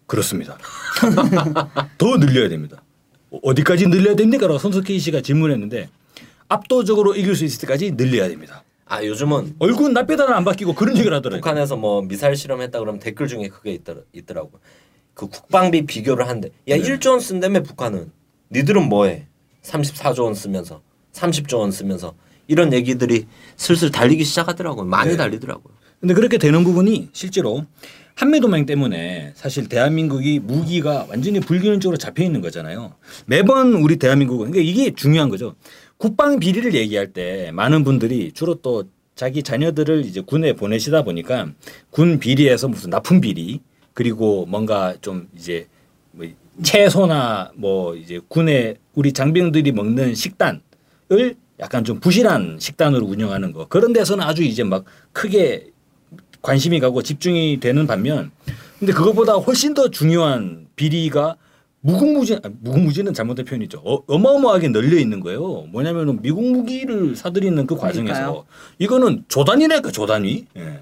그렇습니다. 0.07 0.59
더 1.97 2.17
늘려야 2.19 2.49
됩니다. 2.49 2.83
어, 3.31 3.39
어디까지 3.45 3.87
늘려야 3.87 4.17
됩니까? 4.17 4.49
라고 4.49 4.59
손석희 4.59 4.99
씨가 4.99 5.21
질문했는데 5.21 5.89
압도적으로 6.49 7.15
이길 7.15 7.37
수 7.37 7.45
있을 7.45 7.61
때까지 7.61 7.93
늘려야 7.93 8.29
됩니다. 8.29 8.65
아 8.87 9.05
요즘은 9.05 9.55
얼굴은 9.61 9.95
나빼다는 9.95 10.35
안 10.35 10.45
바뀌고 10.45 10.75
그런 10.75 10.97
얘기를 10.99 11.17
하더라고요. 11.17 11.41
북한에서 11.41 11.77
뭐 11.77 12.03
미사일 12.03 12.35
실험했다 12.35 12.81
그러면 12.81 12.99
댓글 12.99 13.29
중에 13.29 13.47
그게 13.47 13.73
있더라, 13.75 14.01
있더라고. 14.13 14.51
그 15.15 15.29
국방비 15.29 15.87
비교를 15.87 16.29
한대. 16.29 16.49
야 16.69 16.77
네. 16.77 16.83
1조 16.83 17.11
원 17.11 17.21
쓴다며 17.21 17.63
북한은. 17.63 18.11
니들은 18.51 18.89
뭐해? 18.89 19.29
34조 19.63 20.25
원 20.25 20.35
쓰면서 20.35 20.83
30조 21.13 21.61
원 21.61 21.71
쓰면서 21.71 22.15
이런 22.49 22.73
얘기들이 22.73 23.27
슬슬 23.57 23.91
달리기 23.91 24.25
시작하더라고요. 24.25 24.85
많이 24.85 25.13
네. 25.13 25.17
달리더라고요. 25.17 25.75
근데 26.01 26.15
그렇게 26.15 26.39
되는 26.39 26.65
부분이 26.65 27.11
실제로 27.13 27.65
한미 28.15 28.41
동맹 28.41 28.67
때문에 28.67 29.33
사실 29.35 29.69
대한민국이 29.69 30.41
무기가 30.41 31.07
완전히 31.09 31.41
불균형적으로 31.41 31.97
잡혀 31.97 32.25
있는 32.25 32.41
거잖아요. 32.41 32.95
매번 33.27 33.75
우리 33.75 33.97
대한민국은 33.97 34.51
그러니까 34.51 34.71
이게 34.71 34.95
중요한 34.95 35.29
거죠. 35.29 35.55
국방 35.97 36.41
비리를 36.41 36.75
얘기할 36.75 37.13
때 37.13 37.51
많은 37.53 37.85
분들이 37.85 38.33
주로 38.33 38.57
또 38.57 38.85
자기 39.15 39.43
자녀들을 39.43 40.05
이제 40.05 40.21
군에 40.21 40.53
보내시다 40.55 41.03
보니까 41.03 41.49
군 41.91 42.19
비리에서 42.19 42.69
무슨 42.69 42.91
납품 42.91 43.21
비리 43.21 43.61
그리고 43.95 44.47
뭔가 44.47 44.95
좀 45.01 45.29
이제 45.37 45.69
뭐 46.11 46.27
채소나 46.63 47.53
뭐 47.55 47.95
이제 47.95 48.21
군에 48.29 48.77
우리 48.95 49.13
장병들이 49.13 49.73
먹는 49.73 50.15
식단을 50.15 50.61
약간 51.63 51.85
좀 51.85 52.01
부실한 52.01 52.59
식단으로 52.61 53.07
운영하는 53.07 53.53
거 53.53 53.67
그런 53.69 53.93
데서는 53.93 54.25
아주 54.25 54.43
이제 54.43 54.65
막 54.65 54.85
크게 55.13 55.69
관심이 56.43 56.81
가고 56.81 57.03
집중이 57.03 57.61
되는 57.61 57.87
반면 57.87 58.33
근데 58.81 58.93
그것보다 58.93 59.35
훨씬 59.35 59.73
더 59.73 59.89
중요한 59.89 60.67
비리가 60.75 61.37
무궁무진 61.81 62.41
아, 62.43 62.51
무궁무진은 62.61 63.15
잘못된 63.15 63.45
표현이죠. 63.45 63.81
어, 63.85 64.03
어마어마하게 64.07 64.69
널려 64.69 64.99
있는 64.99 65.21
거예요. 65.21 65.67
뭐냐면은 65.71 66.21
미국 66.21 66.45
무기를 66.45 67.15
사들이는 67.15 67.67
그 67.67 67.77
과정에서 67.77 68.13
그러니까요. 68.21 68.45
이거는 68.79 69.25
조단위랄까 69.29 69.93
조단위. 69.93 70.47
예. 70.57 70.81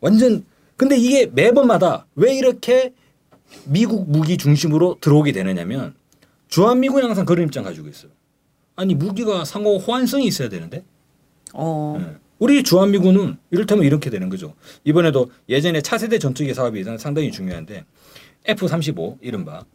완전 0.00 0.44
근데 0.76 0.96
이게 0.96 1.26
매번마다 1.26 2.06
왜 2.14 2.36
이렇게 2.36 2.92
미국 3.64 4.08
무기 4.10 4.36
중심으로 4.36 4.98
들어오게 5.00 5.32
되느냐면 5.32 5.94
주한미군이 6.48 7.04
항상 7.04 7.24
그런 7.24 7.46
입장 7.46 7.64
가지고 7.64 7.88
있어요. 7.88 8.12
아니 8.80 8.94
무기가 8.94 9.44
상호 9.44 9.76
호환성이 9.76 10.26
있어야 10.26 10.48
되는데 10.48 10.82
어. 11.52 11.98
예. 12.00 12.16
우리 12.38 12.62
주한미군은 12.62 13.36
이를테면 13.50 13.84
이렇게 13.84 14.08
되는 14.08 14.30
거죠. 14.30 14.54
이번에도 14.84 15.30
예전에 15.50 15.82
차세대 15.82 16.18
전투기 16.18 16.54
사업이 16.54 16.82
상당히 16.98 17.30
중요한데 17.30 17.84
F-35 18.46 19.18
이른바 19.20 19.66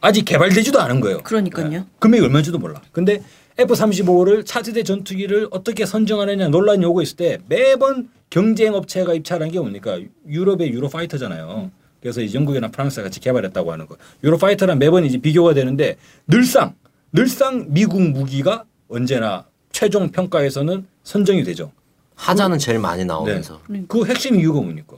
아직 0.00 0.24
개발되지도 0.24 0.80
않은 0.80 1.00
거예요. 1.00 1.18
그러니까요. 1.24 1.72
예. 1.72 1.84
금액이 1.98 2.24
얼마인지도 2.24 2.58
몰라. 2.58 2.80
근데 2.92 3.24
F-35를 3.58 4.46
차세대 4.46 4.84
전투기를 4.84 5.48
어떻게 5.50 5.84
선정하느냐 5.84 6.46
논란이 6.46 6.84
오고 6.84 7.02
있을 7.02 7.16
때 7.16 7.38
매번 7.48 8.08
경쟁 8.30 8.74
업체가 8.74 9.14
입찰한 9.14 9.50
게 9.50 9.58
뭡니까? 9.58 9.98
유럽의 10.28 10.70
유로파이터잖아요. 10.70 11.72
그래서 12.00 12.20
이제 12.20 12.38
영국이나 12.38 12.68
프랑스가 12.68 13.02
같이 13.02 13.18
개발했다고 13.18 13.72
하는 13.72 13.88
거. 13.88 13.96
유로파이터랑 14.22 14.78
매번 14.78 15.04
이제 15.04 15.18
비교가 15.18 15.54
되는데 15.54 15.96
늘상 16.28 16.74
늘상 17.12 17.66
미국 17.68 18.00
무기가 18.00 18.64
언제나 18.88 19.44
최종 19.70 20.10
평가에서는 20.10 20.86
선정이 21.04 21.44
되죠. 21.44 21.72
하자는 22.14 22.58
제일 22.58 22.78
많이 22.78 23.04
나오면서. 23.04 23.60
네. 23.68 23.84
그 23.88 24.04
핵심 24.06 24.36
이유가 24.36 24.60
뭡니까? 24.60 24.96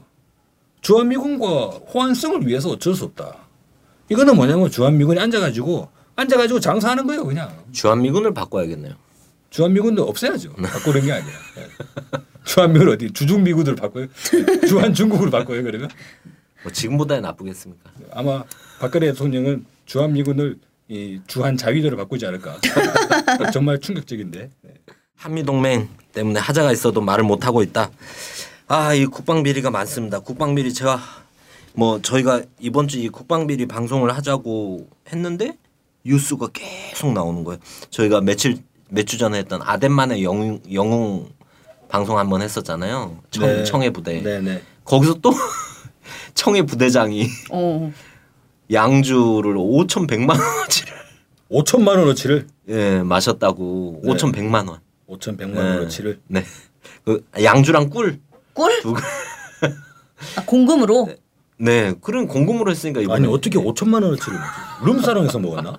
주한미군과 0.81 1.45
호환성을 1.93 2.45
위해서 2.47 2.69
어쩔 2.69 2.93
수 2.95 3.05
없다. 3.05 3.35
이거는 4.09 4.35
뭐냐면 4.35 4.69
주한미군이 4.69 5.19
앉아가지고 5.19 5.89
앉아가지고 6.15 6.59
장사하는 6.59 7.07
거예요, 7.07 7.25
그냥. 7.25 7.49
주한미군을 7.71 8.33
바꿔야겠네요. 8.33 8.93
주한미군도 9.49 10.03
없애야죠. 10.03 10.53
바꾸는 10.53 11.01
게 11.01 11.11
아니라. 11.11 11.33
예. 11.57 11.67
주한미군 12.45 12.89
어디 12.89 13.11
주중미군으로 13.11 13.75
바꿔요? 13.75 14.07
주한 14.67 14.93
중국으로 14.93 15.31
바꿔요 15.31 15.63
그러면? 15.63 15.89
뭐 16.63 16.71
지금보다 16.71 17.19
나쁘겠습니까? 17.19 17.89
아마 18.11 18.43
박근혜 18.79 19.07
대통령은 19.07 19.65
주한미군을 19.85 20.59
이 20.87 21.19
주한 21.27 21.57
자위대로 21.57 21.97
바꾸지 21.97 22.25
않을까. 22.27 22.57
정말 23.51 23.79
충격적인데. 23.79 24.49
네. 24.61 24.73
한미 25.15 25.43
동맹 25.43 25.89
때문에 26.13 26.39
하자가 26.39 26.71
있어도 26.71 27.01
말을 27.01 27.23
못 27.23 27.45
하고 27.45 27.63
있다. 27.63 27.89
아, 28.67 28.93
이 28.93 29.05
국방 29.05 29.43
비리가 29.43 29.71
많습니다. 29.71 30.19
국방 30.19 30.53
비리 30.55 30.73
제가 30.73 30.99
뭐 31.73 32.01
저희가 32.01 32.43
이번 32.59 32.87
주 32.87 32.99
이 32.99 33.09
국방 33.09 33.47
비리 33.47 33.65
방송을 33.65 34.15
하자고 34.15 34.87
했는데 35.11 35.57
뉴스가 36.05 36.49
계속 36.53 37.11
나오는 37.13 37.43
거예요. 37.43 37.59
저희가 37.89 38.21
며칠 38.21 38.57
몇 38.89 39.05
주 39.07 39.17
전에 39.17 39.39
했던 39.39 39.61
아덴만의 39.63 40.23
영웅, 40.23 40.61
영웅 40.71 41.29
방송 41.89 42.17
한번 42.19 42.41
했었잖아요. 42.43 43.19
청, 43.31 43.47
네. 43.47 43.63
청해 43.63 43.89
부대. 43.89 44.21
네네. 44.21 44.61
거기서 44.83 45.15
또 45.15 45.33
청해 46.35 46.61
부대장이 46.63 47.27
어. 47.51 47.91
양주를 48.71 49.55
5,100만 49.55 50.29
원어치를 50.29 50.93
5천만 51.51 51.97
원어치를 51.99 52.47
예, 52.69 53.03
마셨다고. 53.03 54.01
네. 54.03 54.11
5,100만 54.11 54.67
원. 54.67 54.79
5,100만 55.07 55.55
원어치를 55.57 56.19
네. 56.27 56.43
그 57.03 57.23
양주랑 57.41 57.89
꿀. 57.89 58.19
꿀? 58.53 58.81
두 58.81 58.93
개. 58.93 59.01
아, 60.37 60.45
공금으로? 60.45 61.09
네. 61.57 61.93
그런 62.01 62.27
공금으로 62.27 62.71
했으니까 62.71 63.01
이번에 63.01 63.25
아니 63.25 63.33
어떻게 63.33 63.59
5천만 63.59 64.03
원어치를? 64.03 64.37
룸사롱에서 64.85 65.39
먹었나? 65.39 65.77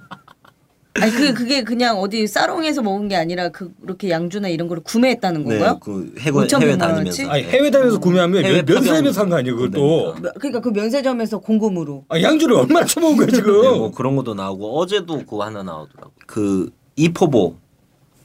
아니 1.01 1.12
그 1.12 1.34
그게 1.34 1.62
그냥 1.62 1.99
어디 1.99 2.26
사롱에서 2.26 2.82
먹은 2.82 3.09
게 3.09 3.16
아니라 3.16 3.49
그 3.51 3.72
그렇게 3.82 4.11
양주나 4.11 4.49
이런 4.49 4.68
거를 4.68 4.82
구매했다는 4.82 5.44
건가요? 5.44 5.72
네, 5.72 5.78
그 5.82 6.14
해외, 6.18 6.47
5,100만 6.47 6.62
해외? 6.62 6.76
다니면서. 6.78 7.28
아니 7.30 7.42
해외 7.44 7.70
다니면서 7.70 8.01
구매하면 8.01 8.44
해외 8.44 8.62
면- 8.62 8.74
면세점에서 8.74 9.12
산 9.12 9.28
거 9.30 9.36
아니에요 9.36 9.57
그것도? 9.57 10.14
그러니까 10.38 10.61
그 10.61 10.68
면세점에서 10.70 11.38
공금으로. 11.38 12.05
아, 12.09 12.20
양주를 12.20 12.57
얼마나 12.57 12.86
처먹은 12.86 13.16
거야 13.16 13.26
지금? 13.28 13.62
네, 13.62 13.68
뭐 13.78 13.90
그런 13.90 14.16
것도 14.16 14.34
나오고 14.34 14.78
어제도 14.78 15.18
그거 15.18 15.44
하나 15.44 15.62
나오더라고. 15.62 16.12
그 16.26 16.70
이포보에서 16.97 17.57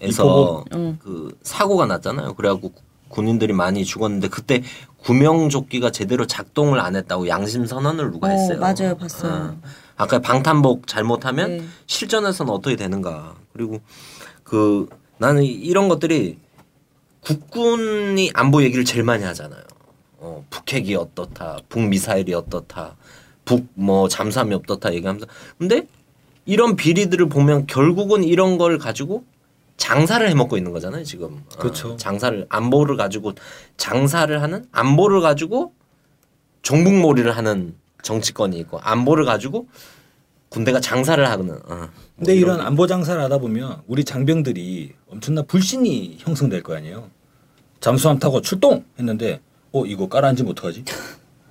이포보? 0.03 0.65
응. 0.73 0.97
그 1.01 1.35
사고가 1.43 1.85
났잖아요. 1.85 2.33
그래갖고 2.33 2.69
구- 2.69 2.81
군인들이 3.09 3.51
많이 3.53 3.83
죽었는데 3.83 4.29
그때 4.29 4.63
구명조끼가 5.03 5.91
제대로 5.91 6.25
작동을 6.27 6.79
안 6.79 6.95
했다고 6.95 7.27
양심 7.27 7.65
선언을 7.65 8.11
누가 8.11 8.27
어, 8.27 8.31
했어요. 8.31 8.59
맞아요. 8.59 8.95
봤어요. 8.95 9.57
어. 9.61 9.61
아까 10.01 10.17
방탄복 10.17 10.87
잘못하면 10.87 11.57
네. 11.57 11.63
실전에서는 11.85 12.51
어떻게 12.51 12.75
되는가. 12.75 13.35
그리고 13.53 13.81
그 14.43 14.87
나는 15.19 15.43
이런 15.43 15.89
것들이 15.89 16.39
국군이 17.19 18.31
안보 18.33 18.63
얘기를 18.63 18.83
제일 18.83 19.03
많이 19.03 19.23
하잖아요. 19.23 19.61
어, 20.17 20.43
북핵이 20.49 20.95
어떻다, 20.95 21.59
북미사일이 21.69 22.33
어떻다, 22.33 22.95
북 23.45 23.67
뭐 23.75 24.07
잠수함이 24.07 24.55
어떻다 24.55 24.91
얘기하면서 24.95 25.27
근데 25.59 25.87
이런 26.45 26.75
비리들을 26.75 27.29
보면 27.29 27.67
결국은 27.67 28.23
이런 28.23 28.57
걸 28.57 28.79
가지고 28.79 29.23
장사를 29.77 30.27
해먹고 30.27 30.57
있는 30.57 30.71
거잖아요 30.71 31.03
지금. 31.03 31.43
어, 31.55 31.59
그렇죠. 31.59 31.95
장사를 31.97 32.47
안보를 32.49 32.97
가지고 32.97 33.33
장사를 33.77 34.41
하는 34.41 34.65
안보를 34.71 35.21
가지고 35.21 35.75
종북몰이를 36.63 37.37
하는 37.37 37.75
정치권이 38.03 38.57
있고 38.59 38.79
안보를 38.81 39.25
가지고 39.25 39.67
군대가 40.49 40.79
장사를 40.81 41.25
하는. 41.29 41.49
어, 41.51 41.59
뭐 41.67 41.87
근데 42.17 42.35
이런 42.35 42.55
이런 42.55 42.67
안보 42.67 42.85
장사를 42.87 43.21
하다 43.21 43.37
보면 43.37 43.81
우리 43.87 44.03
장병들이 44.03 44.93
엄청난 45.09 45.45
불신이 45.47 46.17
형성될 46.19 46.61
거 46.63 46.75
아니에요. 46.75 47.09
잠수함 47.79 48.19
타고 48.19 48.41
출동 48.41 48.83
했는데 48.99 49.39
어 49.71 49.85
이거 49.85 50.07
깔아앉으면 50.09 50.51
어떡하지? 50.51 50.83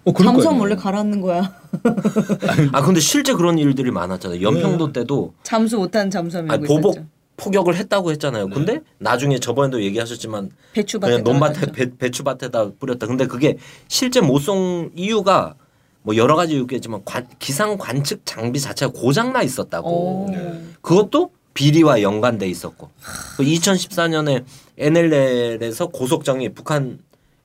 어 0.05 0.12
잠수함. 0.12 0.61
원래 0.61 0.76
가라앉는 0.76 1.20
거야. 1.22 1.55
아 2.72 2.82
근데 2.82 3.01
실제 3.01 3.32
그런 3.32 3.59
일들이 3.59 3.90
많았잖아요. 3.90 4.40
연평도 4.42 4.92
때도 4.92 5.34
잠수 5.42 5.78
못하는 5.78 6.11
잠수함이 6.11 6.51
아니, 6.51 6.66
보복 6.66 6.96
포격을 7.36 7.74
했다고 7.76 8.11
했잖아요. 8.12 8.48
근데 8.48 8.80
나중에 8.98 9.38
저번에도 9.38 9.82
얘기하셨지만 9.82 10.51
배추밭에 10.74 11.11
그냥 11.11 11.24
논밭에. 11.24 11.72
배, 11.72 11.96
배추밭에다 11.96 12.72
뿌렸다. 12.78 13.07
근데 13.07 13.26
그게 13.26 13.57
실제 13.88 14.20
못 14.20 14.40
쏜 14.42 14.90
이유가 14.94 15.55
뭐 16.03 16.16
여러 16.16 16.34
가지 16.36 16.55
이유겠지만 16.55 17.03
관- 17.05 17.26
기상 17.38 17.76
관측 17.76 18.22
장비 18.24 18.59
자체가 18.61 18.92
고장 18.92 19.32
나 19.32 19.42
있었다고. 19.42 19.88
오. 20.26 20.30
네. 20.30 20.62
그것도 20.80 21.30
비리와 21.55 22.01
연관돼 22.03 22.48
있었고. 22.48 22.90
그 23.36 23.42
2014년에 23.44 24.44
NLL에서 24.78 25.88
고속정이 25.88 26.51
북한 26.51 26.98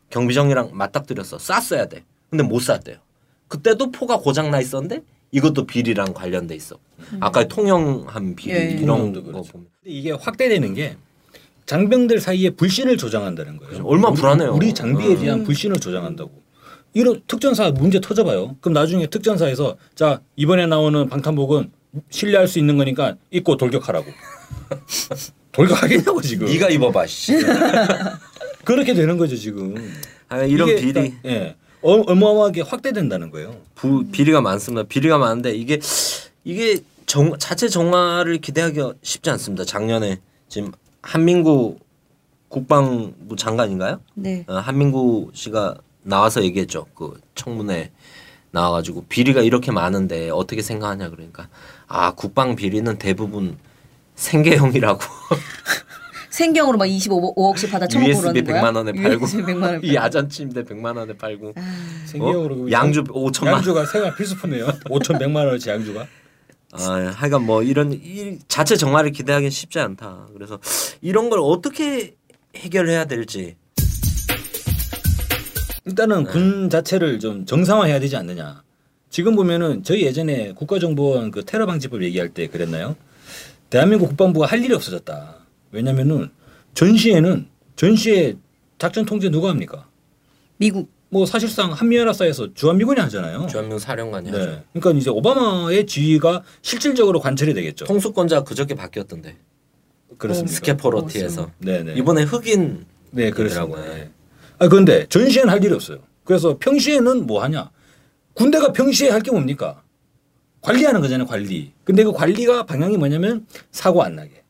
경비정이랑 0.10 0.72
맞닥뜨렸어. 0.74 1.38
쐈어야 1.40 1.88
돼. 1.88 2.04
근데 2.30 2.44
못 2.44 2.60
쐈대요. 2.60 2.98
그때도 3.48 3.92
포가 3.92 4.18
고장 4.18 4.52
나 4.52 4.60
있었는데 4.62 5.02
이것도 5.32 5.66
비리랑 5.66 6.14
관련돼 6.14 6.56
있어. 6.56 6.78
아까 7.20 7.46
통영함 7.48 8.36
비리 8.36 8.54
예. 8.56 8.70
이런 8.72 8.86
통영도 8.88 9.24
거 9.24 9.32
그렇죠. 9.32 9.52
보면 9.52 9.68
이게 9.84 10.12
확대되는 10.12 10.74
게 10.76 10.96
장병들 11.66 12.20
사이에 12.22 12.52
불신을 12.52 12.96
조장한다는 12.98 13.58
거예요. 13.58 13.84
그렇죠. 13.84 13.88
우리- 13.90 14.16
불안해요. 14.20 14.54
우리 14.54 14.74
장비에 14.74 15.16
어. 15.16 15.20
대한 15.20 15.44
불신을 15.44 15.80
조장한다고. 15.80 16.32
이런 16.96 17.22
특전사 17.28 17.70
문제 17.72 18.00
터져봐요. 18.00 18.56
그럼 18.62 18.74
나중에 18.74 19.06
특전사에서 19.08 19.76
자 19.96 20.22
이번에 20.38 20.66
나오는 20.66 21.08
방탄복은 21.10 21.70
신뢰할 22.10 22.48
수 22.48 22.58
있는 22.58 22.78
거니까 22.78 23.16
입고 23.32 23.58
돌격하라고. 23.58 24.06
돌격하겠냐고 25.52 26.22
지금. 26.22 26.48
네가 26.48 26.70
입어봐. 26.70 27.06
씨. 27.06 27.34
그렇게 28.64 28.94
되는 28.94 29.18
거죠 29.18 29.36
지금. 29.36 29.76
아, 30.30 30.42
이런 30.44 30.68
비리 30.70 30.88
일단, 30.88 31.20
예. 31.26 31.56
어, 31.82 31.96
어마어마하게 32.02 32.62
확대된다는 32.62 33.30
거예요. 33.30 33.58
부, 33.76 34.06
비리가 34.10 34.40
많습니다. 34.40 34.88
비리가 34.88 35.18
많은데 35.18 35.54
이게 35.54 35.80
이게 36.46 36.80
정, 37.06 37.38
자체 37.38 37.68
정화를 37.68 38.38
기대하기가 38.38 38.94
쉽지 39.04 39.30
않습니다. 39.32 39.66
작년에 39.66 40.20
지금 40.48 40.72
한민구 41.02 41.78
국방부 42.48 43.36
장관인가요? 43.36 44.00
네. 44.14 44.46
어, 44.48 44.56
한민구 44.56 45.32
씨가 45.34 45.76
나와서 46.06 46.44
얘기했죠. 46.44 46.86
그 46.96 47.20
청문회 47.34 47.92
나와가지고 48.52 49.06
비리가 49.10 49.42
이렇게 49.42 49.72
많은데 49.72 50.30
어떻게 50.30 50.62
생각하냐 50.62 51.10
그러니까 51.10 51.50
아 51.88 52.12
국방 52.14 52.56
비리는 52.56 52.98
대부분 52.98 53.58
생계형이라고 54.16 55.00
생경으로 56.30 56.78
막 56.78 56.86
25억씩 56.86 57.72
받아 57.72 57.88
그러는 57.88 58.14
거야? 58.22 58.62
100만 58.62 58.76
원에 58.76 58.92
팔고 58.92 59.24
USB 59.24 59.42
100만 59.44 59.62
원에 59.62 59.80
이 59.84 59.96
야전 59.96 60.30
침대 60.30 60.64
100만 60.64 60.98
원에 60.98 61.18
팔고 61.18 61.54
생계형으로 62.06 62.56
어? 62.56 62.58
그 62.60 62.72
양주 62.72 63.04
5천만 63.06 63.46
원. 63.48 63.54
양주가 63.56 63.86
생활 63.86 64.16
필수품이에요. 64.16 64.68
5,100만 64.88 65.36
원어치 65.38 65.70
양주가. 65.70 66.06
아, 66.74 67.14
하여간 67.16 67.46
뭐 67.46 67.64
이런 67.64 67.94
이 67.94 68.38
자체 68.50 68.76
정화를 68.76 69.12
기대하기는 69.12 69.50
쉽지 69.50 69.80
않다. 69.80 70.28
그래서 70.34 70.60
이런 71.02 71.30
걸 71.30 71.40
어떻게 71.42 72.16
해결해야 72.56 73.06
될지. 73.06 73.56
일단은 75.86 76.24
네. 76.24 76.32
군 76.32 76.70
자체를 76.70 77.20
좀 77.20 77.46
정상화해야 77.46 78.00
되지 78.00 78.16
않느냐. 78.16 78.64
지금 79.10 79.36
보면은 79.36 79.84
저희 79.84 80.04
예전에 80.04 80.54
국가정보원 80.54 81.32
그 81.32 81.46
테러 81.46 81.66
방지법 81.66 82.04
얘기할 82.04 82.30
때 82.30 82.48
그랬나요? 82.48 82.96
대한민국 83.70 84.08
국방부가 84.10 84.46
할 84.46 84.64
일이 84.64 84.74
없어졌다. 84.74 85.36
왜냐면은 85.72 86.32
전시에는 86.74 87.48
전시에 87.76 88.36
작전 88.78 89.06
통제 89.06 89.30
누가 89.30 89.50
합니까? 89.50 89.88
미국 90.58 90.90
뭐 91.10 91.26
사실상 91.26 91.72
한미연합사에서 91.72 92.54
주한미군이 92.56 93.00
하잖아요. 93.00 93.48
주한미군 93.48 93.80
사령관이 93.80 94.30
하죠. 94.32 94.46
네. 94.46 94.64
그러니까 94.74 95.00
이제 95.00 95.10
오바마의 95.10 95.86
지위가 95.86 96.44
실질적으로 96.62 97.20
관철이 97.20 97.54
되겠죠. 97.54 97.86
통수권자 97.86 98.44
그저께 98.44 98.76
바뀌었던데. 98.76 99.38
그렇습니다. 100.18 100.54
스케포로티에서 100.54 101.52
네네. 101.60 101.94
이번에 101.96 102.24
흑인 102.24 102.86
네. 103.12 103.30
그렇습니다. 103.30 103.82
네. 103.82 104.10
아 104.60 104.68
그런데 104.68 105.06
전시에는 105.08 105.50
할 105.50 105.64
일이 105.64 105.74
없어요. 105.74 106.00
그래서 106.24 106.58
평시에는 106.58 107.26
뭐 107.28 107.44
하냐? 107.44 107.70
군대가 108.34 108.72
평시에 108.74 109.10
할 109.10 109.22
게 109.22 109.32
뭡니까? 109.32 109.82
관리하는 110.62 111.00
거잖아요, 111.02 111.28
관리. 111.28 111.72
근데 111.84 112.04
그 112.04 112.12
관리가 112.12 112.66
방향이 112.66 112.98
뭐냐면 112.98 113.46
사고 113.72 114.02
안 114.04 114.16
나게. 114.16 114.44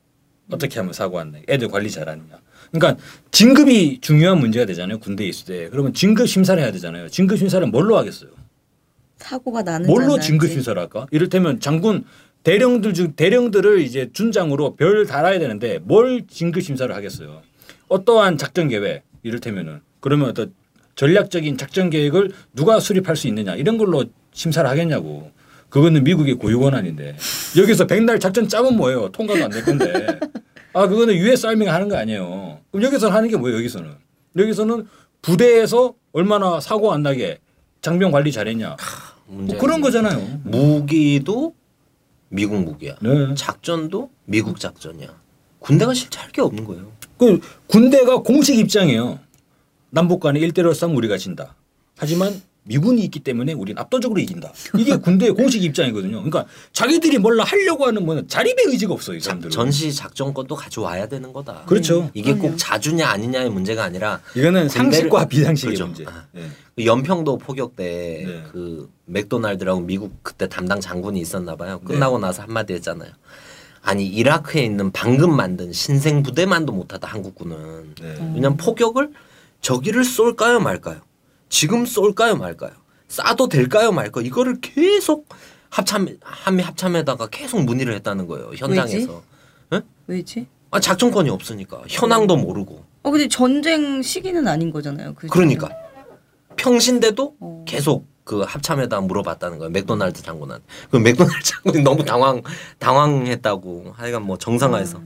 어떻게 0.49 0.79
하면 0.79 0.93
사고 0.93 1.19
안 1.19 1.31
나게. 1.31 1.43
애들 1.49 1.67
관리 1.67 1.89
잘하느냐. 1.91 2.39
그러니까 2.71 3.01
진급이 3.31 3.99
중요한 3.99 4.39
문제가 4.39 4.65
되잖아요, 4.65 4.99
군대에 4.99 5.27
있을 5.27 5.45
때. 5.45 5.69
그러면 5.69 5.93
진급 5.93 6.27
심사를 6.27 6.61
해야 6.61 6.71
되잖아요. 6.71 7.09
진급 7.09 7.37
심사를 7.37 7.65
뭘로 7.67 7.97
하겠어요? 7.97 8.29
사고가 9.17 9.63
나는 9.63 9.87
뭘로. 9.87 10.19
진급 10.19 10.49
심사를 10.49 10.79
할까? 10.81 11.07
이를테면 11.11 11.59
장군 11.59 12.05
대령들 12.43 12.93
중 12.93 13.13
대령들을 13.15 13.81
이제 13.81 14.09
준장으로 14.13 14.75
별 14.75 15.05
달아야 15.05 15.39
되는데 15.39 15.79
뭘 15.79 16.25
진급 16.27 16.61
심사를 16.63 16.93
하겠어요? 16.93 17.41
어떠한 17.87 18.37
작전 18.37 18.67
계획 18.69 19.03
이를테면은 19.23 19.81
그러면 20.05 20.29
어떤 20.29 20.53
전략적인 20.93 21.57
작전 21.57 21.89
계획을 21.89 22.31
누가 22.53 22.79
수립할 22.79 23.15
수 23.15 23.27
있느냐 23.27 23.55
이런 23.55 23.79
걸로 23.79 24.05
심사를 24.33 24.69
하겠냐고. 24.69 25.31
그거는 25.69 26.03
미국의 26.03 26.35
고유 26.35 26.59
권한인데 26.59 27.17
여기서 27.57 27.87
백날 27.87 28.19
작전 28.19 28.47
짜면 28.47 28.77
뭐예요? 28.77 29.09
통과도 29.09 29.43
안 29.43 29.49
될 29.49 29.65
건데. 29.65 30.19
아 30.73 30.87
그거는 30.87 31.15
US 31.15 31.47
아미가 31.47 31.73
하는 31.73 31.89
거 31.89 31.97
아니에요. 31.97 32.59
그럼 32.71 32.85
여기서 32.85 33.09
하는 33.09 33.29
게 33.29 33.35
뭐예요? 33.35 33.57
여기서는 33.57 33.93
여기서는 34.37 34.85
부대에서 35.23 35.95
얼마나 36.13 36.59
사고 36.59 36.93
안 36.93 37.01
나게 37.01 37.39
장병 37.81 38.11
관리 38.11 38.31
잘했냐. 38.31 38.77
뭐 39.25 39.57
그런 39.57 39.81
거잖아요. 39.81 40.41
무기도 40.43 41.55
미국 42.29 42.59
무기야. 42.63 42.95
네. 43.01 43.33
작전도 43.33 44.11
미국 44.27 44.59
작전이야. 44.59 45.07
군대가 45.57 45.95
실제 45.95 46.19
할 46.19 46.31
게 46.31 46.41
없는 46.41 46.63
거예요. 46.63 46.91
그 47.17 47.39
군대가 47.65 48.17
공식 48.19 48.59
입장이에요. 48.59 49.17
남북 49.95 50.19
간의 50.19 50.41
일대로 50.41 50.73
싸움 50.73 50.97
우리가 50.97 51.17
진다. 51.17 51.55
하지만 51.97 52.41
미군이 52.63 53.01
있기 53.05 53.21
때문에 53.21 53.53
우리는 53.53 53.79
압도적으로 53.81 54.19
이긴다. 54.19 54.51
이게 54.77 54.97
군대의 54.99 55.31
공식 55.31 55.63
입장이거든요. 55.63 56.17
그러니까 56.21 56.45
자기들이 56.73 57.17
뭘라 57.19 57.45
하려고 57.45 57.85
하는 57.85 58.03
뭐는 58.05 58.27
자립의 58.27 58.65
의지가 58.67 58.93
없어요. 58.93 59.15
이 59.15 59.21
사람들은. 59.21 59.51
전시 59.51 59.93
작전권도 59.93 60.53
가져와야 60.53 61.07
되는 61.07 61.31
거다. 61.31 61.63
그렇죠. 61.65 62.09
이게 62.13 62.33
꼭 62.33 62.57
자주냐 62.57 63.07
아니냐의 63.07 63.49
문제가 63.49 63.85
아니라 63.85 64.19
이거는 64.35 64.67
군대를- 64.67 64.69
상식과 64.71 65.27
비상식의 65.29 65.75
그렇죠. 65.75 65.85
문제. 65.85 66.05
아. 66.11 66.25
예. 66.35 66.43
그 66.75 66.85
연평도 66.85 67.37
포격 67.37 67.77
때 67.77 68.23
네. 68.27 68.43
그 68.51 68.89
맥도날드라고 69.05 69.79
미국 69.79 70.11
그때 70.23 70.49
담당 70.49 70.81
장군이 70.81 71.21
있었나 71.21 71.55
봐요. 71.55 71.79
끝나고 71.85 72.17
네. 72.17 72.23
나서 72.27 72.41
한마디 72.41 72.73
했잖아요. 72.73 73.11
아니 73.81 74.05
이라크에 74.07 74.63
있는 74.65 74.91
방금 74.91 75.33
만든 75.37 75.71
신생 75.71 76.21
부대만도 76.23 76.73
못하다 76.73 77.07
한국군은 77.07 77.93
네. 78.01 78.15
왜냐면 78.33 78.57
포격을 78.57 79.11
저기를 79.69 80.03
쏠까요 80.03 80.59
말까요? 80.59 81.01
지금 81.49 81.87
쏠까요 81.87 82.35
말까요? 82.35 82.69
쏴도 83.09 83.49
될까요 83.49 83.91
말까요? 83.91 84.23
이거를 84.23 84.61
계속 84.61 85.27
합참 85.71 86.07
한미 86.21 86.61
합참에다가 86.61 87.25
계속 87.27 87.63
문의를 87.63 87.95
했다는 87.95 88.27
거예요 88.27 88.51
현장에서. 88.55 89.23
예? 89.73 89.81
왜지? 90.05 90.45
아 90.69 90.79
작전권이 90.79 91.31
없으니까 91.31 91.81
현황도 91.87 92.37
모르고. 92.37 92.83
어 93.01 93.09
근데 93.09 93.27
전쟁 93.27 94.03
시기는 94.03 94.47
아닌 94.47 94.69
거잖아요. 94.71 95.15
그 95.15 95.25
그러니까 95.27 95.69
평신대도 96.57 97.35
어. 97.39 97.65
계속 97.67 98.05
그 98.23 98.41
합참에다 98.41 99.01
물어봤다는 99.01 99.57
거예요. 99.57 99.71
맥도날드 99.71 100.21
장군한테. 100.21 100.63
그 100.91 100.97
맥도날드 100.97 101.43
장군이 101.43 101.83
너무 101.83 102.05
당황 102.05 102.43
당황했다고. 102.77 103.93
하여간 103.97 104.21
뭐 104.21 104.37
정상화해서. 104.37 105.01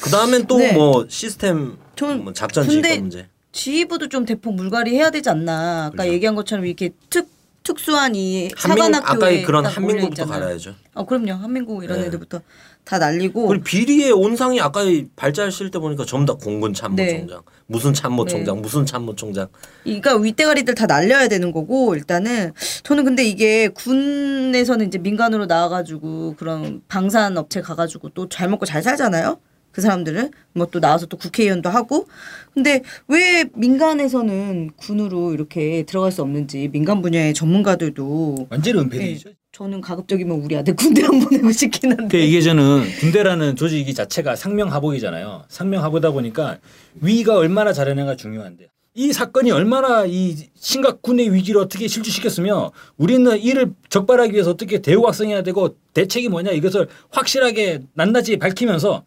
그 0.00 0.08
다음엔 0.10 0.46
또 0.46 0.58
네. 0.58 0.72
뭐 0.72 1.04
시스템 1.08 1.76
전 1.96 2.22
뭐 2.22 2.32
작전 2.32 2.68
지휘권 2.68 3.00
문제. 3.00 3.28
지휘부도 3.52 4.08
좀 4.08 4.24
대폭 4.24 4.54
물갈이 4.54 4.94
해야 4.94 5.10
되지 5.10 5.28
않나. 5.30 5.86
아까 5.86 5.90
그렇죠. 5.90 6.12
얘기한 6.12 6.34
것처럼 6.34 6.66
이렇게 6.66 6.90
특 7.10 7.28
특수한 7.64 8.16
이 8.16 8.50
사관학교에 8.56 9.38
아까 9.40 9.46
그런 9.46 9.62
딱 9.62 9.76
한민국부터. 9.76 10.26
갈아야죠. 10.26 10.74
아 10.94 11.04
그럼요. 11.04 11.34
한민국 11.34 11.84
이런 11.84 12.00
네. 12.00 12.06
애들부터 12.06 12.40
다 12.82 12.98
날리고 12.98 13.46
그리고 13.46 13.62
비리의 13.62 14.10
온상이 14.10 14.60
아까 14.60 14.80
발자를 15.14 15.52
실때 15.52 15.78
보니까 15.78 16.04
전부 16.04 16.32
다 16.32 16.38
공군 16.44 16.74
참모총장, 16.74 17.42
무슨 17.68 17.94
참모총장, 17.94 18.56
네. 18.56 18.60
무슨 18.60 18.84
참모총장. 18.84 19.46
그러니까 19.84 20.16
윗대가리들 20.16 20.74
다 20.74 20.86
날려야 20.86 21.28
되는 21.28 21.52
거고 21.52 21.94
일단은 21.94 22.52
저는 22.82 23.04
근데 23.04 23.22
이게 23.22 23.68
군에서는 23.68 24.84
이제 24.88 24.98
민간으로 24.98 25.46
나와가지고 25.46 26.34
그런 26.36 26.82
방산 26.88 27.36
업체 27.38 27.60
가가지고 27.60 28.08
또 28.08 28.28
잘 28.28 28.48
먹고 28.48 28.66
잘 28.66 28.82
살잖아요. 28.82 29.38
그 29.72 29.80
사람들은 29.80 30.30
뭐 30.54 30.66
또 30.72 30.80
나와서 30.80 31.06
또 31.06 31.16
국회의원도 31.16 31.68
하고 31.68 32.06
근데 32.54 32.82
왜 33.08 33.44
민간에서는 33.54 34.70
군으로 34.76 35.32
이렇게 35.34 35.82
들어갈 35.84 36.12
수 36.12 36.22
없는지 36.22 36.68
민간 36.72 37.02
분야의 37.02 37.34
전문가들도 37.34 38.46
완전히 38.50 38.78
은폐되죠. 38.80 39.28
네, 39.30 39.34
저는 39.52 39.80
가급적이면 39.82 40.40
우리 40.40 40.56
아들 40.56 40.74
군대 40.74 41.04
안 41.04 41.20
보내고 41.20 41.50
싶긴 41.52 41.94
그 41.96 42.02
한데 42.02 42.24
이게 42.24 42.40
저는 42.40 42.84
군대라는 43.00 43.56
조직이 43.56 43.92
자체가 43.92 44.36
상명하복이잖아요. 44.36 45.44
상명하복이다 45.48 46.10
보니까 46.12 46.58
위가 47.00 47.36
얼마나 47.36 47.72
잘하냐가 47.72 48.16
중요한데 48.16 48.68
이 48.94 49.10
사건이 49.10 49.50
얼마나 49.50 50.04
이 50.04 50.36
심각 50.54 51.00
군의 51.00 51.32
위기를 51.32 51.58
어떻게 51.62 51.88
실추시켰으며 51.88 52.72
우리는 52.98 53.38
이를 53.40 53.72
적발하기 53.88 54.34
위해서 54.34 54.50
어떻게 54.50 54.82
대우각성해야 54.82 55.42
되고 55.42 55.76
대책이 55.94 56.28
뭐냐 56.28 56.50
이것을 56.50 56.88
확실하게 57.10 57.80
낱낱이 57.94 58.36
밝히면서 58.38 59.02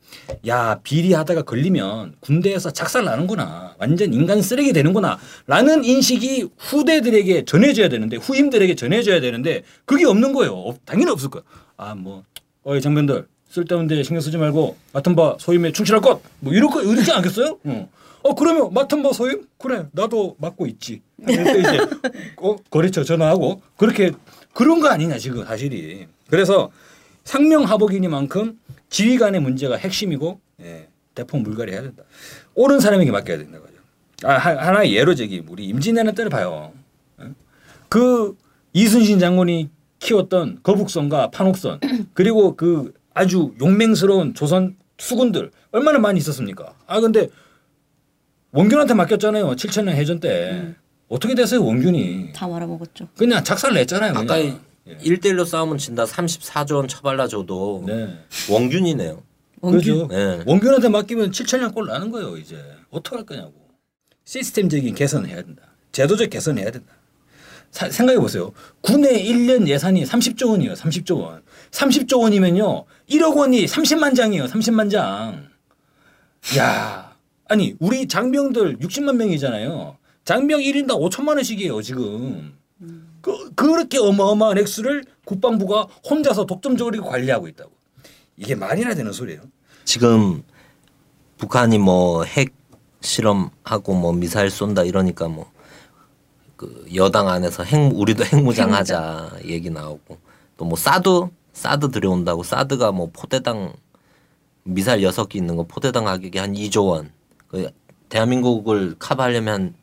야 0.48 0.80
비리하다가 0.82 1.44
걸리면 1.44 2.16
군대에서 2.20 2.72
작살 2.72 3.04
나는구나. 3.06 3.76
완전 3.78 4.12
인간 4.12 4.42
쓰레기 4.42 4.74
되는구나. 4.74 5.20
라는 5.46 5.84
인식이 5.84 6.48
후대들에게 6.58 7.46
전해져야 7.46 7.88
되는데 7.88 8.18
후임들에게 8.18 8.74
전해져야 8.74 9.22
되는데 9.22 9.62
그게 9.86 10.06
없는 10.08 10.34
거예요. 10.34 10.54
없- 10.54 10.84
당연히 10.86 11.12
없을 11.12 11.30
거예요. 11.30 11.44
아뭐 11.78 12.24
어이 12.64 12.82
장병들 12.82 13.28
쓸데없는 13.50 13.88
데 13.88 14.02
신경 14.02 14.20
쓰지 14.22 14.38
말고 14.38 14.78
맡은 14.94 15.16
바 15.16 15.36
소임에 15.40 15.72
충실할 15.74 16.02
것. 16.02 16.22
뭐거 16.40 16.82
이러지 16.82 17.12
않겠어요? 17.12 17.60
어. 17.66 17.90
어 18.26 18.34
그러면 18.34 18.74
맡은 18.74 19.04
바 19.04 19.14
소임 19.14 19.46
그래 19.60 19.86
나도 19.92 20.36
맡고 20.40 20.66
있지. 20.66 21.04
그래서 21.24 21.58
이제 21.60 21.78
어, 22.42 22.56
거래처 22.72 23.04
전화하고 23.04 23.62
그렇게 23.78 24.14
그런 24.52 24.80
거 24.80 24.88
아니냐 24.88 25.20
지금 25.20 25.46
사실이. 25.46 26.08
그래서 26.28 26.72
상명하복이니만큼 27.24 28.60
지휘관의 28.90 29.42
문제가 29.42 29.76
핵심이고 29.76 30.40
예, 30.64 30.88
대폭 31.14 31.42
물갈이 31.42 31.72
해야 31.72 31.84
된다. 31.84 32.02
옳은 32.56 32.80
사람에게 32.80 33.12
맡겨야 33.12 33.38
된다 33.38 33.60
거죠. 33.60 33.74
아 34.24 34.34
하- 34.34 34.58
하나의 34.70 34.96
예로 34.96 35.14
저기 35.14 35.44
우리 35.48 35.66
임진왜란 35.68 36.16
때를 36.16 36.32
봐요. 36.32 36.74
예? 37.22 37.28
그 37.90 38.36
이순신 38.74 39.20
장군이 39.20 39.70
키웠던 40.00 40.62
거북선과 40.64 41.30
판옥선 41.30 41.80
그리고 42.16 42.56
그 42.56 42.92
아주 43.14 43.54
용맹스러운 43.62 44.34
조선 44.34 44.78
수군들 44.98 45.52
얼마나 45.72 46.00
많이 46.00 46.18
있었습니까? 46.18 46.74
아 46.88 47.00
근데 47.00 47.30
원균한테 48.56 48.94
맡겼잖아요. 48.94 49.52
7천 49.56 49.84
년 49.84 49.96
해전 49.96 50.20
때 50.20 50.74
어떻게 51.10 51.36
됐어요 51.36 51.64
원균이? 51.64 52.32
다 52.34 52.48
말아먹었죠. 52.48 53.10
그냥 53.18 53.44
작살 53.44 53.74
냈잖아요. 53.74 54.12
아까 54.12 54.38
그냥. 54.38 54.60
일 55.02 55.20
1대1로 55.20 55.46
싸우면 55.46 55.78
진다 55.78 56.06
34조 56.06 56.76
원 56.76 56.88
처발라줘도 56.88 57.84
네. 57.88 58.18
원균이네요. 58.50 59.22
그죠. 59.62 60.08
네. 60.08 60.42
원균한테 60.46 60.90
맡기면 60.90 61.32
7천 61.32 61.60
년 61.60 61.74
꼴 61.74 61.88
나는 61.88 62.12
거예요 62.12 62.38
이제 62.38 62.58
어떡할 62.92 63.26
거냐고. 63.26 63.54
시스템적인 64.24 64.94
개선을 64.96 65.30
해야 65.30 65.42
된다. 65.42 65.64
제도적 65.92 66.30
개선을 66.30 66.62
해야 66.64 66.72
된다. 66.72 66.94
사- 67.72 67.90
생각해 67.90 68.20
보세요. 68.20 68.52
군의 68.82 69.28
1년 69.28 69.68
예산이 69.68 70.04
30조 70.06 70.52
원이에요. 70.52 70.74
30조 70.76 71.20
원. 71.20 71.42
30조 71.72 72.22
원이면요. 72.22 72.86
1억 73.10 73.36
원이 73.36 73.66
30만 73.66 74.16
장이에요. 74.16 74.46
30만 74.46 74.90
장. 74.92 75.50
야. 76.58 77.05
아니, 77.48 77.76
우리 77.80 78.08
장병들 78.08 78.80
60만 78.80 79.16
명이잖아요. 79.18 79.98
장병 80.24 80.60
1인당 80.62 81.00
5천만 81.00 81.36
원씩이에요, 81.36 81.82
지금. 81.82 82.58
그, 83.22 83.54
그렇게 83.56 83.98
어마어마한 84.00 84.58
액수를 84.60 85.04
국방부가 85.26 85.88
혼자서 86.10 86.46
독점적으로 86.46 87.04
관리하고 87.04 87.48
있다고. 87.48 87.72
이게 88.38 88.56
말이나 88.56 88.94
되는 88.96 89.12
소리예요. 89.12 89.42
지금 89.86 90.44
북한이 91.38 91.78
뭐 91.78 92.26
핵 92.26 92.54
실험하고 93.02 93.94
뭐 93.94 94.12
미사일 94.14 94.50
쏜다 94.50 94.84
이러니까 94.84 95.28
뭐 95.28 95.54
그 96.58 96.86
여당 96.96 97.28
안에서 97.28 97.64
핵 97.64 97.92
우리도 97.94 98.24
핵무장하자 98.24 99.40
얘기 99.46 99.70
나오고 99.70 100.18
또 100.58 100.66
뭐 100.66 100.78
사드 100.78 101.28
사드 101.54 101.92
들여온다고 101.92 102.44
사드가 102.44 102.92
뭐 102.94 103.10
포대당 103.12 103.74
미사일 104.64 105.04
여섯 105.04 105.28
개 105.28 105.38
있는 105.38 105.56
거 105.58 105.64
포대당 105.64 106.06
가격이 106.06 106.38
한 106.40 106.54
2조 106.54 106.88
원. 106.88 107.12
그 107.56 107.70
대한민국을 108.10 108.96
커버하려면 109.00 109.74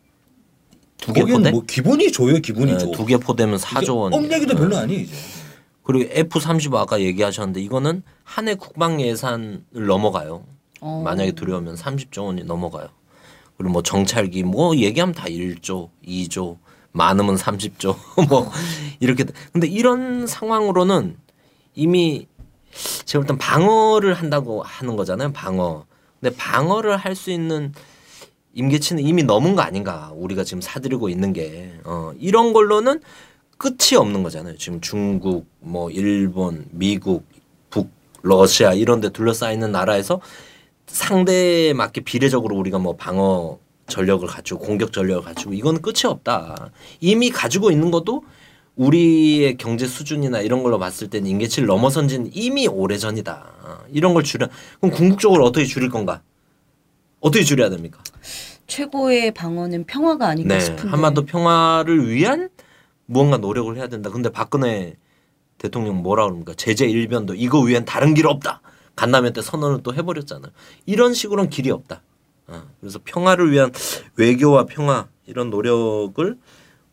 두개 0.98 1.20
거기는 1.20 1.38
포대? 1.40 1.50
뭐 1.50 1.62
기본이 1.66 2.12
줘요, 2.12 2.34
기본이 2.38 2.78
줘. 2.78 2.90
두개 2.92 3.16
포대면 3.16 3.58
4조 3.58 3.96
원. 3.98 4.12
억 4.14 4.30
얘기도 4.30 4.54
별로 4.54 4.76
아니에요, 4.76 5.00
이제. 5.02 5.12
그리고 5.82 6.08
F-35 6.12 6.76
아까 6.76 7.00
얘기하셨는데 7.00 7.60
이거는 7.60 8.02
한 8.22 8.46
해 8.46 8.54
국방 8.54 9.00
예산을 9.00 9.62
넘어가요. 9.72 10.44
어. 10.80 11.02
만약에 11.04 11.32
들여오면 11.32 11.74
30조 11.74 12.26
원이 12.26 12.44
넘어가요. 12.44 12.88
그리고 13.56 13.72
뭐 13.72 13.82
정찰기 13.82 14.44
뭐 14.44 14.76
얘기하면 14.76 15.14
다 15.14 15.24
1조, 15.24 15.88
2조, 16.06 16.58
많으면 16.92 17.36
30조 17.36 17.96
뭐 18.28 18.50
이렇게 19.00 19.24
근데 19.52 19.66
이런 19.66 20.26
상황으로는 20.26 21.16
이미 21.74 22.26
제가 23.04 23.24
볼땐 23.24 23.38
방어를 23.38 24.14
한다고 24.14 24.62
하는 24.62 24.94
거잖아요. 24.96 25.32
방어. 25.32 25.84
근데 26.22 26.36
방어를 26.36 26.96
할 26.96 27.16
수 27.16 27.30
있는 27.32 27.72
임계치는 28.54 29.02
이미 29.02 29.24
넘은 29.24 29.56
거 29.56 29.62
아닌가. 29.62 30.12
우리가 30.14 30.44
지금 30.44 30.60
사들이고 30.60 31.08
있는 31.08 31.32
게. 31.32 31.72
어, 31.84 32.12
이런 32.18 32.52
걸로는 32.52 33.00
끝이 33.58 33.96
없는 33.98 34.22
거잖아요. 34.22 34.56
지금 34.56 34.80
중국, 34.80 35.46
뭐 35.58 35.90
일본, 35.90 36.66
미국, 36.70 37.24
북, 37.70 37.90
러시아 38.22 38.72
이런 38.72 39.00
데 39.00 39.08
둘러싸여 39.10 39.52
있는 39.52 39.72
나라에서 39.72 40.20
상대에 40.86 41.72
맞게 41.72 42.02
비례적으로 42.02 42.56
우리가 42.56 42.78
뭐 42.78 42.94
방어 42.96 43.58
전력을 43.88 44.26
갖추고 44.28 44.64
공격 44.64 44.92
전력을 44.92 45.22
갖추고 45.24 45.54
이건 45.54 45.80
끝이 45.82 46.02
없다. 46.04 46.70
이미 47.00 47.30
가지고 47.30 47.70
있는 47.72 47.90
것도 47.90 48.22
우리의 48.76 49.56
경제 49.58 49.86
수준이나 49.86 50.40
이런 50.40 50.62
걸로 50.62 50.78
봤을 50.78 51.08
때는 51.10 51.28
임계치를 51.30 51.66
넘어선 51.66 52.08
지는 52.08 52.30
이미 52.32 52.66
오래전이다. 52.66 53.84
이런 53.92 54.14
걸 54.14 54.22
줄여 54.24 54.48
그럼 54.80 54.94
궁극적으로 54.94 55.44
어떻게 55.44 55.66
줄일 55.66 55.90
건가? 55.90 56.22
어떻게 57.20 57.44
줄여야 57.44 57.70
됩니까? 57.70 58.02
최고의 58.66 59.34
방어는 59.34 59.84
평화가 59.84 60.26
아닌가 60.26 60.54
네, 60.54 60.60
싶은데. 60.60 60.88
한반도 60.88 61.24
평화를 61.26 62.08
위한 62.08 62.48
무언가 63.06 63.36
노력을 63.36 63.76
해야 63.76 63.88
된다. 63.88 64.10
근데 64.10 64.30
박근혜 64.30 64.96
대통령 65.58 66.02
뭐라 66.02 66.24
그럽니까? 66.24 66.54
제재 66.54 66.86
일변도 66.86 67.34
이거 67.34 67.60
위엔 67.60 67.84
다른 67.84 68.14
길 68.14 68.26
없다. 68.26 68.62
간담회 68.96 69.32
때 69.32 69.42
선언을 69.42 69.82
또 69.82 69.94
해버렸잖아요. 69.94 70.50
이런 70.86 71.12
식으로는 71.14 71.50
길이 71.50 71.70
없다. 71.70 72.02
어, 72.48 72.62
그래서 72.80 72.98
평화를 73.04 73.52
위한 73.52 73.70
외교와 74.16 74.64
평화 74.66 75.08
이런 75.26 75.50
노력을 75.50 76.38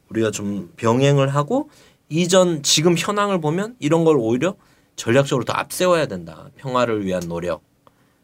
우리가 0.09 0.31
좀 0.31 0.71
병행을 0.75 1.29
하고 1.29 1.69
이전 2.09 2.63
지금 2.63 2.95
현황을 2.97 3.39
보면 3.39 3.75
이런 3.79 4.03
걸 4.03 4.17
오히려 4.17 4.55
전략적으로 4.95 5.45
더 5.45 5.53
앞세워야 5.53 6.07
된다. 6.07 6.49
평화를 6.57 7.05
위한 7.05 7.27
노력 7.27 7.61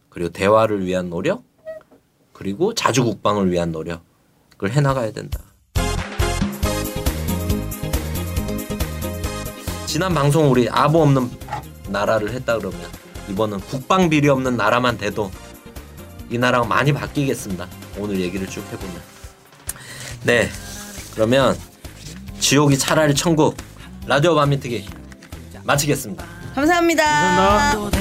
그리고 0.09 0.29
대화를 0.29 0.85
위한 0.85 1.09
노력 1.09 1.43
그리고 2.33 2.73
자주 2.73 3.03
국방을 3.03 3.51
위한 3.51 3.71
노력을 3.71 4.01
해나가야 4.63 5.11
된다. 5.11 5.39
지난 9.85 10.13
방송 10.13 10.51
우리 10.51 10.67
아부 10.69 11.01
없는 11.01 11.29
나라를 11.87 12.31
했다 12.31 12.57
그러면 12.57 12.79
이번은 13.29 13.59
국방 13.61 14.09
비리 14.09 14.27
없는 14.27 14.57
나라만 14.57 14.97
돼도 14.97 15.31
이 16.29 16.37
나라가 16.37 16.65
많이 16.65 16.91
바뀌겠습니다. 16.91 17.67
오늘 17.97 18.19
얘기를 18.19 18.47
쭉 18.47 18.61
해보면 18.73 19.01
네 20.23 20.49
그러면 21.13 21.55
지옥이 22.39 22.77
차라리 22.77 23.13
천국 23.15 23.57
라디오 24.05 24.35
밤미트기 24.35 24.87
마치겠습니다. 25.63 26.25
감사합니다. 26.53 27.03
감사합니다. 27.03 27.95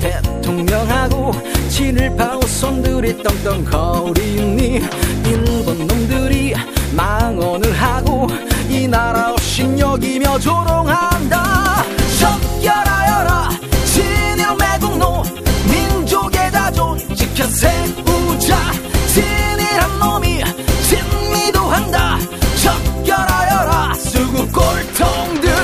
대통령하고 0.00 1.32
친일파 1.68 2.38
우손들이 2.38 3.22
떵떵거리니 3.22 4.80
일본 5.26 5.86
놈들이 5.86 6.54
망언을 6.92 7.72
하고 7.72 8.26
이 8.68 8.88
나라 8.88 9.32
없인 9.32 9.78
여기며 9.78 10.38
조롱한다 10.38 11.84
적결하여라 12.18 13.50
진일 13.84 14.46
매국노 14.58 15.22
속에다 16.20 16.70
존치켜 16.72 17.44
세우자. 17.44 18.72
진이란 19.08 19.98
놈이 19.98 20.42
진미도 20.88 21.60
한다. 21.60 22.18
적결하여라. 22.62 23.94
수구 23.94 24.46
꼴통들. 24.52 25.59